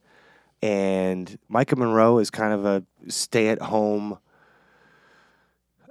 and 0.63 1.37
Maika 1.53 1.77
Monroe 1.77 2.19
is 2.19 2.31
kind 2.31 2.55
of 2.55 2.65
a 2.65 2.85
stay-at-home, 3.09 4.21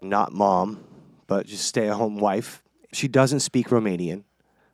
not 0.01 0.32
mom, 0.32 0.86
but 1.27 1.47
just 1.47 1.65
stay-at-home 1.65 2.17
wife. 2.17 2.63
She 2.91 3.08
doesn't 3.08 3.41
speak 3.41 3.67
Romanian, 3.69 4.23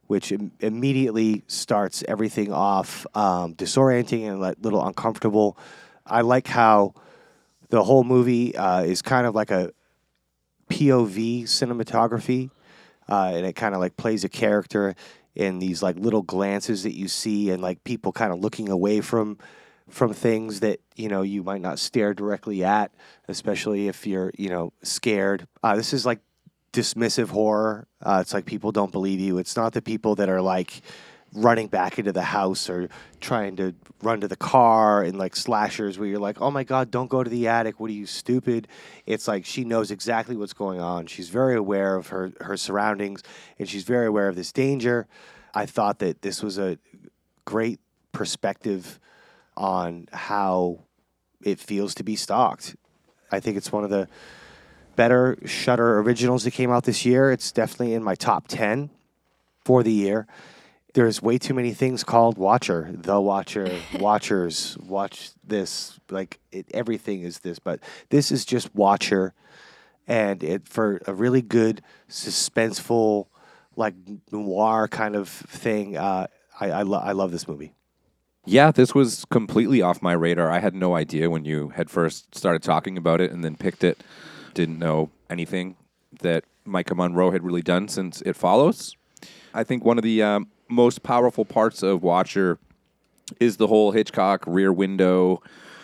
which 0.07 0.31
Im- 0.31 0.51
immediately 0.59 1.43
starts 1.47 2.03
everything 2.07 2.51
off 2.51 3.05
um, 3.15 3.55
disorienting 3.55 4.27
and 4.27 4.43
a 4.43 4.55
little 4.61 4.85
uncomfortable. 4.85 5.57
I 6.05 6.21
like 6.21 6.47
how 6.47 6.93
the 7.69 7.83
whole 7.83 8.03
movie 8.03 8.55
uh, 8.55 8.83
is 8.83 9.01
kind 9.01 9.25
of 9.27 9.35
like 9.35 9.51
a 9.51 9.71
POV 10.69 11.43
cinematography, 11.43 12.49
uh, 13.09 13.31
and 13.33 13.45
it 13.45 13.53
kind 13.53 13.75
of 13.75 13.81
like 13.81 13.97
plays 13.97 14.23
a 14.23 14.29
character 14.29 14.95
in 15.35 15.59
these 15.59 15.83
like 15.83 15.97
little 15.97 16.21
glances 16.21 16.83
that 16.83 16.95
you 16.95 17.07
see, 17.07 17.49
and 17.49 17.61
like 17.61 17.83
people 17.83 18.11
kind 18.11 18.31
of 18.31 18.39
looking 18.39 18.69
away 18.69 19.01
from 19.01 19.37
from 19.89 20.13
things 20.13 20.61
that 20.61 20.79
you 20.95 21.07
know 21.07 21.21
you 21.21 21.43
might 21.43 21.61
not 21.61 21.79
stare 21.79 22.13
directly 22.13 22.63
at, 22.63 22.91
especially 23.27 23.87
if 23.87 24.07
you're 24.07 24.31
you 24.37 24.49
know 24.49 24.73
scared. 24.81 25.47
Uh, 25.63 25.75
this 25.75 25.93
is 25.93 26.05
like 26.05 26.19
dismissive 26.75 27.29
horror. 27.29 27.87
Uh, 28.01 28.19
it's 28.21 28.33
like 28.33 28.45
people 28.45 28.73
don't 28.73 28.91
believe 28.91 29.19
you. 29.19 29.37
It's 29.37 29.55
not 29.55 29.71
the 29.71 29.81
people 29.81 30.15
that 30.15 30.27
are 30.27 30.41
like 30.41 30.81
running 31.33 31.67
back 31.67 31.97
into 31.97 32.11
the 32.11 32.21
house 32.21 32.69
or 32.69 32.89
trying 33.21 33.55
to 33.55 33.73
run 34.01 34.19
to 34.21 34.27
the 34.27 34.35
car 34.35 35.01
and 35.01 35.17
like 35.17 35.37
slashers 35.37 35.97
where 35.97 36.07
you're 36.07 36.19
like, 36.19 36.41
oh 36.41 36.51
my 36.51 36.65
God, 36.65 36.91
don't 36.91 37.09
go 37.09 37.23
to 37.23 37.29
the 37.29 37.47
attic. 37.47 37.79
What 37.79 37.89
are 37.89 37.93
you, 37.93 38.05
stupid? 38.05 38.67
It's 39.05 39.27
like 39.27 39.45
she 39.45 39.63
knows 39.63 39.89
exactly 39.89 40.35
what's 40.35 40.53
going 40.53 40.81
on. 40.81 41.07
She's 41.07 41.29
very 41.29 41.55
aware 41.55 41.95
of 41.95 42.07
her, 42.09 42.33
her 42.41 42.57
surroundings 42.57 43.23
and 43.57 43.69
she's 43.69 43.83
very 43.83 44.05
aware 44.05 44.27
of 44.27 44.35
this 44.35 44.51
danger. 44.51 45.07
I 45.53 45.65
thought 45.65 45.99
that 45.99 46.21
this 46.21 46.43
was 46.43 46.57
a 46.57 46.77
great 47.45 47.79
perspective 48.11 48.99
on 49.55 50.09
how 50.11 50.83
it 51.41 51.59
feels 51.59 51.95
to 51.95 52.03
be 52.03 52.17
stalked. 52.17 52.75
I 53.31 53.39
think 53.39 53.55
it's 53.55 53.71
one 53.71 53.85
of 53.85 53.89
the 53.89 54.09
better 54.95 55.37
Shudder 55.45 55.99
originals 55.99 56.43
that 56.43 56.51
came 56.51 56.71
out 56.71 56.83
this 56.83 57.05
year. 57.05 57.31
It's 57.31 57.51
definitely 57.51 57.93
in 57.93 58.03
my 58.03 58.15
top 58.15 58.47
10 58.47 58.89
for 59.63 59.83
the 59.83 59.91
year. 59.91 60.27
There's 60.93 61.21
way 61.21 61.37
too 61.37 61.53
many 61.53 61.73
things 61.73 62.03
called 62.03 62.37
Watcher, 62.37 62.89
The 62.91 63.19
Watcher, 63.19 63.69
Watchers, 63.99 64.77
Watch 64.79 65.31
this. 65.43 65.99
Like 66.09 66.39
it, 66.51 66.67
everything 66.73 67.21
is 67.21 67.39
this, 67.39 67.59
but 67.59 67.79
this 68.09 68.31
is 68.31 68.45
just 68.45 68.73
Watcher. 68.73 69.33
And 70.07 70.43
it 70.43 70.67
for 70.67 71.01
a 71.07 71.13
really 71.13 71.41
good, 71.41 71.81
suspenseful, 72.09 73.27
like 73.75 73.95
noir 74.31 74.87
kind 74.87 75.15
of 75.15 75.27
thing. 75.27 75.97
Uh, 75.97 76.27
I, 76.59 76.71
I, 76.71 76.81
lo- 76.83 76.99
I 76.99 77.11
love 77.11 77.31
this 77.31 77.47
movie. 77.47 77.73
Yeah, 78.45 78.71
this 78.71 78.93
was 78.93 79.25
completely 79.25 79.81
off 79.81 80.03
my 80.03 80.13
radar. 80.13 80.51
I 80.51 80.59
had 80.59 80.75
no 80.75 80.95
idea 80.95 81.29
when 81.29 81.45
you 81.45 81.69
had 81.69 81.89
first 81.89 82.35
started 82.35 82.61
talking 82.61 82.97
about 82.97 83.19
it 83.19 83.31
and 83.31 83.43
then 83.43 83.55
picked 83.55 83.83
it. 83.83 83.99
Didn't 84.55 84.79
know 84.79 85.11
anything 85.29 85.75
that 86.21 86.45
Maika 86.65 86.95
Monroe 86.95 87.29
had 87.31 87.43
really 87.43 87.61
done 87.61 87.89
since 87.89 88.21
It 88.21 88.37
Follows. 88.37 88.95
I 89.53 89.65
think 89.65 89.83
one 89.83 89.97
of 89.97 90.03
the 90.03 90.23
um, 90.23 90.47
most 90.69 91.03
powerful 91.03 91.43
parts 91.43 91.83
of 91.83 92.01
Watcher 92.01 92.57
is 93.39 93.57
the 93.57 93.67
whole 93.67 93.91
Hitchcock 93.91 94.45
rear 94.47 94.71
window 94.71 95.41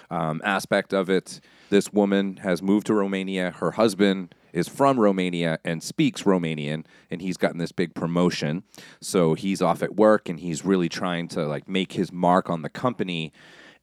um, 0.09 0.41
aspect 0.45 0.93
of 0.93 1.09
it. 1.09 1.41
This 1.69 1.91
woman 1.91 2.37
has 2.37 2.61
moved 2.61 2.87
to 2.87 2.93
Romania. 2.93 3.51
Her 3.51 3.71
husband 3.71 4.33
is 4.53 4.69
from 4.69 4.97
Romania 4.97 5.59
and 5.65 5.83
speaks 5.83 6.23
Romanian, 6.23 6.85
and 7.09 7.21
he's 7.21 7.35
gotten 7.35 7.57
this 7.57 7.73
big 7.73 7.93
promotion. 7.93 8.63
So 9.01 9.33
he's 9.33 9.61
off 9.61 9.83
at 9.83 9.97
work 9.97 10.29
and 10.29 10.39
he's 10.39 10.63
really 10.63 10.87
trying 10.87 11.27
to 11.29 11.45
like 11.45 11.67
make 11.67 11.91
his 11.91 12.11
mark 12.13 12.49
on 12.49 12.61
the 12.61 12.69
company. 12.69 13.33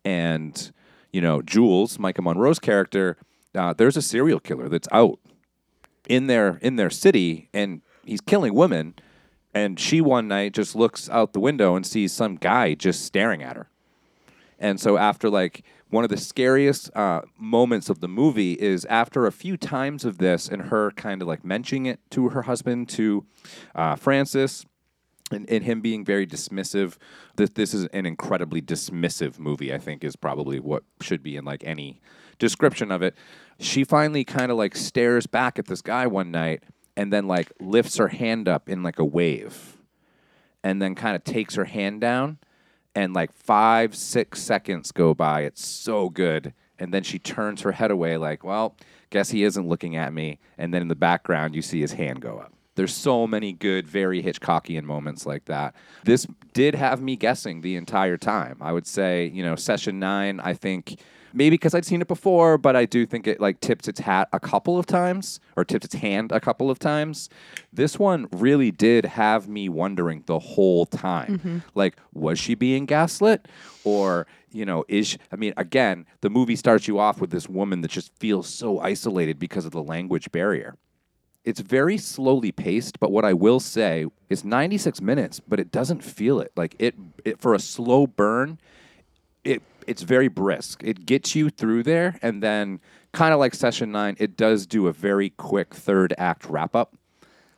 And 0.03 0.73
you 1.13 1.21
know, 1.21 1.43
Jules, 1.43 1.99
Maika 1.99 2.23
Monroe's 2.23 2.59
character, 2.59 3.19
uh, 3.55 3.73
there's 3.73 3.97
a 3.97 4.03
serial 4.03 4.41
killer 4.41 4.69
that's 4.69 4.89
out 4.93 5.19
in 6.09 6.27
their 6.27 6.59
in 6.63 6.77
their 6.77 6.91
city, 6.91 7.49
and 7.53 7.83
he's 8.05 8.21
killing 8.21 8.55
women. 8.55 8.95
And 9.55 9.81
she 9.81 10.01
one 10.01 10.29
night 10.29 10.53
just 10.53 10.77
looks 10.77 11.09
out 11.09 11.33
the 11.33 11.41
window 11.41 11.75
and 11.75 11.85
sees 11.85 12.13
some 12.13 12.37
guy 12.37 12.75
just 12.75 13.05
staring 13.05 13.43
at 13.43 13.57
her. 13.57 13.69
And 14.59 14.79
so 14.79 14.99
after 14.99 15.31
like 15.31 15.65
one 15.91 16.05
of 16.05 16.11
the 16.11 16.19
scariest 16.19 16.95
uh, 16.95 17.23
moments 17.39 17.89
of 17.89 18.01
the 18.01 18.09
movie 18.09 18.53
is 18.53 18.85
after 18.87 19.27
a 19.27 19.33
few 19.33 19.57
times 19.57 20.05
of 20.05 20.19
this 20.19 20.49
and 20.49 20.63
her 20.63 20.91
kind 20.93 21.23
of 21.23 21.29
like 21.29 21.45
mentioning 21.45 21.87
it 21.87 21.99
to 22.11 22.29
her 22.29 22.43
husband 22.43 22.89
to 22.91 23.25
uh, 23.75 23.97
Francis. 23.97 24.65
And, 25.31 25.47
and 25.51 25.63
him 25.63 25.83
being 25.83 26.07
very 26.07 26.27
dismissive. 26.27 26.97
This 27.37 27.51
this 27.51 27.75
is 27.75 27.85
an 27.89 28.07
incredibly 28.07 28.63
dismissive 28.63 29.39
movie. 29.39 29.75
I 29.75 29.77
think 29.77 30.03
is 30.03 30.17
probably 30.17 30.59
what 30.59 30.85
should 31.03 31.23
be 31.23 31.37
in 31.37 31.45
like 31.45 31.63
any 31.65 32.01
description 32.39 32.91
of 32.91 33.03
it. 33.03 33.15
She 33.59 33.85
finally 33.85 34.25
kind 34.25 34.51
of 34.51 34.57
like 34.57 34.77
stares 34.77 35.27
back 35.27 35.59
at 35.59 35.67
this 35.67 35.83
guy 35.83 36.07
one 36.07 36.31
night 36.31 36.63
and 36.97 37.13
then 37.13 37.27
like 37.27 37.53
lifts 37.61 37.97
her 37.97 38.09
hand 38.09 38.49
up 38.49 38.69
in 38.69 38.83
like 38.83 38.99
a 38.99 39.05
wave, 39.05 39.77
and 40.63 40.83
then 40.83 40.95
kind 40.95 41.15
of 41.15 41.25
takes 41.25 41.55
her 41.55 41.65
hand 41.65 42.01
down 42.01 42.39
and 42.95 43.15
like 43.15 43.33
five, 43.33 43.95
six 43.95 44.43
seconds 44.43 44.91
go 44.91 45.15
by. 45.15 45.43
It's 45.43 45.65
so 45.65 46.09
good. 46.09 46.53
And 46.81 46.93
then 46.95 47.03
she 47.03 47.19
turns 47.19 47.63
her 47.63 47.73
head 47.73 47.91
away, 47.91 48.17
like, 48.17 48.45
well, 48.45 48.77
guess 49.11 49.31
he 49.31 49.43
isn't 49.45 49.69
looking 49.69 49.97
at 49.97 50.13
me. 50.13 50.39
And 50.57 50.73
then 50.73 50.83
in 50.83 50.89
the 50.89 50.95
background, 50.95 51.55
you 51.55 51.63
see 51.63 51.81
his 51.81 51.93
hand 51.93 52.21
go 52.21 52.39
up. 52.39 52.53
There's 52.77 52.95
so 52.95 53.27
many 53.27 53.53
good, 53.53 53.89
very 53.89 54.23
Hitchcockian 54.23 54.85
moments 54.85 55.27
like 55.27 55.47
that. 55.47 55.75
This 56.05 56.27
did 56.53 56.77
have 56.77 57.03
me 57.03 57.17
guessing 57.17 57.61
the 57.61 57.75
entire 57.75 58.17
time. 58.17 58.59
I 58.61 58.71
would 58.73 58.87
say, 58.87 59.27
you 59.27 59.43
know, 59.43 59.57
session 59.57 59.99
nine, 59.99 60.39
I 60.39 60.55
think 60.55 61.01
maybe 61.33 61.55
because 61.55 61.75
I'd 61.75 61.85
seen 61.85 62.01
it 62.01 62.09
before, 62.09 62.59
but 62.59 62.77
I 62.77 62.85
do 62.85 63.07
think 63.07 63.27
it 63.27 63.41
like 63.41 63.61
tipped 63.61 63.89
its 63.89 64.01
hat 64.01 64.29
a 64.33 64.41
couple 64.41 64.79
of 64.79 64.87
times 64.87 65.41
or 65.57 65.65
tipped 65.65 65.85
its 65.85 65.95
hand 65.95 66.33
a 66.33 66.41
couple 66.41 66.71
of 66.71 66.79
times. 66.79 67.29
This 67.73 67.99
one 67.99 68.29
really 68.33 68.71
did 68.71 69.05
have 69.05 69.49
me 69.49 69.69
wondering 69.69 70.25
the 70.27 70.39
whole 70.39 70.87
time. 70.87 71.39
Mm-hmm. 71.39 71.59
Like, 71.75 71.97
was 72.13 72.39
she 72.39 72.55
being 72.55 72.87
gaslit? 72.87 73.47
Or, 73.85 74.27
you 74.51 74.65
know, 74.65 74.85
is 74.89 75.09
she, 75.09 75.19
I 75.33 75.37
mean, 75.37 75.55
again, 75.57 76.07
the 76.21 76.31
movie 76.31 76.57
starts 76.57 76.89
you 76.89 76.99
off 76.99 77.21
with 77.21 77.31
this 77.31 77.49
woman 77.49 77.81
that 77.83 77.91
just 77.91 78.13
feels 78.19 78.49
so 78.49 78.81
isolated 78.81 79.39
because 79.39 79.65
of 79.65 79.73
the 79.73 79.83
language 79.83 80.31
barrier. 80.33 80.77
It's 81.45 81.61
very 81.61 81.97
slowly 81.97 82.53
paced, 82.53 83.01
but 83.01 83.11
what 83.11 83.25
I 83.25 83.33
will 83.33 83.61
say 83.61 84.07
is 84.29 84.45
96 84.45 85.01
minutes, 85.01 85.41
but 85.41 85.59
it 85.59 85.71
doesn't 85.71 86.05
feel 86.05 86.41
it. 86.41 86.53
Like 86.57 86.77
it, 86.79 86.95
it 87.25 87.41
for 87.41 87.55
a 87.55 87.59
slow 87.59 88.07
burn, 88.07 88.59
it's 89.89 90.03
very 90.03 90.29
brisk. 90.29 90.83
It 90.85 91.07
gets 91.07 91.35
you 91.35 91.51
through 91.51 91.83
there, 91.85 92.19
and 92.23 92.43
then 92.43 92.81
kind 93.13 93.33
of 93.33 93.41
like 93.41 93.55
session 93.55 93.91
nine, 93.91 94.17
it 94.19 94.37
does 94.37 94.67
do 94.67 94.87
a 94.87 94.93
very 94.93 95.31
quick 95.31 95.75
third 95.75 96.15
act 96.19 96.45
wrap 96.47 96.77
up, 96.77 96.95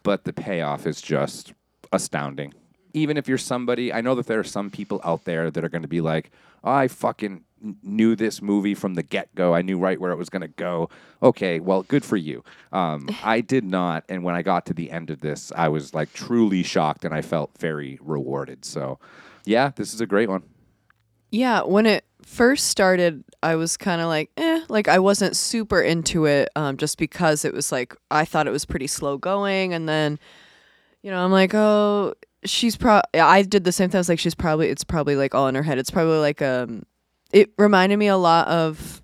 but 0.02 0.24
the 0.24 0.32
payoff 0.32 0.86
is 0.86 1.02
just 1.02 1.52
astounding. 1.92 2.54
Even 2.94 3.16
if 3.16 3.28
you're 3.28 3.38
somebody, 3.38 3.92
I 3.92 4.00
know 4.00 4.14
that 4.14 4.26
there 4.26 4.40
are 4.40 4.44
some 4.44 4.70
people 4.70 5.00
out 5.04 5.24
there 5.24 5.50
that 5.50 5.64
are 5.64 5.68
going 5.68 5.82
to 5.82 5.88
be 5.88 6.00
like, 6.00 6.30
oh, 6.64 6.72
I 6.72 6.88
fucking 6.88 7.44
knew 7.82 8.16
this 8.16 8.40
movie 8.40 8.74
from 8.74 8.94
the 8.94 9.02
get 9.02 9.34
go. 9.34 9.54
I 9.54 9.62
knew 9.62 9.78
right 9.78 10.00
where 10.00 10.12
it 10.12 10.16
was 10.16 10.30
going 10.30 10.42
to 10.42 10.48
go. 10.48 10.88
Okay, 11.22 11.60
well, 11.60 11.82
good 11.82 12.04
for 12.04 12.16
you. 12.16 12.42
Um, 12.72 13.08
I 13.22 13.42
did 13.42 13.64
not, 13.64 14.04
and 14.08 14.24
when 14.24 14.34
I 14.34 14.42
got 14.42 14.66
to 14.66 14.74
the 14.74 14.90
end 14.90 15.10
of 15.10 15.20
this, 15.20 15.52
I 15.54 15.68
was 15.68 15.94
like 15.94 16.12
truly 16.12 16.62
shocked, 16.62 17.04
and 17.04 17.14
I 17.14 17.22
felt 17.22 17.50
very 17.58 17.98
rewarded. 18.00 18.64
So, 18.64 18.98
yeah, 19.44 19.72
this 19.76 19.92
is 19.92 20.00
a 20.00 20.06
great 20.06 20.28
one. 20.28 20.42
Yeah, 21.30 21.62
when 21.62 21.86
it 21.86 22.04
first 22.24 22.68
started, 22.68 23.24
I 23.42 23.56
was 23.56 23.76
kind 23.76 24.00
of 24.00 24.08
like, 24.08 24.30
eh, 24.36 24.62
like 24.68 24.88
I 24.88 24.98
wasn't 24.98 25.36
super 25.36 25.80
into 25.80 26.26
it, 26.26 26.48
um, 26.56 26.76
just 26.76 26.98
because 26.98 27.44
it 27.44 27.52
was 27.52 27.72
like 27.72 27.94
I 28.10 28.24
thought 28.24 28.46
it 28.46 28.52
was 28.52 28.64
pretty 28.64 28.86
slow 28.86 29.18
going, 29.18 29.74
and 29.74 29.88
then, 29.88 30.18
you 31.02 31.10
know, 31.10 31.24
I'm 31.24 31.32
like, 31.32 31.54
oh, 31.54 32.14
she's 32.44 32.76
pro. 32.76 33.00
I 33.14 33.42
did 33.42 33.64
the 33.64 33.72
same 33.72 33.90
thing. 33.90 33.98
I 33.98 34.00
was 34.00 34.08
like, 34.08 34.18
she's 34.18 34.34
probably, 34.34 34.68
it's 34.68 34.84
probably 34.84 35.16
like 35.16 35.34
all 35.34 35.48
in 35.48 35.54
her 35.54 35.62
head. 35.62 35.78
It's 35.78 35.90
probably 35.90 36.18
like 36.18 36.42
um, 36.42 36.84
it 37.32 37.50
reminded 37.58 37.98
me 37.98 38.08
a 38.08 38.16
lot 38.16 38.48
of, 38.48 39.02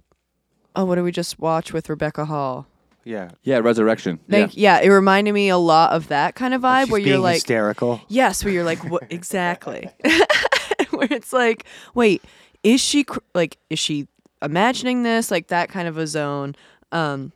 oh, 0.75 0.85
what 0.85 0.97
did 0.97 1.03
we 1.03 1.13
just 1.13 1.39
watch 1.39 1.73
with 1.73 1.89
Rebecca 1.89 2.25
Hall? 2.25 2.67
Yeah. 3.05 3.31
Yeah, 3.45 3.59
Resurrection. 3.59 4.19
Like, 4.29 4.57
yeah. 4.57 4.81
it 4.81 4.89
reminded 4.89 5.33
me 5.33 5.49
a 5.49 5.57
lot 5.57 5.93
of 5.93 6.09
that 6.09 6.35
kind 6.35 6.53
of 6.53 6.63
vibe 6.63 6.85
She's 6.85 6.91
where 6.91 7.01
you're 7.01 7.19
like, 7.19 7.35
hysterical. 7.35 8.01
Yes, 8.09 8.45
where 8.45 8.53
you're 8.53 8.65
like, 8.65 8.83
what 8.91 9.05
exactly? 9.11 9.89
where 10.91 11.09
it's 11.13 11.33
like, 11.33 11.65
wait, 11.95 12.25
is 12.67 12.81
she 12.81 13.05
cr- 13.05 13.21
like, 13.35 13.59
is 13.71 13.79
she 13.79 14.09
imagining 14.43 15.03
this? 15.05 15.31
Like 15.31 15.47
that 15.49 15.69
kind 15.69 15.87
of 15.89 15.97
a 15.99 16.07
zone. 16.07 16.55
Um, 16.93 17.33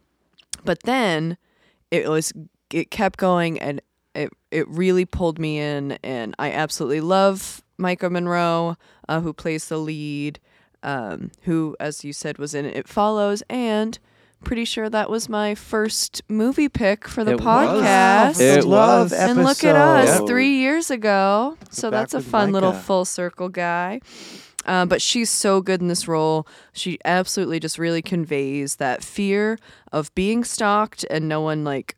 but 0.65 0.83
then 0.83 1.37
it 1.91 2.09
was, 2.09 2.33
it 2.73 2.91
kept 2.91 3.17
going 3.19 3.59
and 3.61 3.81
it 4.15 4.31
it 4.51 4.67
really 4.69 5.05
pulled 5.05 5.39
me 5.39 5.59
in, 5.61 5.93
and 6.03 6.35
I 6.37 6.51
absolutely 6.51 7.01
love 7.01 7.63
Maika 7.79 8.11
Monroe, 8.11 8.77
uh, 9.09 9.21
who 9.21 9.33
plays 9.33 9.69
the 9.69 9.77
lead, 9.79 10.41
um, 10.83 11.31
who, 11.43 11.77
as 11.79 12.05
you 12.05 12.13
said, 12.13 12.37
was 12.39 12.53
in 12.53 12.65
It 12.65 12.89
Follows, 12.89 13.45
and 13.49 13.97
pretty 14.43 14.65
sure 14.65 14.91
that 14.91 15.09
was 15.09 15.29
my 15.29 15.55
first 15.55 16.23
movie 16.29 16.69
pick 16.69 17.07
for 17.07 17.23
the 17.23 17.33
It 17.35 17.41
was. 17.41 17.45
podcast. 17.45 18.41
It 18.41 18.65
love 18.65 19.13
was. 19.13 19.19
and 19.21 19.45
look 19.45 19.63
at 19.63 19.77
us, 19.77 20.09
episode. 20.09 20.27
three 20.27 20.57
years 20.59 20.91
ago. 20.91 21.57
So 21.71 21.89
Back 21.91 22.01
that's 22.11 22.15
a 22.15 22.21
fun 22.21 22.51
little 22.51 22.73
full 22.73 23.05
circle 23.05 23.49
guy. 23.49 24.01
Um, 24.71 24.87
but 24.89 25.03
she's 25.03 25.29
so 25.29 25.61
good 25.61 25.81
in 25.81 25.89
this 25.89 26.07
role. 26.07 26.47
She 26.73 27.01
absolutely 27.05 27.59
just 27.59 27.77
really 27.77 28.03
conveys 28.03 28.77
that 28.77 29.03
fear 29.03 29.59
of 29.91 30.15
being 30.15 30.45
stalked 30.45 31.05
and 31.11 31.29
no 31.29 31.41
one 31.41 31.65
like 31.65 31.97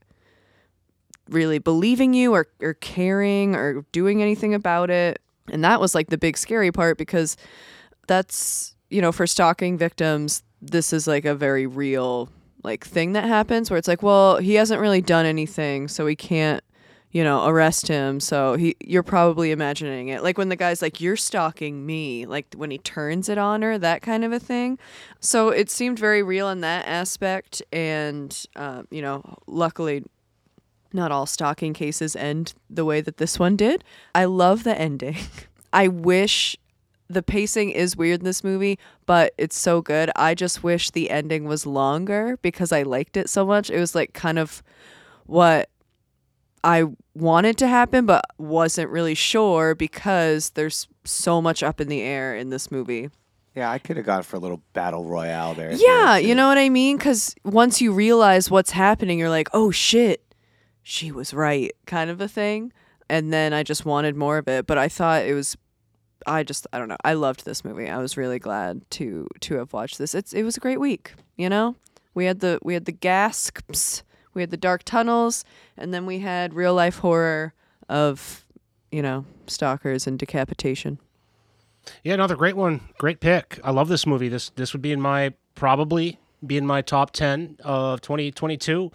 really 1.29 1.59
believing 1.59 2.15
you 2.15 2.33
or, 2.33 2.47
or 2.63 2.73
caring 2.73 3.55
or 3.55 3.85
doing 3.93 4.23
anything 4.23 4.55
about 4.55 4.89
it. 4.89 5.21
And 5.51 5.63
that 5.63 5.83
was 5.83 5.95
like 5.95 6.09
the 6.09 6.17
big 6.17 6.39
scary 6.39 6.73
part 6.73 6.97
because 6.97 7.37
that's, 8.07 8.75
you 8.89 9.03
know, 9.03 9.13
for 9.13 9.27
stalking 9.27 9.77
victims, 9.77 10.43
this 10.63 10.95
is 10.95 11.07
like 11.07 11.27
a 11.27 11.35
very 11.35 11.67
real 11.67 12.31
like 12.65 12.87
thing 12.87 13.13
that 13.13 13.25
happens 13.25 13.71
where 13.71 13.77
it's 13.77 13.89
like, 13.89 14.03
well, 14.03 14.39
he 14.39 14.55
hasn't 14.55 14.81
really 14.81 15.03
done 15.03 15.27
anything, 15.27 15.89
so 15.89 16.07
we 16.07 16.17
can't, 16.17 16.65
you 17.13 17.23
know, 17.23 17.47
arrest 17.47 17.89
him. 17.89 18.19
So 18.19 18.57
he 18.57 18.75
you're 18.81 19.03
probably 19.03 19.51
imagining 19.51 20.09
it. 20.09 20.23
Like 20.23 20.39
when 20.39 20.49
the 20.49 20.57
guy's 20.57 20.83
like, 20.83 21.01
You're 21.01 21.17
stalking 21.17 21.87
me, 21.87 22.27
like 22.27 22.55
when 22.57 22.71
he 22.71 22.79
turns 22.79 23.29
it 23.29 23.39
on 23.39 23.63
her, 23.63 23.79
that 23.79 24.03
kind 24.03 24.25
of 24.25 24.33
a 24.33 24.41
thing. 24.41 24.79
So 25.21 25.51
it 25.51 25.71
seemed 25.71 25.99
very 25.99 26.23
real 26.23 26.49
in 26.49 26.63
that 26.63 26.87
aspect 26.89 27.63
and 27.73 28.45
um, 28.57 28.89
you 28.91 29.03
know, 29.03 29.23
luckily 29.47 30.03
not 30.95 31.13
all 31.13 31.27
stalking 31.27 31.73
cases 31.73 32.17
end 32.17 32.55
the 32.69 32.85
way 32.85 33.01
that 33.01 33.19
this 33.19 33.39
one 33.39 33.57
did. 33.57 33.85
I 34.15 34.25
love 34.25 34.65
the 34.65 34.79
ending. 34.79 35.17
I 35.73 35.89
wish 35.89 36.57
the 37.09 37.23
pacing 37.23 37.71
is 37.71 37.97
weird 37.97 38.21
in 38.21 38.25
this 38.25 38.43
movie, 38.43 38.79
but 39.05 39.35
it's 39.37 39.59
so 39.59 39.83
good. 39.83 40.11
I 40.17 40.35
just 40.35 40.63
wish 40.63 40.91
the 40.91 41.11
ending 41.11 41.45
was 41.45 41.67
longer 41.67 42.39
because 42.41 42.73
I 42.73 42.83
liked 42.83 43.17
it 43.17 43.29
so 43.29 43.45
much. 43.45 43.71
It 43.71 43.79
was 43.79 43.95
like 43.95 44.15
kind 44.15 44.39
of 44.39 44.63
what 45.27 45.69
I 46.65 46.85
wanted 47.15 47.59
to 47.59 47.67
happen, 47.69 48.07
but 48.07 48.25
wasn't 48.39 48.91
really 48.91 49.15
sure 49.15 49.75
because 49.75 50.51
there's 50.51 50.89
so 51.05 51.43
much 51.43 51.63
up 51.63 51.81
in 51.81 51.89
the 51.89 52.01
air 52.03 52.37
in 52.37 52.51
this 52.51 52.71
movie. 52.71 53.11
Yeah, 53.55 53.71
I 53.71 53.79
could 53.79 53.97
have 53.97 54.07
gone 54.07 54.23
for 54.23 54.37
a 54.37 54.39
little 54.39 54.63
battle 54.73 55.05
royale 55.05 55.55
there. 55.55 55.73
Yeah, 55.73 56.17
you 56.17 56.35
know 56.35 56.49
what 56.49 56.57
I 56.59 56.69
mean? 56.71 56.97
Because 56.97 57.35
once 57.45 57.83
you 57.83 57.93
realize 57.93 58.51
what's 58.51 58.71
happening, 58.71 59.19
you're 59.19 59.29
like, 59.29 59.49
oh 59.53 59.71
shit, 59.71 60.35
she 60.83 61.13
was 61.13 61.35
right, 61.35 61.71
kind 61.87 62.09
of 62.09 62.21
a 62.21 62.29
thing. 62.29 62.73
And 63.11 63.33
then 63.33 63.53
I 63.53 63.63
just 63.63 63.85
wanted 63.85 64.17
more 64.17 64.39
of 64.39 64.49
it. 64.49 64.67
But 64.67 64.79
I 64.79 64.89
thought 64.89 65.25
it 65.25 65.35
was, 65.35 65.57
I 66.27 66.45
just, 66.45 66.67
I 66.73 66.79
don't 66.79 66.89
know. 66.89 66.97
I 67.05 67.13
loved 67.13 67.45
this 67.45 67.63
movie. 67.63 67.91
I 67.91 67.99
was 67.99 68.17
really 68.17 68.39
glad 68.39 68.89
to 68.93 69.29
to 69.41 69.57
have 69.57 69.75
watched 69.75 69.99
this. 69.99 70.15
It's 70.15 70.33
it 70.33 70.45
was 70.45 70.57
a 70.57 70.61
great 70.61 70.81
week. 70.81 71.13
You 71.37 71.51
know, 71.51 71.77
we 72.15 72.25
had 72.25 72.41
the 72.41 72.59
we 72.63 72.73
had 72.73 72.87
the 72.87 72.93
gasps, 72.93 74.03
we 74.35 74.43
had 74.43 74.51
the 74.51 74.57
dark 74.57 74.83
tunnels, 74.85 75.45
and 75.77 75.93
then 75.93 76.07
we 76.07 76.21
had 76.21 76.55
real 76.55 76.75
life 76.75 76.99
horror 76.99 77.55
of, 77.89 78.45
you 78.91 79.03
know, 79.03 79.25
stalkers 79.47 80.07
and 80.07 80.19
decapitation. 80.19 80.99
Yeah, 82.05 82.15
another 82.15 82.37
great 82.37 82.57
one. 82.57 82.81
Great 82.99 83.21
pick. 83.21 83.59
I 83.65 83.71
love 83.73 83.89
this 83.89 84.07
movie. 84.07 84.29
This 84.29 84.51
this 84.51 84.73
would 84.73 84.83
be 84.83 84.93
in 84.93 85.01
my 85.01 85.35
probably 85.55 86.19
be 86.47 86.57
in 86.57 86.67
my 86.67 86.81
top 86.83 87.11
ten 87.11 87.57
of 87.65 88.01
2022. 88.01 88.91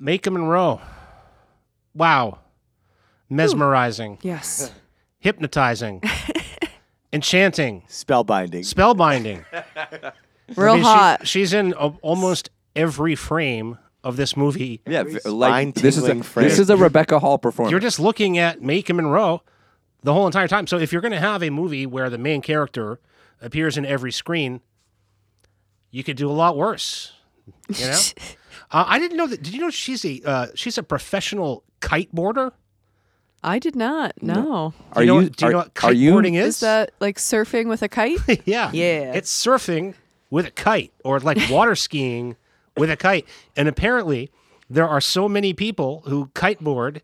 Maika 0.00 0.32
Monroe. 0.32 0.80
Wow. 1.94 2.38
Mesmerizing, 3.30 4.18
Yes. 4.22 4.70
hypnotizing, 5.20 6.02
enchanting, 7.12 7.82
Spellbinding. 7.88 8.60
spellbinding. 8.64 9.44
Real 10.56 10.72
I 10.72 10.74
mean, 10.74 10.82
she- 10.82 10.88
hot. 10.88 11.26
she's 11.26 11.54
in 11.54 11.72
a, 11.78 11.88
almost 12.02 12.50
every 12.76 13.14
frame 13.14 13.78
of 14.04 14.16
this 14.16 14.36
movie. 14.36 14.80
Yeah, 14.86 15.04
v- 15.04 15.20
like 15.28 15.74
this 15.74 15.96
is 15.96 16.02
a 16.04 16.06
spine-tingling 16.06 16.22
frame. 16.22 16.48
this 16.48 16.58
is 16.58 16.70
a 16.70 16.76
Rebecca 16.76 17.18
Hall 17.20 17.38
performance. 17.38 17.70
You're 17.70 17.80
just 17.80 18.00
looking 18.00 18.36
at 18.38 18.60
Maika 18.60 18.94
Monroe 18.94 19.42
the 20.02 20.12
whole 20.12 20.26
entire 20.26 20.48
time. 20.48 20.66
So 20.66 20.78
if 20.78 20.92
you're 20.92 21.02
going 21.02 21.12
to 21.12 21.20
have 21.20 21.42
a 21.42 21.50
movie 21.50 21.86
where 21.86 22.10
the 22.10 22.18
main 22.18 22.42
character 22.42 22.98
appears 23.40 23.76
in 23.78 23.86
every 23.86 24.10
screen, 24.12 24.60
you 25.90 26.02
could 26.02 26.16
do 26.16 26.28
a 26.28 26.32
lot 26.32 26.56
worse. 26.56 27.12
You 27.68 27.86
know, 27.86 27.98
uh, 28.72 28.84
I 28.88 28.98
didn't 28.98 29.16
know 29.16 29.26
that. 29.26 29.42
Did 29.42 29.54
you 29.54 29.60
know 29.60 29.70
she's 29.70 30.04
a 30.04 30.20
uh, 30.24 30.46
she's 30.54 30.78
a 30.78 30.82
professional 30.82 31.62
kiteboarder? 31.80 32.52
I 33.44 33.58
did 33.58 33.74
not. 33.74 34.12
No. 34.22 34.72
Do 34.76 34.84
Are 34.92 35.02
you 35.02 35.06
know, 35.08 35.18
you- 35.18 35.28
do 35.30 35.46
you 35.46 35.52
know 35.52 35.58
are- 35.58 35.62
what 35.64 35.84
are 35.84 35.92
you- 35.92 36.12
kiteboarding 36.12 36.34
is? 36.40 36.54
Is 36.56 36.60
that 36.60 36.92
like 37.00 37.18
surfing 37.18 37.68
with 37.68 37.82
a 37.82 37.88
kite? 37.88 38.18
yeah, 38.46 38.70
Yeah. 38.72 39.12
It's 39.14 39.32
surfing 39.32 39.94
with 40.30 40.46
a 40.46 40.50
kite, 40.52 40.92
or 41.04 41.18
like 41.20 41.38
water 41.50 41.74
skiing 41.74 42.36
with 42.76 42.90
a 42.90 42.96
kite. 42.96 43.26
And 43.56 43.68
apparently, 43.68 44.30
there 44.68 44.88
are 44.88 45.00
so 45.00 45.28
many 45.28 45.52
people 45.52 46.02
who 46.06 46.26
kiteboard 46.34 47.00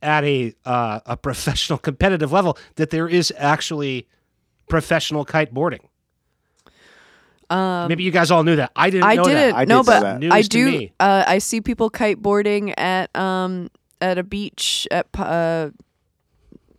at 0.00 0.24
a 0.24 0.54
uh, 0.64 1.00
a 1.06 1.16
professional 1.16 1.78
competitive 1.88 2.32
level 2.32 2.58
that 2.76 2.90
there 2.90 3.08
is 3.08 3.32
actually 3.36 4.08
professional 4.68 5.24
kiteboarding. 5.24 5.80
Maybe 7.50 8.02
you 8.02 8.10
guys 8.10 8.30
all 8.30 8.44
knew 8.44 8.56
that. 8.56 8.72
I 8.74 8.88
didn't. 8.88 9.04
Um, 9.04 9.10
I 9.10 9.14
know 9.14 9.24
didn't. 9.24 9.50
That. 9.50 9.54
I 9.54 9.64
no, 9.64 9.64
did 9.64 9.68
know 9.68 9.82
but 9.82 10.00
that. 10.00 10.18
News 10.20 10.32
I 10.32 10.42
to 10.42 10.48
do. 10.48 10.66
me. 10.66 10.92
Uh, 10.98 11.24
I 11.26 11.38
see 11.38 11.60
people 11.60 11.90
kiteboarding 11.90 12.74
at 12.78 13.14
um 13.14 13.70
at 14.00 14.18
a 14.18 14.22
beach 14.22 14.88
at 14.90 15.06
uh, 15.18 15.70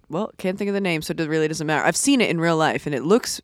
well, 0.09 0.31
can't 0.37 0.57
think 0.57 0.69
of 0.69 0.73
the 0.73 0.81
name, 0.81 1.01
so 1.01 1.13
it 1.17 1.19
really 1.19 1.47
doesn't 1.47 1.65
matter. 1.65 1.85
I've 1.85 1.97
seen 1.97 2.21
it 2.21 2.29
in 2.29 2.39
real 2.39 2.57
life, 2.57 2.85
and 2.85 2.95
it 2.95 3.03
looks 3.03 3.41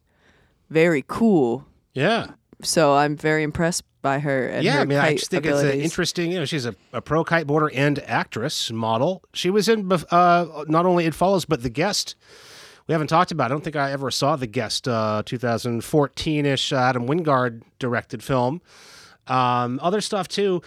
very 0.70 1.04
cool. 1.08 1.66
Yeah. 1.94 2.28
So 2.62 2.94
I'm 2.94 3.16
very 3.16 3.44
impressed 3.44 3.84
by 4.02 4.20
her 4.20 4.48
and 4.48 4.64
yeah, 4.64 4.74
her 4.74 4.80
I 4.82 4.86
mean, 4.86 4.98
I 4.98 5.16
just 5.16 5.32
think 5.32 5.46
it's 5.46 5.62
an 5.62 5.80
interesting. 5.80 6.32
You 6.32 6.40
know, 6.40 6.46
she's 6.46 6.66
a, 6.66 6.76
a 6.94 7.02
pro 7.02 7.24
kiteboarder 7.24 7.70
and 7.74 8.00
actress 8.00 8.72
model. 8.72 9.24
She 9.34 9.50
was 9.50 9.68
in 9.70 9.92
uh, 9.92 10.64
not 10.68 10.86
only 10.86 11.06
It 11.06 11.14
Follows, 11.14 11.46
but 11.46 11.64
The 11.64 11.70
Guest. 11.70 12.16
We 12.88 12.94
haven't 12.94 13.08
talked 13.08 13.32
about. 13.32 13.46
it. 13.46 13.48
I 13.48 13.50
don't 13.50 13.64
think 13.64 13.76
I 13.76 13.92
ever 13.92 14.10
saw 14.10 14.36
The 14.36 14.48
Guest, 14.48 14.88
uh, 14.88 15.22
2014-ish 15.26 16.74
Adam 16.74 17.08
Wingard 17.08 17.62
directed 17.78 18.24
film. 18.24 18.62
Um, 19.28 19.80
other 19.84 20.02
stuff 20.02 20.28
too. 20.28 20.62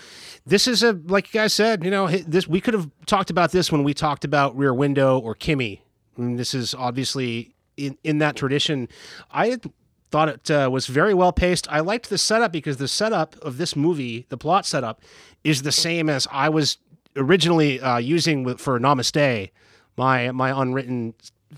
This 0.46 0.68
is 0.68 0.84
a 0.84 0.92
like 0.92 1.34
you 1.34 1.40
guys 1.40 1.52
said. 1.52 1.84
You 1.84 1.90
know, 1.90 2.06
this 2.08 2.46
we 2.46 2.60
could 2.60 2.74
have 2.74 2.88
talked 3.06 3.30
about 3.30 3.50
this 3.50 3.72
when 3.72 3.82
we 3.82 3.92
talked 3.92 4.24
about 4.24 4.56
Rear 4.56 4.72
Window 4.72 5.18
or 5.18 5.34
Kimi. 5.34 5.82
I 6.16 6.20
mean, 6.20 6.36
this 6.36 6.54
is 6.54 6.72
obviously 6.74 7.56
in 7.76 7.98
in 8.04 8.18
that 8.18 8.36
tradition. 8.36 8.88
I 9.32 9.58
thought 10.12 10.28
it 10.28 10.50
uh, 10.50 10.68
was 10.70 10.86
very 10.86 11.14
well 11.14 11.32
paced. 11.32 11.66
I 11.70 11.80
liked 11.80 12.10
the 12.10 12.18
setup 12.18 12.52
because 12.52 12.76
the 12.76 12.86
setup 12.86 13.34
of 13.42 13.56
this 13.56 13.74
movie, 13.74 14.26
the 14.28 14.36
plot 14.36 14.66
setup, 14.66 15.00
is 15.42 15.62
the 15.62 15.72
same 15.72 16.08
as 16.08 16.28
I 16.30 16.50
was 16.50 16.76
originally 17.16 17.80
uh, 17.80 17.96
using 17.96 18.56
for 18.56 18.78
Namaste, 18.78 19.50
my 19.96 20.30
my 20.30 20.62
unwritten, 20.62 21.14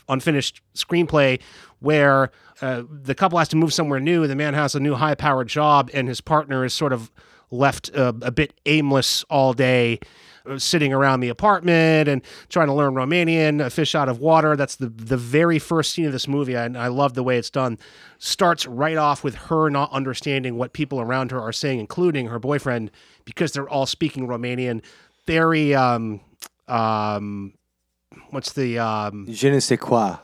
unfinished 0.09 0.63
screenplay, 0.75 1.41
where 1.81 2.31
uh, 2.63 2.85
the 2.89 3.15
couple 3.15 3.39
has 3.39 3.49
to 3.49 3.57
move 3.57 3.75
somewhere 3.75 4.01
new. 4.01 4.27
The 4.27 4.37
man 4.37 4.55
has 4.55 4.75
a 4.75 4.81
new 4.81 4.95
high 4.95 5.17
powered 5.17 5.49
job, 5.49 5.91
and 5.93 6.09
his 6.09 6.21
partner 6.21 6.65
is 6.65 6.73
sort 6.73 6.93
of 6.93 7.11
left 7.51 7.95
uh, 7.95 8.13
a 8.23 8.31
bit 8.31 8.55
aimless 8.67 9.25
all 9.25 9.53
day. 9.53 9.99
Uh, 10.49 10.59
Sitting 10.59 10.93
around 10.93 11.21
the 11.21 11.29
apartment 11.31 12.09
and 12.09 12.23
trying 12.49 12.67
to 12.67 12.75
learn 12.75 12.95
Romanian, 12.95 13.65
a 13.65 13.71
fish 13.71 13.95
out 13.95 14.09
of 14.09 14.19
water. 14.21 14.57
That's 14.57 14.77
the 14.77 14.89
the 14.89 15.17
very 15.17 15.59
first 15.59 15.93
scene 15.93 16.05
of 16.07 16.13
this 16.13 16.29
movie, 16.29 16.55
and 16.55 16.77
I 16.77 16.89
love 16.89 17.15
the 17.15 17.23
way 17.23 17.39
it's 17.39 17.51
done. 17.51 17.79
Starts 18.19 18.67
right 18.67 18.97
off 18.97 19.25
with 19.25 19.35
her 19.35 19.71
not 19.71 19.91
understanding 19.93 20.57
what 20.57 20.73
people 20.73 21.01
around 21.01 21.31
her 21.31 21.41
are 21.41 21.53
saying, 21.53 21.81
including 21.81 22.27
her 22.27 22.39
boyfriend, 22.39 22.91
because 23.25 23.53
they're 23.53 23.69
all 23.69 23.87
speaking 23.87 24.27
Romanian. 24.29 24.83
Very 25.27 25.75
um 25.75 26.21
um, 26.69 27.55
what's 28.31 28.53
the 28.53 28.79
um? 28.79 29.27
Je 29.31 29.51
ne 29.51 29.61
sais 29.61 29.79
quoi. 29.79 30.17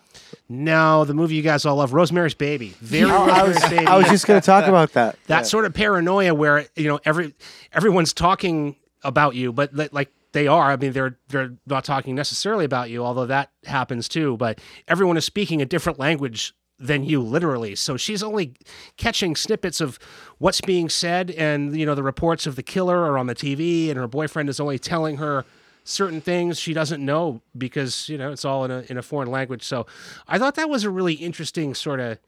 No, 0.49 1.05
the 1.05 1.15
movie 1.15 1.35
you 1.37 1.43
guys 1.43 1.65
all 1.65 1.77
love, 1.77 1.93
Rosemary's 1.93 2.35
Baby. 2.35 2.75
Very 2.81 3.11
Oh, 3.11 3.15
I 3.25 3.43
was, 3.43 3.55
Rosemary's 3.55 3.71
Baby. 3.71 3.87
I 3.87 3.97
was 3.97 4.07
just 4.09 4.27
going 4.27 4.41
to 4.41 4.45
talk 4.45 4.67
about 4.67 4.93
that. 4.95 5.17
that 5.27 5.39
Yeah. 5.39 5.43
sort 5.43 5.65
of 5.65 5.75
paranoia 5.75 6.35
where 6.35 6.67
you 6.77 6.89
know 6.89 7.01
every 7.05 7.35
everyone's 7.73 8.13
talking 8.13 8.77
about 9.03 9.35
you, 9.35 9.53
but 9.53 9.75
like 9.93 10.13
they 10.33 10.47
are. 10.47 10.71
I 10.71 10.77
mean, 10.77 10.93
they're 10.93 11.19
they're 11.29 11.53
not 11.67 11.85
talking 11.85 12.15
necessarily 12.15 12.65
about 12.65 12.91
you, 12.91 13.05
although 13.05 13.27
that 13.27 13.51
happens 13.65 14.09
too. 14.09 14.37
But 14.37 14.61
everyone 14.89 15.17
is 15.17 15.25
speaking 15.25 15.61
a 15.61 15.67
different 15.67 15.99
language 15.99 16.55
than 16.79 17.05
you, 17.05 17.21
literally. 17.21 17.75
So 17.75 17.97
she's 17.97 18.23
only 18.23 18.55
catching 18.97 19.37
snippets 19.37 19.81
of 19.81 19.99
what's 20.39 20.61
being 20.61 20.89
said, 20.89 21.31
and 21.33 21.77
you 21.77 21.85
know 21.85 21.95
the 21.95 22.03
reports 22.03 22.47
of 22.47 22.57
the 22.57 22.63
killer 22.63 22.99
are 22.99 23.19
on 23.19 23.27
the 23.27 23.35
TV, 23.35 23.89
and 23.89 23.99
her 23.99 24.09
boyfriend 24.09 24.49
is 24.49 24.61
only 24.61 24.79
telling 24.79 25.17
her 25.19 25.45
certain 25.83 26.21
things 26.21 26.59
she 26.59 26.73
doesn't 26.73 27.05
know 27.05 27.41
because 27.57 28.09
you 28.09 28.17
know 28.19 28.31
it's 28.31 28.45
all 28.45 28.65
in 28.65 28.71
a 28.71 28.85
in 28.89 28.99
a 28.99 29.03
foreign 29.03 29.31
language. 29.31 29.63
So 29.63 29.87
I 30.29 30.39
thought 30.39 30.55
that 30.55 30.71
was 30.71 30.85
a 30.85 30.91
really 30.91 31.15
interesting 31.15 31.75
sort 31.75 32.01
of 32.01 32.19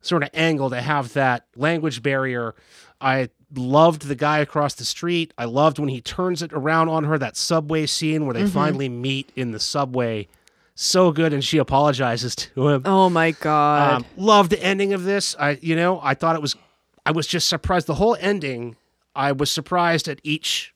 sort 0.00 0.22
of 0.22 0.30
angle 0.34 0.70
to 0.70 0.80
have 0.80 1.12
that 1.12 1.46
language 1.54 2.02
barrier. 2.02 2.54
I 3.00 3.30
loved 3.54 4.02
the 4.02 4.14
guy 4.14 4.38
across 4.38 4.74
the 4.74 4.84
street. 4.84 5.32
I 5.36 5.44
loved 5.44 5.78
when 5.78 5.88
he 5.88 6.00
turns 6.00 6.42
it 6.42 6.52
around 6.52 6.88
on 6.88 7.04
her, 7.04 7.18
that 7.18 7.36
subway 7.36 7.86
scene 7.86 8.26
where 8.26 8.34
they 8.34 8.46
finally 8.46 8.88
meet 8.88 9.30
in 9.36 9.52
the 9.52 9.60
subway. 9.60 10.28
So 10.74 11.12
good, 11.12 11.32
and 11.32 11.44
she 11.44 11.58
apologizes 11.58 12.34
to 12.36 12.68
him. 12.68 12.82
Oh 12.84 13.10
my 13.10 13.32
god. 13.32 13.92
Um, 13.92 14.06
loved 14.16 14.50
the 14.50 14.62
ending 14.62 14.92
of 14.92 15.04
this. 15.04 15.36
I, 15.38 15.58
you 15.60 15.76
know, 15.76 16.00
I 16.02 16.14
thought 16.14 16.34
it 16.34 16.42
was, 16.42 16.56
I 17.04 17.12
was 17.12 17.26
just 17.26 17.48
surprised. 17.48 17.86
The 17.86 17.94
whole 17.94 18.16
ending, 18.20 18.76
I 19.14 19.32
was 19.32 19.50
surprised 19.50 20.08
at 20.08 20.20
each 20.22 20.72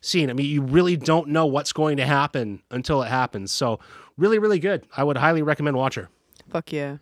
scene. 0.00 0.28
I 0.28 0.34
mean, 0.34 0.46
you 0.46 0.62
really 0.62 0.96
don't 0.96 1.28
know 1.28 1.46
what's 1.46 1.72
going 1.72 1.96
to 1.96 2.04
happen 2.04 2.62
until 2.70 3.02
it 3.02 3.08
happens. 3.08 3.52
So, 3.52 3.80
really, 4.18 4.38
really 4.38 4.58
good. 4.58 4.86
I 4.96 5.04
would 5.04 5.16
highly 5.16 5.42
recommend 5.42 5.76
Watcher. 5.76 6.08
Fuck 6.50 6.72
yeah. 6.72 6.98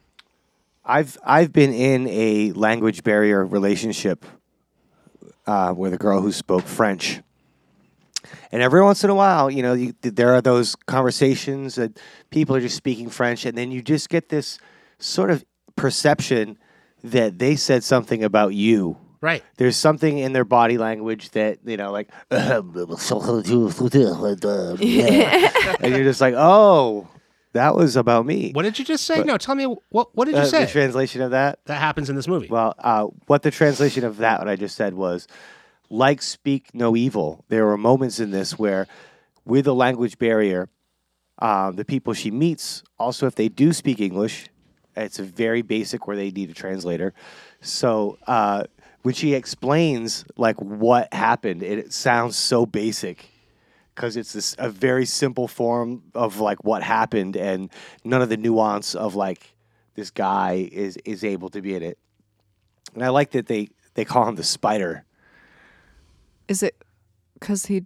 I've 0.85 1.19
I've 1.25 1.53
been 1.53 1.73
in 1.73 2.07
a 2.09 2.53
language 2.53 3.03
barrier 3.03 3.45
relationship 3.45 4.25
uh, 5.51 5.73
with 5.73 5.93
a 5.93 5.99
girl 5.99 6.21
who 6.21 6.31
spoke 6.31 6.65
French, 6.65 7.21
and 8.53 8.63
every 8.63 8.83
once 8.83 9.03
in 9.03 9.11
a 9.11 9.15
while, 9.15 9.51
you 9.51 9.63
know, 9.63 9.73
you, 9.73 9.95
there 10.03 10.35
are 10.35 10.41
those 10.41 10.77
conversations 10.87 11.75
that 11.75 11.99
people 12.31 12.55
are 12.55 12.61
just 12.61 12.77
speaking 12.77 13.11
French, 13.11 13.45
and 13.45 13.59
then 13.59 13.71
you 13.71 13.83
just 13.83 14.09
get 14.09 14.29
this 14.29 14.59
sort 14.99 15.31
of 15.31 15.45
perception 15.77 16.59
that 17.03 17.39
they 17.39 17.57
said 17.57 17.83
something 17.83 18.23
about 18.23 18.55
you. 18.55 18.97
Right. 19.21 19.43
There's 19.57 19.77
something 19.77 20.19
in 20.19 20.33
their 20.33 20.45
body 20.45 20.79
language 20.79 21.31
that 21.31 21.59
you 21.65 21.77
know, 21.77 21.91
like, 21.91 22.11
and 25.81 25.95
you're 25.95 26.05
just 26.05 26.21
like, 26.21 26.35
oh, 26.37 27.09
that 27.53 27.75
was 27.75 27.97
about 27.97 28.27
me. 28.27 28.53
What 28.53 28.63
did 28.63 28.79
you 28.79 28.85
just 28.85 29.05
say? 29.07 29.23
no, 29.25 29.37
tell 29.39 29.55
me 29.55 29.65
what 29.91 30.15
what 30.15 30.27
did 30.27 30.35
you 30.37 30.43
Uh, 30.43 30.45
say? 30.47 30.65
The 30.65 30.71
translation 30.71 31.21
of 31.23 31.31
that. 31.33 31.59
that 31.67 31.79
happens 31.81 32.09
in 32.11 32.17
this 32.17 32.29
movie. 32.29 32.49
Well, 32.49 32.75
uh, 32.79 33.07
what 33.27 33.43
the 33.43 33.51
translation 33.51 34.05
of 34.05 34.19
that, 34.19 34.39
what 34.41 34.49
I 34.49 34.57
just 34.57 34.77
said 34.77 34.95
was, 34.95 35.27
like 35.89 36.23
speak 36.23 36.75
no 36.75 36.97
evil. 36.97 37.45
There 37.49 37.67
were 37.67 37.77
moments 37.77 38.21
in 38.21 38.31
this 38.31 38.59
where, 38.59 38.87
with 39.45 39.67
a 39.67 39.73
language 39.73 40.19
barrier, 40.19 40.69
um, 41.41 41.77
the 41.77 41.85
people 41.85 42.13
she 42.15 42.31
meets, 42.31 42.83
also 42.99 43.27
if 43.27 43.35
they 43.35 43.49
do 43.49 43.73
speak 43.73 44.01
English, 44.01 44.47
it's 44.97 45.19
a 45.19 45.23
very 45.25 45.63
basic 45.63 46.07
where 46.07 46.17
they 46.17 46.31
need 46.31 46.51
a 46.51 46.55
translator. 46.55 47.15
So 47.61 48.19
uh, 48.27 48.65
when 49.03 49.15
she 49.15 49.35
explains 49.35 50.25
like 50.37 50.57
what 50.61 51.13
happened, 51.13 51.63
it, 51.63 51.79
it 51.79 51.93
sounds 51.93 52.37
so 52.37 52.67
basic 52.67 53.27
because 54.01 54.17
it's 54.17 54.33
this 54.33 54.57
a 54.59 54.71
very 54.71 55.05
simple 55.05 55.47
form 55.47 56.03
of 56.15 56.41
like 56.41 56.65
what 56.65 56.83
happened 56.83 57.37
and 57.37 57.69
none 58.03 58.23
of 58.23 58.31
the 58.31 58.37
nuance 58.39 58.95
of 58.95 59.15
like 59.15 59.53
this 59.95 60.11
guy 60.11 60.71
is 60.73 60.97
is 61.05 61.23
able 61.23 61.51
to 61.51 61.61
be 61.61 61.75
in 61.75 61.83
it. 61.83 61.99
And 62.95 63.05
I 63.05 63.11
like 63.11 63.33
that 63.33 63.47
they 63.47 63.69
they 63.95 64.07
call 64.07 64.27
him 64.27 64.37
the 64.37 64.43
spider. 64.43 65.05
Is 66.49 66.63
it 66.63 66.83
because 67.35 67.67
he 67.67 67.85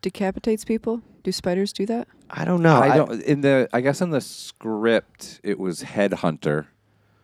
decapitates 0.00 0.64
people? 0.64 1.02
Do 1.22 1.30
spiders 1.30 1.74
do 1.74 1.84
that? 1.86 2.08
I 2.30 2.46
don't 2.46 2.62
know. 2.62 2.76
I 2.80 2.96
don't 2.96 3.22
in 3.22 3.42
the 3.42 3.68
I 3.70 3.82
guess 3.82 4.00
in 4.00 4.08
the 4.08 4.22
script 4.22 5.40
it 5.42 5.58
was 5.58 5.82
headhunter, 5.82 6.68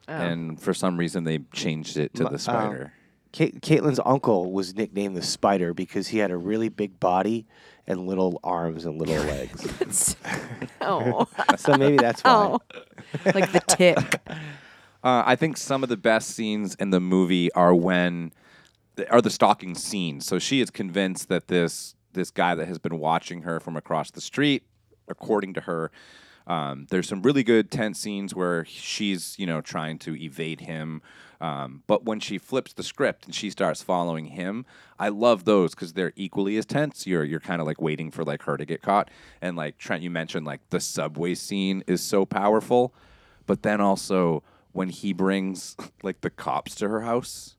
Oh. 0.09 0.13
and 0.13 0.61
for 0.61 0.75
some 0.75 0.99
reason 0.99 1.25
they 1.25 1.39
changed 1.55 1.97
it 1.97 2.13
to 2.15 2.25
Ma- 2.25 2.29
the 2.29 2.35
uh, 2.35 2.39
spider. 2.39 2.93
Kate, 3.33 3.61
Caitlin's 3.61 4.01
uncle 4.03 4.51
was 4.51 4.75
nicknamed 4.75 5.15
the 5.15 5.23
Spider 5.23 5.75
because 5.75 6.09
he 6.09 6.17
had 6.17 6.31
a 6.31 6.39
really 6.39 6.71
big 6.71 6.99
body 6.99 7.45
and 7.87 8.07
little 8.07 8.41
arms 8.43 8.85
and 8.85 8.99
little 8.99 9.23
legs. 9.25 10.17
oh, 10.81 11.27
so 11.57 11.77
maybe 11.77 11.97
that's 11.97 12.23
why. 12.23 12.31
oh, 12.33 12.61
like 13.35 13.53
the 13.53 13.63
tick. 13.67 14.21
Uh, 15.05 15.23
I 15.25 15.37
think 15.37 15.57
some 15.57 15.85
of 15.85 15.89
the 15.89 15.97
best 15.97 16.31
scenes 16.31 16.75
in 16.81 16.91
the 16.91 16.99
movie 16.99 17.53
are 17.53 17.73
when 17.73 18.33
are 19.09 19.21
the 19.21 19.31
stalking 19.31 19.77
scenes. 19.77 20.27
So 20.27 20.41
she 20.41 20.61
is 20.61 20.69
convinced 20.69 21.29
that 21.29 21.47
this 21.47 21.95
this 22.15 22.33
guy 22.33 22.57
that 22.57 22.67
has 22.67 22.79
been 22.79 22.99
watching 22.99 23.43
her 23.43 23.61
from 23.61 23.77
across 23.77 24.11
the 24.11 24.21
street, 24.21 24.65
according 25.07 25.55
to 25.55 25.61
her, 25.61 25.93
um, 26.47 26.87
there's 26.91 27.09
some 27.09 27.23
really 27.23 27.43
good 27.43 27.71
tense 27.71 27.99
scenes 27.99 28.35
where 28.35 28.65
she's 28.65 29.39
you 29.39 29.47
know 29.47 29.61
trying 29.61 29.99
to 30.01 30.17
evade 30.17 30.61
him. 30.63 31.03
Um, 31.39 31.83
but 31.87 32.05
when 32.05 32.19
she 32.19 32.39
flips 32.39 32.73
the 32.73 32.83
script 32.83 33.27
and 33.27 33.35
she 33.35 33.51
starts 33.51 33.83
following 33.83 34.27
him, 34.27 34.65
I 34.99 35.11
love 35.11 35.45
those 35.45 35.75
because 35.75 35.93
they're 35.93 36.15
equally 36.17 36.57
as 36.57 36.65
tense. 36.65 37.07
You're 37.07 37.25
you're 37.25 37.41
kind 37.41 37.61
of 37.61 37.67
like 37.67 37.81
waiting 37.81 38.11
for 38.11 38.25
like 38.25 38.43
her 38.45 38.57
to 38.57 38.65
get 38.65 38.83
caught, 38.83 39.11
and 39.43 39.57
like 39.57 39.77
Trent, 39.77 40.03
you 40.03 40.11
mentioned 40.11 40.47
like 40.47 40.61
the 40.71 40.81
subway 40.81 41.35
scene 41.35 41.83
is 41.87 42.03
so 42.03 42.25
powerful, 42.25 42.95
but 43.47 43.63
then 43.63 43.81
also 43.81 44.43
when 44.73 44.91
he 44.91 45.13
brings 45.13 45.75
like 46.03 46.21
the 46.21 46.31
cops 46.31 46.75
to 46.77 46.89
her 46.89 47.01
house, 47.01 47.57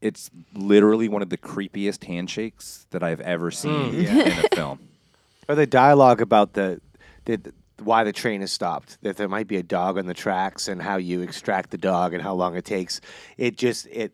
it's 0.00 0.30
literally 0.54 1.08
one 1.08 1.22
of 1.22 1.30
the 1.30 1.38
creepiest 1.38 2.04
handshakes 2.04 2.86
that 2.90 3.02
I've 3.02 3.20
ever 3.20 3.50
seen 3.50 3.94
in 3.94 4.44
a 4.44 4.48
film. 4.54 4.78
Or 5.48 5.54
the 5.54 5.66
dialogue 5.66 6.20
about 6.20 6.52
the, 6.52 6.80
the 7.24 7.52
why 7.80 8.04
the 8.04 8.12
train 8.12 8.40
has 8.40 8.52
stopped. 8.52 8.98
That 9.02 9.16
there 9.16 9.28
might 9.28 9.46
be 9.46 9.56
a 9.56 9.62
dog 9.62 9.98
on 9.98 10.06
the 10.06 10.14
tracks 10.14 10.68
and 10.68 10.80
how 10.80 10.96
you 10.96 11.20
extract 11.20 11.70
the 11.70 11.78
dog 11.78 12.14
and 12.14 12.22
how 12.22 12.34
long 12.34 12.56
it 12.56 12.64
takes. 12.64 13.00
It 13.36 13.56
just 13.56 13.86
it. 13.86 14.12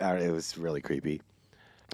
Uh, 0.00 0.18
it 0.20 0.30
was 0.30 0.58
really 0.58 0.80
creepy. 0.80 1.20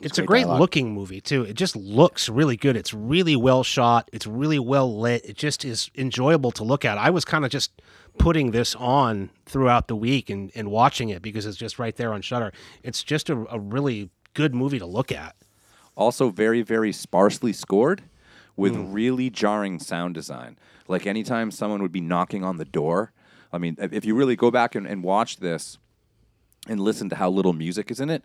It's 0.02 0.16
a 0.16 0.22
great 0.22 0.28
great 0.28 0.42
dialogue. 0.42 0.60
looking 0.60 0.92
movie 0.94 1.20
too. 1.20 1.42
It 1.42 1.54
just 1.54 1.76
looks 1.76 2.28
really 2.28 2.56
good. 2.56 2.76
It's 2.76 2.94
really 2.94 3.36
well 3.36 3.62
shot. 3.62 4.08
It's 4.12 4.26
really 4.26 4.58
well 4.58 4.98
lit. 4.98 5.24
It 5.26 5.36
just 5.36 5.64
is 5.64 5.90
enjoyable 5.96 6.52
to 6.52 6.64
look 6.64 6.84
at. 6.84 6.96
I 6.96 7.10
was 7.10 7.24
kind 7.24 7.44
of 7.44 7.50
just 7.50 7.82
putting 8.18 8.52
this 8.52 8.74
on 8.76 9.30
throughout 9.44 9.88
the 9.88 9.96
week 9.96 10.30
and, 10.30 10.50
and 10.54 10.70
watching 10.70 11.10
it 11.10 11.20
because 11.20 11.44
it's 11.44 11.58
just 11.58 11.78
right 11.78 11.94
there 11.96 12.14
on 12.14 12.22
Shudder. 12.22 12.52
It's 12.82 13.02
just 13.02 13.28
a, 13.28 13.44
a 13.50 13.58
really 13.58 14.10
good 14.32 14.54
movie 14.54 14.78
to 14.78 14.86
look 14.86 15.12
at. 15.12 15.36
Also, 15.96 16.30
very, 16.30 16.62
very 16.62 16.92
sparsely 16.92 17.52
scored 17.52 18.02
with 18.60 18.76
really 18.76 19.30
jarring 19.30 19.78
sound 19.78 20.14
design. 20.14 20.58
Like 20.86 21.06
anytime 21.06 21.50
someone 21.50 21.82
would 21.82 21.92
be 21.92 22.00
knocking 22.00 22.44
on 22.44 22.58
the 22.58 22.64
door, 22.64 23.12
I 23.52 23.58
mean, 23.58 23.76
if 23.80 23.92
if 23.92 24.04
you 24.04 24.14
really 24.14 24.36
go 24.36 24.50
back 24.50 24.74
and, 24.74 24.86
and 24.86 25.02
watch 25.02 25.38
this 25.38 25.78
and 26.68 26.78
listen 26.78 27.08
to 27.08 27.16
how 27.16 27.30
little 27.30 27.52
music 27.54 27.90
is 27.90 28.00
in 28.00 28.10
it, 28.10 28.22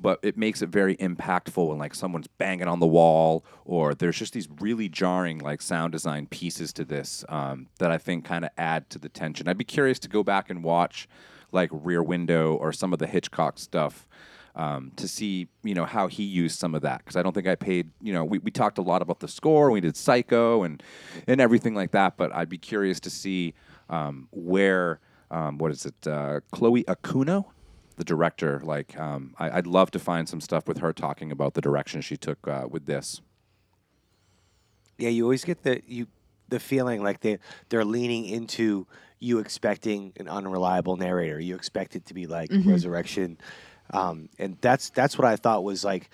but 0.00 0.18
it 0.22 0.36
makes 0.36 0.62
it 0.62 0.68
very 0.68 0.96
impactful 0.96 1.68
when 1.68 1.78
like 1.78 1.94
someone's 1.94 2.26
banging 2.26 2.66
on 2.68 2.80
the 2.80 2.86
wall 2.86 3.44
or 3.64 3.94
there's 3.94 4.18
just 4.18 4.32
these 4.32 4.48
really 4.60 4.88
jarring 4.88 5.38
like 5.38 5.62
sound 5.62 5.92
design 5.92 6.26
pieces 6.26 6.72
to 6.72 6.84
this 6.84 7.24
um, 7.28 7.68
that 7.78 7.90
I 7.90 7.98
think 7.98 8.24
kind 8.24 8.44
of 8.44 8.50
add 8.58 8.90
to 8.90 8.98
the 8.98 9.08
tension. 9.08 9.48
I'd 9.48 9.58
be 9.58 9.64
curious 9.64 9.98
to 10.00 10.08
go 10.08 10.22
back 10.22 10.50
and 10.50 10.62
watch 10.64 11.08
like 11.52 11.70
Rear 11.72 12.02
Window 12.02 12.54
or 12.54 12.72
some 12.72 12.92
of 12.92 12.98
the 12.98 13.06
Hitchcock 13.06 13.58
stuff 13.58 14.08
um, 14.58 14.92
to 14.96 15.08
see 15.08 15.48
you 15.62 15.74
know 15.74 15.86
how 15.86 16.08
he 16.08 16.24
used 16.24 16.58
some 16.58 16.74
of 16.74 16.82
that. 16.82 16.98
Because 16.98 17.16
I 17.16 17.22
don't 17.22 17.32
think 17.32 17.46
I 17.46 17.54
paid 17.54 17.90
you 18.02 18.12
know 18.12 18.24
we, 18.24 18.38
we 18.38 18.50
talked 18.50 18.76
a 18.78 18.82
lot 18.82 19.00
about 19.00 19.20
the 19.20 19.28
score. 19.28 19.70
We 19.70 19.80
did 19.80 19.96
Psycho 19.96 20.64
and 20.64 20.82
and 21.26 21.40
everything 21.40 21.74
like 21.74 21.92
that. 21.92 22.16
But 22.16 22.34
I'd 22.34 22.50
be 22.50 22.58
curious 22.58 23.00
to 23.00 23.10
see 23.10 23.54
um, 23.88 24.28
where 24.30 25.00
um, 25.30 25.56
what 25.58 25.70
is 25.70 25.86
it 25.86 26.06
uh, 26.06 26.40
Chloe 26.52 26.84
Okuno 26.84 27.46
the 27.98 28.04
director 28.04 28.60
like 28.62 28.98
um, 28.98 29.34
I, 29.38 29.58
I'd 29.58 29.66
love 29.66 29.90
to 29.90 29.98
find 29.98 30.28
some 30.28 30.40
stuff 30.40 30.68
with 30.68 30.78
her 30.78 30.92
talking 30.92 31.30
about 31.32 31.54
the 31.54 31.60
direction 31.60 32.00
she 32.00 32.16
took 32.16 32.46
uh, 32.46 32.66
with 32.70 32.86
this. 32.86 33.20
Yeah, 34.96 35.10
you 35.10 35.24
always 35.24 35.44
get 35.44 35.62
the 35.62 35.82
you 35.86 36.06
the 36.48 36.60
feeling 36.60 37.02
like 37.02 37.20
they 37.20 37.38
they're 37.68 37.84
leaning 37.84 38.24
into 38.24 38.86
you 39.18 39.40
expecting 39.40 40.12
an 40.18 40.28
unreliable 40.28 40.96
narrator. 40.96 41.40
You 41.40 41.56
expect 41.56 41.96
it 41.96 42.06
to 42.06 42.14
be 42.14 42.26
like 42.26 42.50
Resurrection, 42.64 43.38
um, 43.90 44.28
and 44.38 44.56
that's 44.60 44.90
that's 44.90 45.16
what 45.18 45.26
I 45.26 45.36
thought 45.36 45.64
was 45.64 45.84
like 45.84 46.10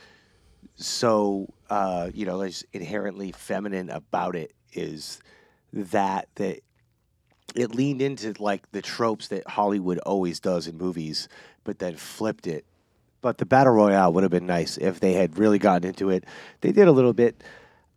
so 0.77 1.53
uh, 1.71 2.11
you 2.13 2.27
know 2.27 2.39
there's 2.39 2.65
inherently 2.73 3.33
feminine 3.33 3.91
about 3.91 4.37
it 4.37 4.53
is 4.73 5.21
that 5.73 6.29
that 6.37 6.61
it 7.55 7.75
leaned 7.75 8.03
into 8.03 8.35
like 8.39 8.71
the 8.73 8.83
tropes 8.83 9.29
that 9.29 9.47
Hollywood 9.49 9.99
always 9.99 10.41
does 10.41 10.67
in 10.67 10.77
movies, 10.77 11.29
but 11.63 11.79
then 11.79 11.97
flipped 11.97 12.47
it. 12.47 12.65
But 13.21 13.39
the 13.39 13.47
battle 13.47 13.73
royale 13.73 14.13
would 14.13 14.23
have 14.23 14.31
been 14.31 14.47
nice 14.47 14.77
if 14.77 15.01
they 15.01 15.15
had 15.15 15.39
really 15.39 15.59
gotten 15.59 15.89
into 15.89 16.11
it. 16.11 16.25
They 16.61 16.73
did 16.73 16.89
a 16.89 16.93
little 16.93 17.13
bit. 17.13 17.43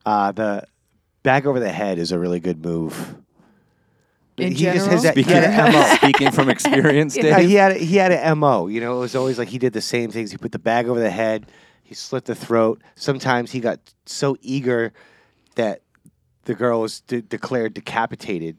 Uh, 0.06 0.32
the 0.32 0.64
bag 1.24 1.46
over 1.46 1.60
the 1.60 1.72
head 1.72 1.98
is 1.98 2.12
a 2.12 2.20
really 2.20 2.40
good 2.40 2.64
move. 2.64 3.16
In 4.38 4.52
he 4.52 4.66
just 4.66 4.88
has 4.88 5.02
general? 5.02 5.02
that 5.04 5.16
he 5.16 5.24
speaking, 5.24 5.42
had 5.42 5.70
a 5.70 5.72
MO. 5.72 5.96
speaking 5.96 6.32
from 6.32 6.50
experience 6.50 7.14
Dave 7.16 7.26
Yeah, 7.26 7.40
he 7.40 7.54
had 7.56 7.72
a, 7.72 7.76
he 7.76 7.96
had 7.96 8.12
an 8.12 8.38
mo. 8.38 8.68
You 8.68 8.80
know, 8.82 8.98
it 8.98 9.00
was 9.00 9.16
always 9.16 9.40
like 9.40 9.48
he 9.48 9.58
did 9.58 9.74
the 9.74 9.82
same 9.82 10.12
things. 10.12 10.32
He 10.32 10.38
put 10.38 10.52
the 10.52 10.60
bag 10.60 10.88
over 10.88 11.00
the 11.00 11.10
head. 11.10 11.48
He 11.84 11.96
slit 11.96 12.26
the 12.26 12.36
throat. 12.36 12.82
Sometimes 12.96 13.52
he 13.52 13.60
got 13.60 13.80
so 14.06 14.38
eager 14.42 14.94
that 15.56 15.82
the 16.44 16.54
girl 16.54 16.82
was 16.82 17.02
de- 17.02 17.22
declared 17.22 17.74
decapitated 17.74 18.58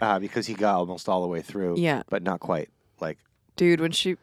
uh, 0.00 0.18
because 0.18 0.46
he 0.46 0.54
got 0.54 0.76
almost 0.76 1.08
all 1.08 1.22
the 1.22 1.28
way 1.28 1.42
through. 1.42 1.76
Yeah. 1.78 2.02
but 2.08 2.22
not 2.22 2.40
quite. 2.40 2.68
Like 3.00 3.18
Dude, 3.56 3.80
when 3.80 3.92
she 3.92 4.16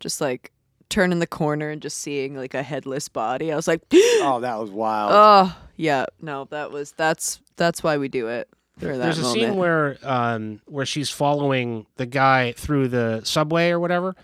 just 0.00 0.20
like 0.20 0.50
turning 0.88 1.20
the 1.20 1.26
corner 1.26 1.70
and 1.70 1.80
just 1.80 1.98
seeing 1.98 2.34
like 2.34 2.54
a 2.54 2.62
headless 2.62 3.08
body, 3.08 3.52
I 3.52 3.56
was 3.56 3.68
like, 3.68 3.82
oh, 3.92 4.38
that 4.40 4.58
was 4.58 4.70
wild. 4.70 5.10
oh 5.14 5.56
yeah, 5.76 6.06
no, 6.20 6.46
that 6.50 6.70
was 6.70 6.92
that's 6.92 7.40
that's 7.56 7.82
why 7.82 7.98
we 7.98 8.08
do 8.08 8.28
it 8.28 8.48
for 8.48 8.50
that 8.50 8.61
There's 8.82 9.18
a 9.18 9.22
moment. 9.22 9.40
scene 9.40 9.56
where 9.56 9.98
um, 10.02 10.60
where 10.66 10.86
she's 10.86 11.10
following 11.10 11.86
the 11.96 12.06
guy 12.06 12.52
through 12.52 12.88
the 12.88 13.22
subway 13.24 13.70
or 13.70 13.80
whatever. 13.80 14.14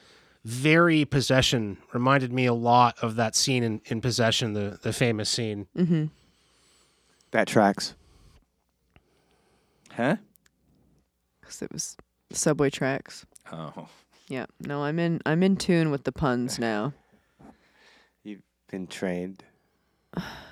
Very 0.44 1.04
possession 1.04 1.78
reminded 1.92 2.32
me 2.32 2.46
a 2.46 2.54
lot 2.54 2.96
of 3.02 3.16
that 3.16 3.36
scene 3.36 3.62
in, 3.62 3.80
in 3.86 4.00
possession, 4.00 4.52
the 4.54 4.78
the 4.82 4.92
famous 4.92 5.28
scene. 5.28 5.66
that 7.30 7.48
tracks. 7.48 7.94
Huh? 9.92 10.16
Because 11.40 11.62
it 11.62 11.72
was 11.72 11.96
subway 12.32 12.70
tracks. 12.70 13.26
oh 13.52 13.88
Yeah, 14.28 14.46
no, 14.60 14.84
I'm 14.84 14.98
in 14.98 15.20
I'm 15.26 15.42
in 15.42 15.56
tune 15.56 15.90
with 15.90 16.04
the 16.04 16.12
puns 16.12 16.58
now. 16.58 16.94
You've 18.22 18.42
been 18.70 18.86
trained. 18.86 19.44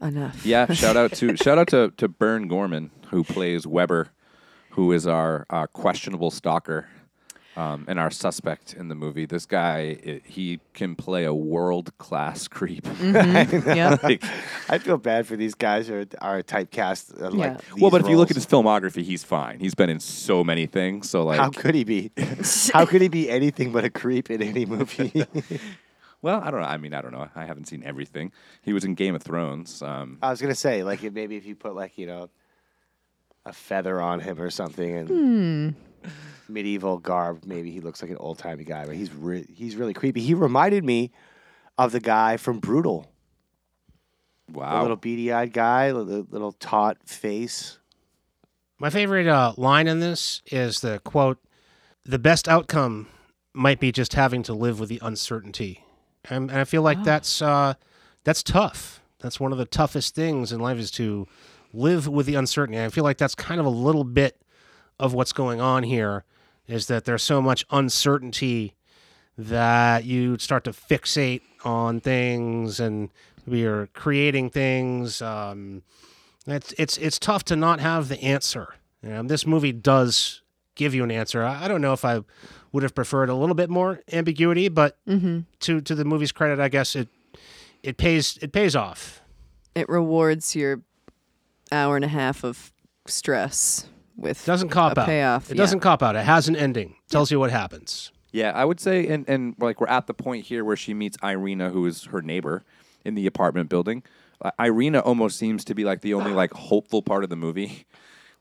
Enough. 0.00 0.44
Yeah, 0.44 0.72
shout 0.72 0.96
out 0.96 1.12
to 1.14 1.36
shout 1.44 1.58
out 1.58 1.68
to 1.68 1.92
to 1.96 2.08
Burn 2.08 2.48
Gorman 2.48 2.90
who 3.10 3.24
plays 3.24 3.66
Weber, 3.66 4.08
who 4.70 4.92
is 4.92 5.06
our 5.06 5.46
uh, 5.48 5.66
questionable 5.68 6.30
stalker, 6.30 6.88
um, 7.56 7.84
and 7.86 7.98
our 7.98 8.10
suspect 8.10 8.74
in 8.74 8.88
the 8.88 8.94
movie. 8.94 9.24
This 9.26 9.46
guy, 9.46 9.96
i 10.04 10.20
he 10.24 10.60
can 10.72 10.96
play 10.96 11.24
a 11.24 11.34
world 11.34 11.96
class 11.98 12.48
creep. 12.48 12.86
yeah. 13.02 13.96
Like, 14.02 14.24
I 14.68 14.78
feel 14.78 14.98
bad 14.98 15.26
for 15.26 15.36
these 15.36 15.54
guys 15.54 15.86
who 15.88 15.94
are, 15.94 16.06
are 16.20 16.42
typecast. 16.42 17.22
Uh, 17.22 17.30
Yeah. 17.30 17.52
like 17.52 17.60
well, 17.78 17.90
but 17.90 17.98
these 17.98 18.06
if 18.06 18.10
you 18.10 18.16
look 18.16 18.30
at 18.30 18.36
his 18.36 18.46
filmography, 18.46 19.02
he's 19.02 19.22
fine. 19.24 19.60
He's 19.60 19.74
been 19.74 19.90
in 19.90 20.00
so 20.00 20.42
many 20.42 20.66
things. 20.66 21.08
So 21.08 21.22
like, 21.24 21.38
how 21.38 21.50
could 21.50 21.74
he 21.74 21.84
be? 21.84 22.10
how 22.72 22.84
could 22.84 23.00
he 23.00 23.08
be 23.08 23.30
anything 23.30 23.72
but 23.72 23.84
a 23.84 23.90
creep 23.90 24.30
in 24.30 24.42
any 24.42 24.66
movie? 24.66 25.24
Well, 26.24 26.40
I 26.42 26.50
don't 26.50 26.60
know. 26.60 26.66
I 26.66 26.78
mean, 26.78 26.94
I 26.94 27.02
don't 27.02 27.12
know. 27.12 27.28
I 27.36 27.44
haven't 27.44 27.66
seen 27.68 27.82
everything. 27.84 28.32
He 28.62 28.72
was 28.72 28.82
in 28.84 28.94
Game 28.94 29.14
of 29.14 29.22
Thrones. 29.22 29.82
Um, 29.82 30.18
I 30.22 30.30
was 30.30 30.40
gonna 30.40 30.54
say, 30.54 30.82
like, 30.82 31.04
if 31.04 31.12
maybe 31.12 31.36
if 31.36 31.44
you 31.46 31.54
put 31.54 31.74
like 31.74 31.98
you 31.98 32.06
know 32.06 32.30
a 33.44 33.52
feather 33.52 34.00
on 34.00 34.20
him 34.20 34.40
or 34.40 34.48
something 34.50 34.96
and 34.96 35.08
Hmm. 36.06 36.10
medieval 36.48 36.98
garb, 36.98 37.44
maybe 37.44 37.70
he 37.70 37.80
looks 37.80 38.00
like 38.00 38.10
an 38.10 38.16
old 38.16 38.38
timey 38.38 38.64
guy. 38.64 38.86
But 38.86 38.96
he's 38.96 39.12
re- 39.12 39.46
he's 39.54 39.76
really 39.76 39.92
creepy. 39.94 40.22
He 40.22 40.32
reminded 40.34 40.82
me 40.84 41.12
of 41.76 41.92
the 41.92 42.00
guy 42.00 42.38
from 42.38 42.58
Brutal, 42.58 43.12
the 44.48 44.58
wow. 44.58 44.80
little 44.80 44.96
beady 44.96 45.30
eyed 45.30 45.52
guy, 45.52 45.92
the 45.92 46.04
the 46.04 46.26
little 46.30 46.52
taut 46.52 46.96
face. 47.06 47.78
My 48.78 48.90
favorite 48.90 49.26
uh, 49.26 49.52
line 49.56 49.86
in 49.88 50.00
this 50.00 50.40
is 50.50 50.80
the 50.80 51.00
quote: 51.04 51.38
"The 52.04 52.18
best 52.18 52.48
outcome 52.48 53.08
might 53.52 53.78
be 53.78 53.92
just 53.92 54.14
having 54.14 54.42
to 54.44 54.54
live 54.54 54.80
with 54.80 54.88
the 54.88 55.00
uncertainty," 55.02 55.83
and, 56.28 56.50
and 56.50 56.60
I 56.60 56.64
feel 56.64 56.82
like 56.82 57.02
that's 57.02 57.42
uh, 57.42 57.74
that's 58.24 58.42
tough. 58.42 59.02
That's 59.20 59.40
one 59.40 59.52
of 59.52 59.58
the 59.58 59.64
toughest 59.64 60.14
things 60.14 60.52
in 60.52 60.60
life 60.60 60.78
is 60.78 60.90
to 60.92 61.26
live 61.72 62.06
with 62.06 62.26
the 62.26 62.34
uncertainty. 62.34 62.82
I 62.82 62.88
feel 62.88 63.04
like 63.04 63.18
that's 63.18 63.34
kind 63.34 63.60
of 63.60 63.66
a 63.66 63.70
little 63.70 64.04
bit 64.04 64.40
of 64.98 65.14
what's 65.14 65.32
going 65.32 65.60
on 65.60 65.82
here. 65.82 66.24
Is 66.66 66.86
that 66.86 67.04
there's 67.04 67.22
so 67.22 67.42
much 67.42 67.66
uncertainty 67.70 68.74
that 69.36 70.04
you 70.04 70.38
start 70.38 70.64
to 70.64 70.70
fixate 70.70 71.42
on 71.64 72.00
things 72.00 72.80
and 72.80 73.10
we 73.46 73.64
are 73.64 73.88
creating 73.88 74.50
things. 74.50 75.20
Um, 75.20 75.82
it's 76.46 76.74
it's 76.78 76.96
it's 76.98 77.18
tough 77.18 77.44
to 77.46 77.56
not 77.56 77.80
have 77.80 78.08
the 78.08 78.22
answer. 78.22 78.74
You 79.02 79.10
know, 79.10 79.22
this 79.22 79.46
movie 79.46 79.72
does 79.72 80.42
give 80.74 80.94
you 80.94 81.04
an 81.04 81.10
answer. 81.10 81.42
I, 81.42 81.64
I 81.64 81.68
don't 81.68 81.80
know 81.80 81.92
if 81.92 82.04
I 82.04 82.20
would 82.72 82.82
have 82.82 82.94
preferred 82.94 83.28
a 83.28 83.34
little 83.34 83.54
bit 83.54 83.70
more 83.70 84.00
ambiguity, 84.12 84.68
but 84.68 84.98
to 85.06 85.80
to 85.80 85.94
the 85.94 86.04
movie's 86.04 86.32
credit, 86.32 86.60
I 86.60 86.68
guess 86.68 86.94
it 86.96 87.08
it 87.82 87.96
pays 87.96 88.38
it 88.42 88.52
pays 88.52 88.74
off. 88.76 89.20
It 89.74 89.88
rewards 89.88 90.54
your 90.54 90.82
hour 91.72 91.96
and 91.96 92.04
a 92.04 92.08
half 92.08 92.44
of 92.44 92.72
stress 93.06 93.86
with 94.16 94.44
Doesn't 94.44 94.68
cop 94.68 94.96
a 94.96 95.00
out. 95.00 95.06
payoff. 95.06 95.50
It 95.50 95.56
yeah. 95.56 95.62
doesn't 95.62 95.80
cop 95.80 96.02
out. 96.02 96.14
It 96.16 96.24
has 96.24 96.48
an 96.48 96.56
ending. 96.56 96.94
Tells 97.10 97.30
you 97.30 97.40
what 97.40 97.50
happens. 97.50 98.12
Yeah, 98.32 98.50
I 98.52 98.64
would 98.64 98.80
say, 98.80 99.06
and 99.06 99.28
and 99.28 99.54
like 99.58 99.80
we're 99.80 99.86
at 99.88 100.06
the 100.06 100.14
point 100.14 100.44
here 100.46 100.64
where 100.64 100.76
she 100.76 100.94
meets 100.94 101.16
Irina, 101.22 101.70
who 101.70 101.86
is 101.86 102.04
her 102.04 102.22
neighbor 102.22 102.62
in 103.04 103.14
the 103.14 103.26
apartment 103.26 103.68
building. 103.68 104.02
Uh, 104.42 104.50
Irina 104.58 104.98
almost 105.00 105.38
seems 105.38 105.64
to 105.66 105.74
be 105.74 105.84
like 105.84 106.00
the 106.00 106.14
only 106.14 106.32
like 106.42 106.52
hopeful 106.52 107.02
part 107.02 107.22
of 107.22 107.30
the 107.30 107.36
movie, 107.36 107.86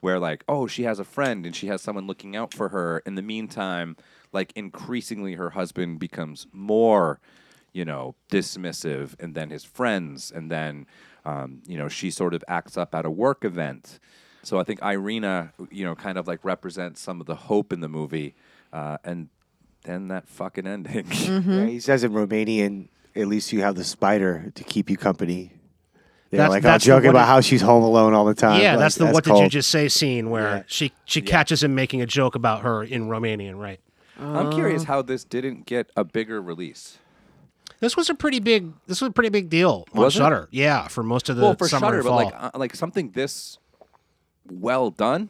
where 0.03 0.19
like 0.19 0.43
oh 0.49 0.67
she 0.67 0.83
has 0.83 0.99
a 0.99 1.03
friend 1.05 1.45
and 1.45 1.55
she 1.55 1.67
has 1.67 1.81
someone 1.81 2.05
looking 2.05 2.35
out 2.35 2.53
for 2.53 2.69
her. 2.69 3.01
In 3.05 3.15
the 3.15 3.21
meantime, 3.21 3.95
like 4.33 4.51
increasingly 4.53 5.35
her 5.35 5.51
husband 5.51 5.99
becomes 5.99 6.45
more, 6.51 7.21
you 7.71 7.85
know, 7.85 8.13
dismissive, 8.29 9.15
and 9.17 9.33
then 9.33 9.49
his 9.49 9.63
friends, 9.63 10.29
and 10.29 10.51
then 10.51 10.87
um, 11.23 11.61
you 11.65 11.77
know 11.77 11.87
she 11.87 12.11
sort 12.11 12.33
of 12.33 12.43
acts 12.49 12.75
up 12.77 12.93
at 12.93 13.05
a 13.05 13.09
work 13.09 13.45
event. 13.45 13.99
So 14.43 14.59
I 14.59 14.65
think 14.65 14.83
Irina, 14.83 15.53
you 15.71 15.85
know, 15.85 15.95
kind 15.95 16.17
of 16.17 16.27
like 16.27 16.43
represents 16.43 16.99
some 16.99 17.21
of 17.21 17.25
the 17.25 17.35
hope 17.35 17.71
in 17.71 17.79
the 17.79 17.87
movie, 17.87 18.35
uh, 18.73 18.97
and 19.05 19.29
then 19.85 20.09
that 20.09 20.27
fucking 20.27 20.67
ending. 20.67 21.07
Yeah, 21.59 21.65
he 21.67 21.79
says 21.79 22.03
in 22.03 22.11
Romanian, 22.11 22.89
"At 23.15 23.27
least 23.27 23.53
you 23.53 23.61
have 23.61 23.75
the 23.75 23.85
spider 23.85 24.51
to 24.53 24.63
keep 24.65 24.89
you 24.89 24.97
company." 24.97 25.53
They're 26.33 26.39
That's- 26.39 26.49
like, 26.49 26.63
that's 26.63 26.83
I'm 26.85 26.89
the 26.89 26.95
joking 26.97 27.09
about 27.11 27.23
it- 27.25 27.27
how 27.27 27.41
she's 27.41 27.61
home 27.61 27.83
alone 27.83 28.15
all 28.15 28.25
the 28.25 28.33
time. 28.33 28.59
yeah, 28.59 28.71
Like, 28.71 28.79
that's 28.79 28.95
the 28.95 29.05
what 29.05 29.23
did 29.23 29.37
you 29.37 29.49
just 29.49 29.69
say 29.69 29.87
scene 29.87 30.31
where 30.31 30.57
Yeah. 30.57 30.63
she 30.65 30.91
she 31.05 31.21
catches 31.21 31.61
him 31.63 31.75
making 31.75 32.01
a 32.01 32.07
joke 32.07 32.33
about 32.33 32.61
her 32.63 32.83
in 32.83 33.07
Romanian, 33.07 33.59
right? 33.59 33.79
I'm 34.19 34.51
curious 34.51 34.85
how 34.85 35.03
this 35.03 35.23
didn't 35.23 35.67
get 35.67 35.91
a 35.95 36.03
bigger 36.03 36.41
release. 36.41 36.97
This 37.81 37.95
was 37.95 38.09
a 38.09 38.15
pretty 38.15 38.39
big 38.39 38.71
this 38.87 38.99
was 38.99 39.09
a 39.09 39.11
pretty 39.13 39.29
big 39.29 39.49
deal 39.51 39.85
on 39.93 40.01
Was 40.01 40.15
it? 40.15 40.19
Shudder. 40.19 40.47
Yeah, 40.49 40.87
for 40.87 41.03
most 41.03 41.29
of 41.29 41.35
the 41.35 41.43
well, 41.43 41.55
for 41.55 41.67
summer 41.67 41.87
Shudder, 41.87 41.97
and 41.97 42.05
but 42.05 42.15
like 42.15 42.33
uh, 42.35 42.49
like 42.57 42.75
something 42.75 43.11
this 43.11 43.59
well 44.49 44.89
done 44.89 45.29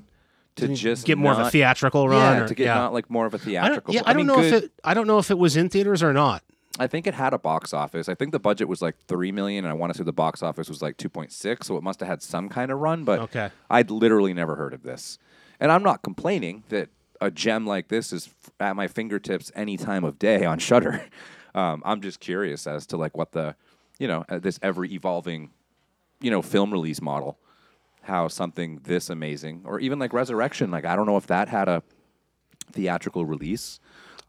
to 0.55 0.67
just 0.69 1.05
get 1.05 1.17
more 1.17 1.33
of 1.33 1.39
a 1.39 1.49
theatrical 1.49 2.07
run. 2.07 2.37
Yeah, 2.37 2.43
or- 2.43 2.47
to 2.47 2.55
get 2.55 2.65
yeah. 2.65 2.75
not 2.75 2.93
like 2.93 3.09
more 3.09 3.25
of 3.25 3.33
a 3.33 3.37
I 3.37 3.39
don't, 3.39 3.45
theatrical. 3.45 3.93
yeah, 3.95 4.01
I, 4.05 4.13
don't 4.13 4.17
mean, 4.17 4.27
know 4.27 4.35
good- 4.35 4.53
if 4.53 4.63
it. 4.65 4.71
I 4.83 4.93
don't 4.93 5.07
know 5.07 5.17
if 5.17 5.31
it 5.31 5.37
was 5.37 5.57
in 5.57 5.67
theaters 5.69 6.01
or 6.03 6.13
not. 6.13 6.43
I 6.79 6.87
think 6.87 7.05
it 7.05 7.13
had 7.13 7.33
a 7.33 7.37
box 7.37 7.71
office. 7.73 8.09
I 8.09 8.15
think 8.15 8.31
the 8.31 8.39
budget 8.39 8.67
was 8.67 8.81
like 8.81 8.95
three 9.07 9.31
million, 9.31 9.63
and 9.65 9.71
I 9.71 9.75
want 9.75 9.93
to 9.93 9.97
say 9.97 10.03
the 10.03 10.11
box 10.11 10.41
office 10.41 10.69
was 10.69 10.81
like 10.81 10.97
two 10.97 11.09
point 11.09 11.31
six. 11.31 11.67
So 11.67 11.77
it 11.77 11.83
must 11.83 11.99
have 11.99 12.09
had 12.09 12.21
some 12.23 12.49
kind 12.49 12.71
of 12.71 12.79
run. 12.79 13.03
But 13.03 13.19
Okay. 13.19 13.49
I'd 13.69 13.91
literally 13.91 14.33
never 14.33 14.55
heard 14.55 14.73
of 14.73 14.81
this, 14.83 15.19
and 15.59 15.71
I'm 15.71 15.83
not 15.83 16.01
complaining 16.01 16.63
that 16.69 16.89
a 17.21 17.29
gem 17.29 17.65
like 17.67 17.87
this 17.89 18.11
is 18.11 18.27
f- 18.27 18.51
at 18.59 18.75
my 18.75 18.87
fingertips 18.87 19.51
any 19.55 19.77
time 19.77 20.03
of 20.03 20.17
day 20.19 20.45
on 20.45 20.59
Shudder. 20.59 21.05
Um, 21.55 21.83
I'm 21.85 22.01
just 22.01 22.19
curious 22.19 22.65
as 22.65 22.87
to 22.87 22.97
like 22.97 23.15
what 23.15 23.33
the, 23.33 23.55
you 23.99 24.07
know, 24.07 24.25
uh, 24.27 24.39
this 24.39 24.57
ever 24.63 24.85
evolving, 24.85 25.51
you 26.19 26.31
know, 26.31 26.41
film 26.41 26.71
release 26.71 26.99
model, 26.99 27.37
how 28.01 28.27
something 28.27 28.79
this 28.85 29.07
amazing, 29.07 29.61
or 29.63 29.79
even 29.79 29.99
like 29.99 30.13
Resurrection, 30.13 30.71
like 30.71 30.83
I 30.83 30.95
don't 30.95 31.05
know 31.05 31.15
if 31.15 31.27
that 31.27 31.49
had 31.49 31.67
a 31.69 31.83
theatrical 32.71 33.23
release. 33.25 33.79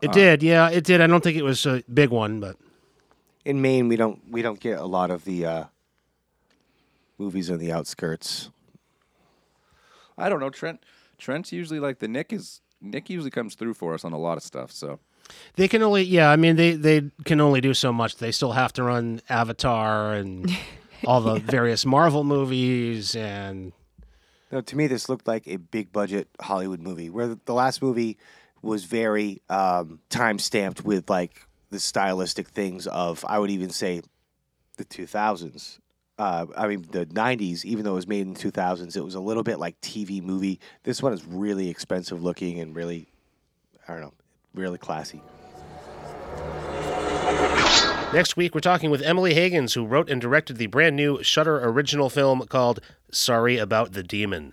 It 0.00 0.12
did. 0.12 0.42
Yeah, 0.42 0.68
it 0.70 0.84
did. 0.84 1.00
I 1.00 1.06
don't 1.06 1.22
think 1.22 1.36
it 1.36 1.44
was 1.44 1.64
a 1.66 1.82
big 1.92 2.10
one, 2.10 2.40
but 2.40 2.56
in 3.44 3.62
Maine, 3.62 3.88
we 3.88 3.96
don't 3.96 4.20
we 4.30 4.42
don't 4.42 4.60
get 4.60 4.78
a 4.78 4.84
lot 4.86 5.10
of 5.10 5.24
the 5.24 5.46
uh, 5.46 5.64
movies 7.18 7.50
on 7.50 7.58
the 7.58 7.72
outskirts. 7.72 8.50
I 10.16 10.28
don't 10.28 10.40
know. 10.40 10.50
Trent 10.50 10.84
Trent's 11.18 11.52
usually 11.52 11.80
like 11.80 11.98
the 11.98 12.08
Nick 12.08 12.32
is 12.32 12.60
Nick 12.80 13.08
usually 13.10 13.30
comes 13.30 13.54
through 13.54 13.74
for 13.74 13.94
us 13.94 14.04
on 14.04 14.12
a 14.12 14.18
lot 14.18 14.36
of 14.36 14.42
stuff. 14.42 14.70
So 14.70 15.00
they 15.56 15.68
can 15.68 15.82
only. 15.82 16.02
Yeah, 16.02 16.30
I 16.30 16.36
mean 16.36 16.56
they 16.56 16.72
they 16.72 17.10
can 17.24 17.40
only 17.40 17.60
do 17.60 17.74
so 17.74 17.92
much. 17.92 18.16
They 18.16 18.32
still 18.32 18.52
have 18.52 18.72
to 18.74 18.82
run 18.82 19.20
Avatar 19.28 20.12
and 20.14 20.50
all 21.06 21.20
the 21.20 21.40
various 21.40 21.84
Marvel 21.84 22.24
movies 22.24 23.16
and 23.16 23.72
No, 24.52 24.60
to 24.60 24.76
me, 24.76 24.86
this 24.86 25.08
looked 25.08 25.26
like 25.26 25.46
a 25.48 25.56
big 25.56 25.92
budget 25.92 26.28
Hollywood 26.40 26.80
movie, 26.80 27.10
where 27.10 27.26
the, 27.28 27.40
the 27.44 27.54
last 27.54 27.82
movie 27.82 28.18
was 28.64 28.84
very 28.84 29.42
um, 29.48 30.00
time 30.08 30.38
stamped 30.38 30.84
with 30.84 31.08
like 31.10 31.46
the 31.70 31.80
stylistic 31.80 32.48
things 32.48 32.86
of, 32.86 33.24
I 33.28 33.38
would 33.38 33.50
even 33.50 33.70
say, 33.70 34.02
the 34.76 34.84
2000s. 34.84 35.78
Uh, 36.16 36.46
I 36.56 36.68
mean, 36.68 36.86
the 36.90 37.06
90s, 37.06 37.64
even 37.64 37.84
though 37.84 37.92
it 37.92 37.96
was 37.96 38.06
made 38.06 38.22
in 38.22 38.34
the 38.34 38.40
2000s, 38.40 38.96
it 38.96 39.00
was 39.00 39.16
a 39.16 39.20
little 39.20 39.42
bit 39.42 39.58
like 39.58 39.80
TV 39.80 40.22
movie. 40.22 40.60
This 40.84 41.02
one 41.02 41.12
is 41.12 41.24
really 41.26 41.68
expensive 41.68 42.22
looking 42.22 42.60
and 42.60 42.74
really, 42.74 43.08
I 43.88 43.92
don't 43.92 44.02
know, 44.02 44.14
really 44.54 44.78
classy. 44.78 45.20
Next 48.12 48.36
week, 48.36 48.54
we're 48.54 48.60
talking 48.60 48.90
with 48.92 49.02
Emily 49.02 49.34
Hagins, 49.34 49.74
who 49.74 49.84
wrote 49.84 50.08
and 50.08 50.20
directed 50.20 50.56
the 50.56 50.68
brand 50.68 50.94
new 50.94 51.20
Shudder 51.24 51.58
original 51.66 52.08
film 52.08 52.46
called 52.46 52.78
Sorry 53.10 53.58
About 53.58 53.92
the 53.92 54.04
Demon. 54.04 54.52